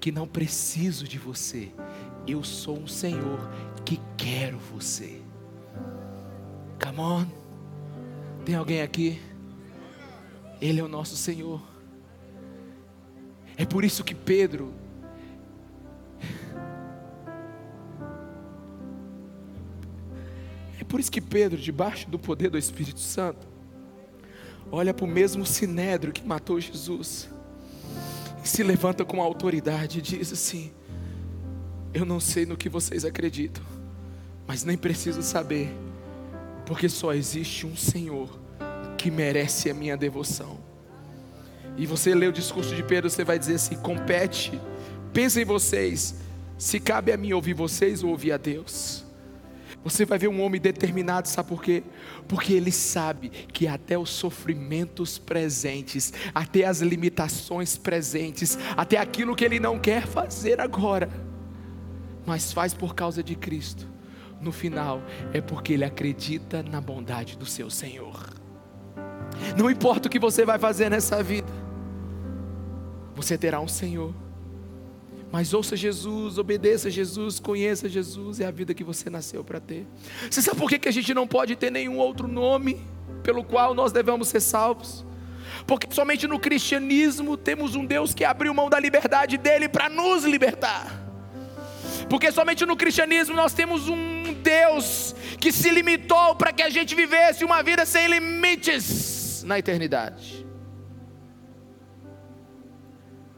que 0.01 0.11
não 0.11 0.27
preciso 0.27 1.07
de 1.07 1.19
você, 1.19 1.71
eu 2.25 2.43
sou 2.43 2.77
um 2.77 2.87
Senhor 2.87 3.39
que 3.85 3.99
quero 4.17 4.57
você. 4.57 5.21
Come 6.83 6.99
on. 6.99 7.25
Tem 8.45 8.55
alguém 8.55 8.81
aqui? 8.81 9.19
Ele 10.59 10.79
é 10.79 10.83
o 10.83 10.87
nosso 10.87 11.15
Senhor. 11.15 11.61
É 13.55 13.65
por 13.65 13.83
isso 13.83 14.03
que 14.03 14.13
Pedro, 14.13 14.71
é 20.79 20.83
por 20.83 20.99
isso 20.99 21.11
que 21.11 21.19
Pedro, 21.19 21.57
debaixo 21.57 22.07
do 22.09 22.19
poder 22.19 22.49
do 22.49 22.57
Espírito 22.57 22.99
Santo, 22.99 23.47
olha 24.71 24.93
para 24.93 25.05
o 25.05 25.07
mesmo 25.07 25.43
sinédrio 25.43 26.13
que 26.13 26.23
matou 26.23 26.59
Jesus, 26.59 27.29
e 28.43 28.47
se 28.47 28.61
levanta 28.61 29.03
com 29.03 29.21
autoridade 29.21 29.97
e 29.97 30.01
diz 30.03 30.31
assim: 30.31 30.71
Eu 31.93 32.05
não 32.05 32.19
sei 32.19 32.45
no 32.45 32.55
que 32.55 32.69
vocês 32.69 33.03
acreditam, 33.05 33.63
mas 34.45 34.63
nem 34.63 34.77
preciso 34.77 35.23
saber, 35.23 35.69
porque 36.63 36.87
só 36.87 37.11
existe 37.11 37.65
um 37.65 37.75
Senhor 37.75 38.46
que 38.97 39.11
merece 39.11 39.69
a 39.69 39.73
minha 39.73 39.95
devoção. 39.95 40.57
E 41.77 41.85
você 41.85 42.15
lê 42.15 42.27
o 42.27 42.33
discurso 42.33 42.75
de 42.75 42.83
Pedro, 42.83 43.09
você 43.09 43.23
vai 43.23 43.37
dizer 43.37 43.55
assim: 43.55 43.75
compete, 43.75 44.59
pensa 45.13 45.39
em 45.39 45.45
vocês, 45.45 46.15
se 46.57 46.79
cabe 46.79 47.11
a 47.11 47.17
mim 47.17 47.33
ouvir 47.33 47.53
vocês 47.53 48.03
ou 48.03 48.09
ouvir 48.09 48.31
a 48.31 48.37
Deus. 48.37 49.05
Você 49.83 50.03
vai 50.03 50.17
ver 50.17 50.27
um 50.27 50.41
homem 50.41 50.59
determinado, 50.59 51.29
sabe 51.29 51.47
por 51.47 51.63
quê? 51.63 51.83
Porque 52.27 52.51
ele 52.51 52.71
sabe 52.71 53.29
que 53.29 53.67
até 53.67 53.97
os 53.97 54.09
sofrimentos 54.09 55.17
presentes, 55.17 56.11
até 56.33 56.65
as 56.65 56.81
limitações 56.81 57.77
presentes, 57.77 58.57
até 58.75 58.97
aquilo 58.97 59.35
que 59.35 59.45
ele 59.45 59.59
não 59.59 59.79
quer 59.79 60.05
fazer 60.05 60.59
agora, 60.59 61.09
mas 62.25 62.51
faz 62.51 62.73
por 62.73 62.95
causa 62.95 63.23
de 63.23 63.35
Cristo, 63.35 63.87
no 64.41 64.51
final 64.51 65.01
é 65.31 65.39
porque 65.39 65.73
ele 65.73 65.85
acredita 65.85 66.61
na 66.61 66.81
bondade 66.81 67.37
do 67.37 67.45
seu 67.45 67.69
Senhor. 67.69 68.36
Não 69.57 69.69
importa 69.69 70.07
o 70.07 70.11
que 70.11 70.19
você 70.19 70.45
vai 70.45 70.59
fazer 70.59 70.89
nessa 70.89 71.21
vida, 71.23 71.51
você 73.15 73.37
terá 73.37 73.59
um 73.59 73.67
Senhor. 73.67 74.13
Mas 75.31 75.53
ouça 75.53 75.75
Jesus, 75.75 76.37
obedeça 76.37 76.89
Jesus, 76.89 77.39
conheça 77.39 77.89
Jesus, 77.89 78.39
é 78.39 78.45
a 78.45 78.51
vida 78.51 78.73
que 78.73 78.83
você 78.83 79.09
nasceu 79.09 79.43
para 79.43 79.59
ter. 79.59 79.85
Você 80.29 80.41
sabe 80.41 80.57
por 80.57 80.69
que 80.69 80.87
a 80.87 80.91
gente 80.91 81.13
não 81.13 81.27
pode 81.27 81.55
ter 81.55 81.71
nenhum 81.71 81.97
outro 81.97 82.27
nome 82.27 82.79
pelo 83.23 83.43
qual 83.43 83.73
nós 83.73 83.91
devemos 83.91 84.29
ser 84.29 84.39
salvos? 84.39 85.05
Porque 85.65 85.93
somente 85.93 86.27
no 86.27 86.39
cristianismo 86.39 87.35
temos 87.35 87.75
um 87.75 87.85
Deus 87.85 88.13
que 88.13 88.23
abriu 88.23 88.53
mão 88.53 88.69
da 88.69 88.79
liberdade 88.79 89.37
dele 89.37 89.67
para 89.67 89.89
nos 89.89 90.23
libertar. 90.23 91.05
Porque 92.09 92.31
somente 92.31 92.65
no 92.65 92.77
cristianismo 92.77 93.35
nós 93.35 93.53
temos 93.53 93.89
um 93.89 94.33
Deus 94.41 95.13
que 95.41 95.51
se 95.51 95.69
limitou 95.69 96.35
para 96.35 96.53
que 96.53 96.61
a 96.61 96.69
gente 96.69 96.95
vivesse 96.95 97.43
uma 97.43 97.61
vida 97.61 97.85
sem 97.85 98.07
limites 98.07 99.16
na 99.47 99.57
eternidade. 99.57 100.45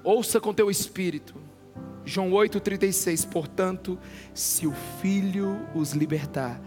Ouça 0.04 0.40
com 0.40 0.54
teu 0.54 0.70
espírito. 0.70 1.36
João 2.04 2.32
8,36. 2.32 3.30
Portanto, 3.30 4.00
se 4.34 4.66
o 4.66 4.74
Filho 5.02 5.68
os 5.76 5.92
libertar, 5.92 6.60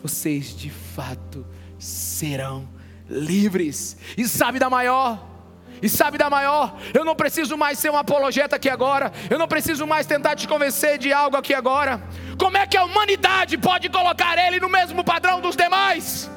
vocês 0.00 0.56
de 0.56 0.70
fato 0.70 1.44
serão 1.78 2.68
livres. 3.08 3.96
E 4.16 4.26
sabe 4.28 4.58
da 4.58 4.70
maior? 4.70 5.34
E 5.82 5.88
sabe 5.88 6.16
da 6.16 6.30
maior? 6.30 6.78
Eu 6.94 7.04
não 7.04 7.14
preciso 7.14 7.56
mais 7.56 7.78
ser 7.78 7.90
um 7.90 7.96
apologeta 7.96 8.56
aqui 8.56 8.68
agora. 8.68 9.12
Eu 9.28 9.38
não 9.38 9.48
preciso 9.48 9.86
mais 9.86 10.06
tentar 10.06 10.36
te 10.36 10.46
convencer 10.46 10.96
de 10.96 11.12
algo 11.12 11.36
aqui 11.36 11.52
agora. 11.52 12.02
Como 12.38 12.56
é 12.56 12.66
que 12.66 12.76
a 12.76 12.84
humanidade 12.84 13.58
pode 13.58 13.88
colocar 13.88 14.38
ele 14.38 14.60
no 14.60 14.68
mesmo 14.68 15.02
padrão 15.02 15.40
dos 15.40 15.56
demais? 15.56 16.30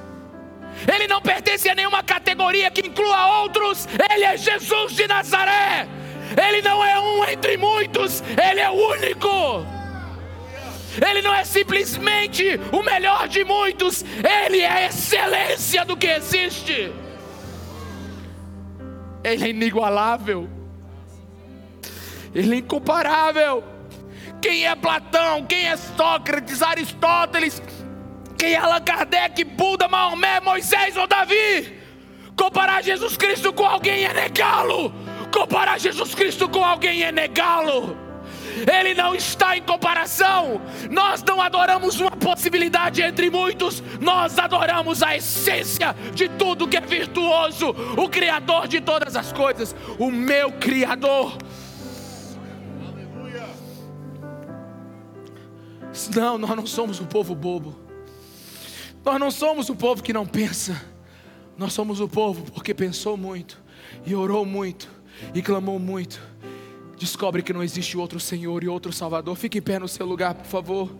Ele 0.87 1.07
não 1.07 1.21
pertence 1.21 1.69
a 1.69 1.75
nenhuma 1.75 2.03
categoria 2.03 2.71
que 2.71 2.87
inclua 2.87 3.41
outros. 3.41 3.87
Ele 4.11 4.23
é 4.23 4.37
Jesus 4.37 4.93
de 4.93 5.07
Nazaré. 5.07 5.87
Ele 6.37 6.61
não 6.61 6.83
é 6.83 6.99
um 6.99 7.25
entre 7.25 7.57
muitos, 7.57 8.21
ele 8.21 8.59
é 8.59 8.69
o 8.69 8.73
único. 8.73 9.65
Ele 11.07 11.21
não 11.21 11.33
é 11.33 11.43
simplesmente 11.43 12.59
o 12.71 12.83
melhor 12.83 13.27
de 13.27 13.43
muitos, 13.43 14.03
ele 14.47 14.59
é 14.59 14.67
a 14.67 14.85
excelência 14.87 15.85
do 15.85 15.95
que 15.95 16.07
existe. 16.07 16.91
Ele 19.23 19.45
é 19.45 19.49
inigualável. 19.49 20.49
Ele 22.33 22.55
é 22.55 22.57
incomparável. 22.57 23.63
Quem 24.41 24.65
é 24.65 24.75
Platão? 24.75 25.45
Quem 25.45 25.67
é 25.67 25.75
Sócrates, 25.75 26.61
Aristóteles? 26.61 27.61
Quem 28.39 28.53
é 28.53 28.57
Allan 28.57 28.79
Kardec, 28.79 29.43
Buda, 29.43 29.89
Maomé, 29.89 30.39
Moisés 30.39 30.95
ou 30.95 31.05
Davi? 31.05 31.77
Comparar 32.37 32.81
Jesus 32.81 33.17
Cristo 33.17 33.51
com 33.51 33.65
alguém 33.65 34.05
é 34.05 34.13
negá-lo. 34.13 34.93
Comparar 35.29 35.77
Jesus 35.77 36.15
Cristo 36.15 36.47
com 36.47 36.63
alguém 36.63 37.03
é 37.03 37.11
negá-lo. 37.11 37.97
Ele 38.73 38.93
não 38.93 39.13
está 39.13 39.57
em 39.57 39.61
comparação. 39.61 40.61
Nós 40.89 41.21
não 41.21 41.41
adoramos 41.41 41.99
uma 41.99 42.11
possibilidade 42.11 43.01
entre 43.01 43.29
muitos, 43.29 43.83
nós 43.99 44.39
adoramos 44.39 45.03
a 45.03 45.17
essência 45.17 45.93
de 46.13 46.29
tudo 46.29 46.67
que 46.67 46.77
é 46.77 46.81
virtuoso, 46.81 47.75
o 47.97 48.07
Criador 48.07 48.69
de 48.69 48.79
todas 48.79 49.17
as 49.17 49.33
coisas, 49.33 49.75
o 49.97 50.09
meu 50.09 50.53
Criador. 50.53 51.37
Aleluia. 52.87 53.47
Não, 56.15 56.37
nós 56.37 56.55
não 56.55 56.65
somos 56.65 57.01
um 57.01 57.05
povo 57.05 57.35
bobo. 57.35 57.88
Nós 59.03 59.19
não 59.19 59.31
somos 59.31 59.69
o 59.69 59.75
povo 59.75 60.03
que 60.03 60.13
não 60.13 60.25
pensa. 60.25 60.81
Nós 61.57 61.73
somos 61.73 61.99
o 61.99 62.07
povo 62.07 62.49
porque 62.51 62.73
pensou 62.73 63.17
muito 63.17 63.61
e 64.05 64.15
orou 64.15 64.45
muito 64.45 64.89
e 65.33 65.41
clamou 65.41 65.77
muito 65.77 66.21
descobre 66.99 67.41
que 67.41 67.53
não 67.53 67.63
existe 67.63 67.97
outro 67.97 68.19
Senhor 68.19 68.63
e 68.63 68.67
outro 68.67 68.91
Salvador. 68.91 69.35
Fique 69.35 69.57
em 69.57 69.61
pé 69.61 69.79
no 69.79 69.87
seu 69.87 70.05
lugar, 70.05 70.35
por 70.35 70.45
favor. 70.45 70.91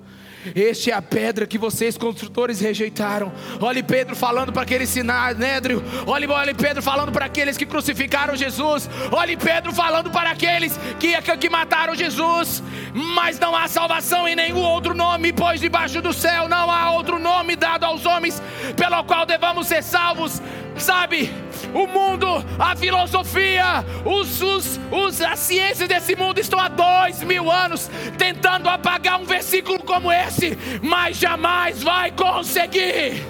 Este 0.55 0.91
é 0.91 0.93
a 0.93 1.01
pedra 1.01 1.45
que 1.45 1.57
vocês 1.57 1.97
construtores 1.97 2.59
rejeitaram. 2.59 3.31
Olhe 3.59 3.83
Pedro 3.83 4.15
falando 4.15 4.53
para 4.53 4.63
aquele 4.63 4.85
sinédrio. 4.85 5.83
Olhe, 6.05 6.27
olhe 6.27 6.53
Pedro 6.53 6.81
falando 6.81 7.11
para 7.11 7.25
aqueles 7.25 7.57
que 7.57 7.65
crucificaram 7.65 8.35
Jesus. 8.35 8.89
Olhe 9.11 9.35
Pedro 9.35 9.73
falando 9.73 10.09
para 10.09 10.31
aqueles 10.31 10.77
que, 10.99 11.19
que 11.37 11.49
mataram 11.49 11.95
Jesus. 11.95 12.63
Mas 12.93 13.39
não 13.39 13.55
há 13.55 13.67
salvação 13.67 14.27
em 14.27 14.35
nenhum 14.35 14.61
outro 14.61 14.93
nome, 14.93 15.33
pois 15.33 15.59
debaixo 15.59 16.01
do 16.01 16.13
céu 16.13 16.47
não 16.47 16.71
há 16.71 16.91
outro 16.91 17.19
nome 17.19 17.55
dado 17.55 17.83
aos 17.83 18.05
homens 18.05 18.41
pelo 18.75 19.03
qual 19.03 19.25
devamos 19.25 19.67
ser 19.67 19.83
salvos. 19.83 20.41
Sabe, 20.77 21.29
o 21.73 21.87
mundo, 21.87 22.27
a 22.57 22.75
filosofia, 22.75 23.85
os, 24.05 24.41
os, 24.41 24.79
os, 24.91 25.21
as 25.21 25.39
ciências 25.39 25.87
desse 25.87 26.15
mundo 26.15 26.39
estão 26.39 26.59
há 26.59 26.67
dois 26.67 27.21
mil 27.23 27.51
anos 27.51 27.89
tentando 28.17 28.69
apagar 28.69 29.19
um 29.19 29.25
versículo 29.25 29.79
como 29.79 30.11
esse, 30.11 30.57
mas 30.81 31.17
jamais 31.17 31.83
vai 31.83 32.11
conseguir. 32.11 33.25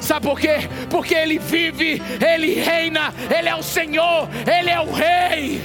Sabe 0.00 0.26
por 0.26 0.38
quê? 0.38 0.68
Porque 0.90 1.14
Ele 1.14 1.38
vive, 1.38 2.02
Ele 2.20 2.54
reina, 2.54 3.14
Ele 3.34 3.48
é 3.48 3.54
o 3.54 3.62
Senhor, 3.62 4.28
Ele 4.46 4.68
é 4.68 4.80
o 4.80 4.92
Rei. 4.92 5.62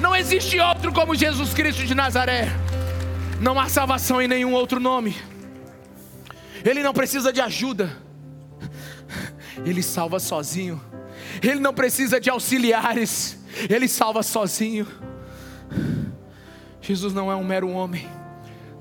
Não 0.00 0.16
existe 0.16 0.58
outro 0.58 0.92
como 0.92 1.14
Jesus 1.14 1.52
Cristo 1.52 1.84
de 1.84 1.94
Nazaré. 1.94 2.48
Não 3.40 3.60
há 3.60 3.68
salvação 3.68 4.22
em 4.22 4.28
nenhum 4.28 4.52
outro 4.52 4.80
nome. 4.80 5.16
Ele 6.64 6.82
não 6.82 6.94
precisa 6.94 7.32
de 7.32 7.40
ajuda. 7.42 8.04
Ele 9.64 9.82
salva 9.82 10.18
sozinho. 10.18 10.80
Ele 11.42 11.60
não 11.60 11.72
precisa 11.72 12.20
de 12.20 12.30
auxiliares. 12.30 13.38
Ele 13.68 13.88
salva 13.88 14.22
sozinho. 14.22 14.86
Jesus 16.80 17.12
não 17.12 17.30
é 17.30 17.36
um 17.36 17.44
mero 17.44 17.68
homem 17.68 18.06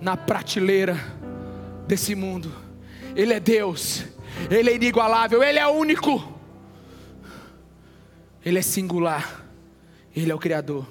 na 0.01 0.17
prateleira 0.17 0.97
desse 1.87 2.15
mundo. 2.15 2.51
Ele 3.15 3.33
é 3.33 3.39
Deus. 3.39 4.03
Ele 4.49 4.69
é 4.69 4.75
inigualável. 4.75 5.43
Ele 5.43 5.59
é 5.59 5.67
único. 5.67 6.33
Ele 8.43 8.59
é 8.59 8.61
singular. 8.61 9.45
Ele 10.15 10.31
é 10.31 10.35
o 10.35 10.39
Criador. 10.39 10.85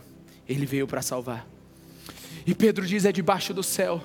Ele 0.49 0.67
veio 0.67 0.87
para 0.87 1.03
salvar. 1.03 1.47
E 2.47 2.55
Pedro 2.55 2.87
diz: 2.87 3.05
é 3.05 3.13
debaixo 3.13 3.53
do 3.53 3.63
céu 3.63 4.03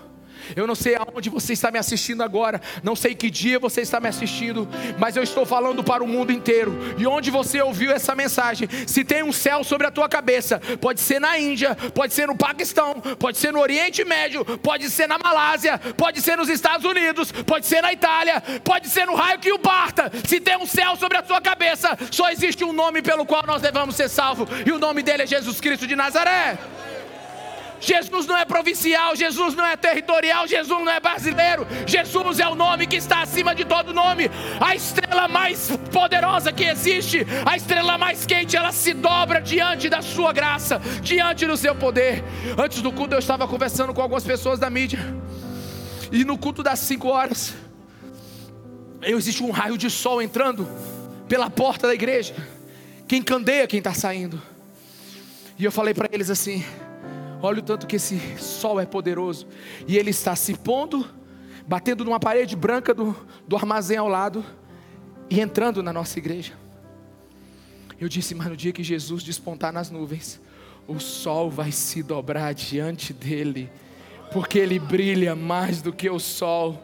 eu 0.55 0.67
não 0.67 0.75
sei 0.75 0.95
aonde 0.95 1.29
você 1.29 1.53
está 1.53 1.71
me 1.71 1.79
assistindo 1.79 2.21
agora, 2.21 2.61
não 2.83 2.95
sei 2.95 3.15
que 3.15 3.29
dia 3.29 3.59
você 3.59 3.81
está 3.81 3.99
me 3.99 4.07
assistindo, 4.07 4.67
mas 4.97 5.15
eu 5.15 5.23
estou 5.23 5.45
falando 5.45 5.83
para 5.83 6.03
o 6.03 6.07
mundo 6.07 6.31
inteiro. 6.31 6.95
E 6.97 7.05
onde 7.05 7.29
você 7.31 7.61
ouviu 7.61 7.91
essa 7.91 8.15
mensagem, 8.15 8.67
se 8.85 9.03
tem 9.03 9.23
um 9.23 9.31
céu 9.31 9.63
sobre 9.63 9.87
a 9.87 9.91
tua 9.91 10.09
cabeça, 10.09 10.59
pode 10.81 11.01
ser 11.01 11.19
na 11.19 11.37
Índia, 11.39 11.75
pode 11.93 12.13
ser 12.13 12.27
no 12.27 12.35
Paquistão, 12.35 12.95
pode 13.19 13.37
ser 13.37 13.51
no 13.51 13.59
Oriente 13.59 14.03
Médio, 14.03 14.45
pode 14.59 14.89
ser 14.89 15.07
na 15.07 15.17
Malásia, 15.17 15.77
pode 15.97 16.21
ser 16.21 16.37
nos 16.37 16.49
Estados 16.49 16.85
Unidos, 16.85 17.31
pode 17.31 17.65
ser 17.65 17.81
na 17.81 17.91
Itália, 17.93 18.41
pode 18.63 18.89
ser 18.89 19.05
no 19.05 19.15
raio 19.15 19.39
que 19.39 19.51
o 19.51 19.59
parta. 19.59 20.11
Se 20.25 20.39
tem 20.39 20.57
um 20.57 20.65
céu 20.65 20.95
sobre 20.95 21.17
a 21.17 21.21
tua 21.21 21.41
cabeça, 21.41 21.97
só 22.11 22.29
existe 22.29 22.63
um 22.63 22.73
nome 22.73 23.01
pelo 23.01 23.25
qual 23.25 23.45
nós 23.45 23.61
devemos 23.61 23.95
ser 23.95 24.09
salvos, 24.09 24.47
e 24.65 24.71
o 24.71 24.79
nome 24.79 25.01
dele 25.03 25.23
é 25.23 25.27
Jesus 25.27 25.59
Cristo 25.59 25.87
de 25.87 25.95
Nazaré. 25.95 26.57
Jesus 27.79 28.25
não 28.25 28.37
é 28.37 28.45
provincial, 28.45 29.15
Jesus 29.15 29.55
não 29.55 29.65
é 29.65 29.75
territorial, 29.75 30.47
Jesus 30.47 30.79
não 30.79 30.91
é 30.91 30.99
brasileiro. 30.99 31.65
Jesus 31.85 32.39
é 32.39 32.47
o 32.47 32.55
nome 32.55 32.87
que 32.87 32.95
está 32.95 33.21
acima 33.21 33.53
de 33.53 33.65
todo 33.65 33.93
nome. 33.93 34.29
A 34.59 34.75
estrela 34.75 35.27
mais 35.27 35.69
poderosa 35.91 36.51
que 36.51 36.63
existe, 36.63 37.25
a 37.45 37.55
estrela 37.55 37.97
mais 37.97 38.25
quente, 38.25 38.55
ela 38.55 38.71
se 38.71 38.93
dobra 38.93 39.39
diante 39.39 39.89
da 39.89 40.01
sua 40.01 40.33
graça, 40.33 40.79
diante 41.01 41.45
do 41.45 41.57
seu 41.57 41.75
poder. 41.75 42.23
Antes 42.57 42.81
do 42.81 42.91
culto 42.91 43.15
eu 43.15 43.19
estava 43.19 43.47
conversando 43.47 43.93
com 43.93 44.01
algumas 44.01 44.23
pessoas 44.23 44.59
da 44.59 44.69
mídia. 44.69 44.99
E 46.11 46.23
no 46.23 46.37
culto 46.37 46.63
das 46.63 46.79
5 46.79 47.07
horas, 47.07 47.53
existe 49.01 49.43
um 49.43 49.51
raio 49.51 49.77
de 49.77 49.89
sol 49.89 50.21
entrando 50.21 50.67
pela 51.27 51.49
porta 51.49 51.87
da 51.87 51.93
igreja, 51.93 52.33
que 53.07 53.17
encandeia 53.17 53.67
quem 53.67 53.79
está 53.79 53.93
saindo. 53.93 54.41
E 55.59 55.65
eu 55.65 55.71
falei 55.71 55.93
para 55.93 56.07
eles 56.11 56.29
assim: 56.29 56.63
Olha 57.41 57.59
o 57.59 57.61
tanto 57.61 57.85
que 57.85 57.97
esse 57.97 58.19
sol 58.39 58.79
é 58.79 58.85
poderoso. 58.85 59.47
E 59.87 59.97
ele 59.97 60.09
está 60.09 60.35
se 60.35 60.55
pondo, 60.55 61.07
batendo 61.67 62.03
numa 62.03 62.19
parede 62.19 62.55
branca 62.55 62.93
do, 62.93 63.15
do 63.47 63.55
armazém 63.55 63.97
ao 63.97 64.07
lado 64.07 64.43
e 65.29 65.39
entrando 65.39 65.83
na 65.83 65.93
nossa 65.93 66.17
igreja. 66.17 66.53
Eu 67.99 68.07
disse, 68.07 68.33
mas 68.35 68.47
no 68.47 68.55
dia 68.55 68.71
que 68.71 68.83
Jesus 68.83 69.23
despontar 69.23 69.71
nas 69.73 69.89
nuvens, 69.89 70.39
o 70.87 70.99
sol 70.99 71.49
vai 71.49 71.71
se 71.71 72.01
dobrar 72.01 72.53
diante 72.53 73.11
dele, 73.11 73.69
porque 74.31 74.59
ele 74.59 74.79
brilha 74.79 75.35
mais 75.35 75.81
do 75.81 75.91
que 75.91 76.09
o 76.09 76.19
sol. 76.19 76.81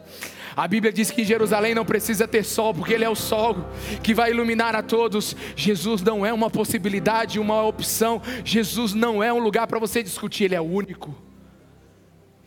A 0.56 0.68
Bíblia 0.68 0.92
diz 0.92 1.10
que 1.10 1.24
Jerusalém 1.24 1.74
não 1.74 1.84
precisa 1.84 2.28
ter 2.28 2.44
sol, 2.44 2.72
porque 2.72 2.92
Ele 2.92 3.04
é 3.04 3.08
o 3.08 3.14
sol 3.16 3.56
que 4.02 4.14
vai 4.14 4.30
iluminar 4.30 4.74
a 4.76 4.82
todos. 4.82 5.34
Jesus 5.56 6.00
não 6.02 6.24
é 6.24 6.32
uma 6.32 6.48
possibilidade, 6.48 7.40
uma 7.40 7.62
opção. 7.62 8.22
Jesus 8.44 8.94
não 8.94 9.22
é 9.22 9.32
um 9.32 9.38
lugar 9.38 9.66
para 9.66 9.78
você 9.80 10.02
discutir, 10.02 10.44
Ele 10.44 10.54
é 10.54 10.60
o 10.60 10.64
único. 10.64 11.14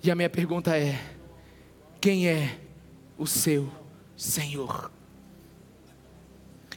E 0.01 0.10
a 0.10 0.16
minha 0.16 0.30
pergunta 0.30 0.78
é: 0.78 0.99
quem 1.99 2.30
é 2.30 2.60
o 3.18 3.28
seu 3.28 3.70
Senhor? 4.16 4.91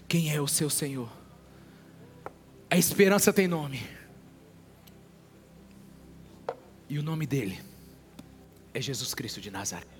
Quem 0.09 0.35
é 0.35 0.41
o 0.41 0.49
seu 0.49 0.68
Senhor? 0.68 1.09
A 2.68 2.76
esperança 2.76 3.33
tem 3.33 3.47
nome. 3.47 3.81
E 6.89 6.99
o 6.99 7.03
nome 7.05 7.24
dele 7.24 7.61
é 8.74 8.81
Jesus 8.81 9.14
Cristo 9.14 9.41
de 9.41 9.49
Nazaré. 9.49 9.99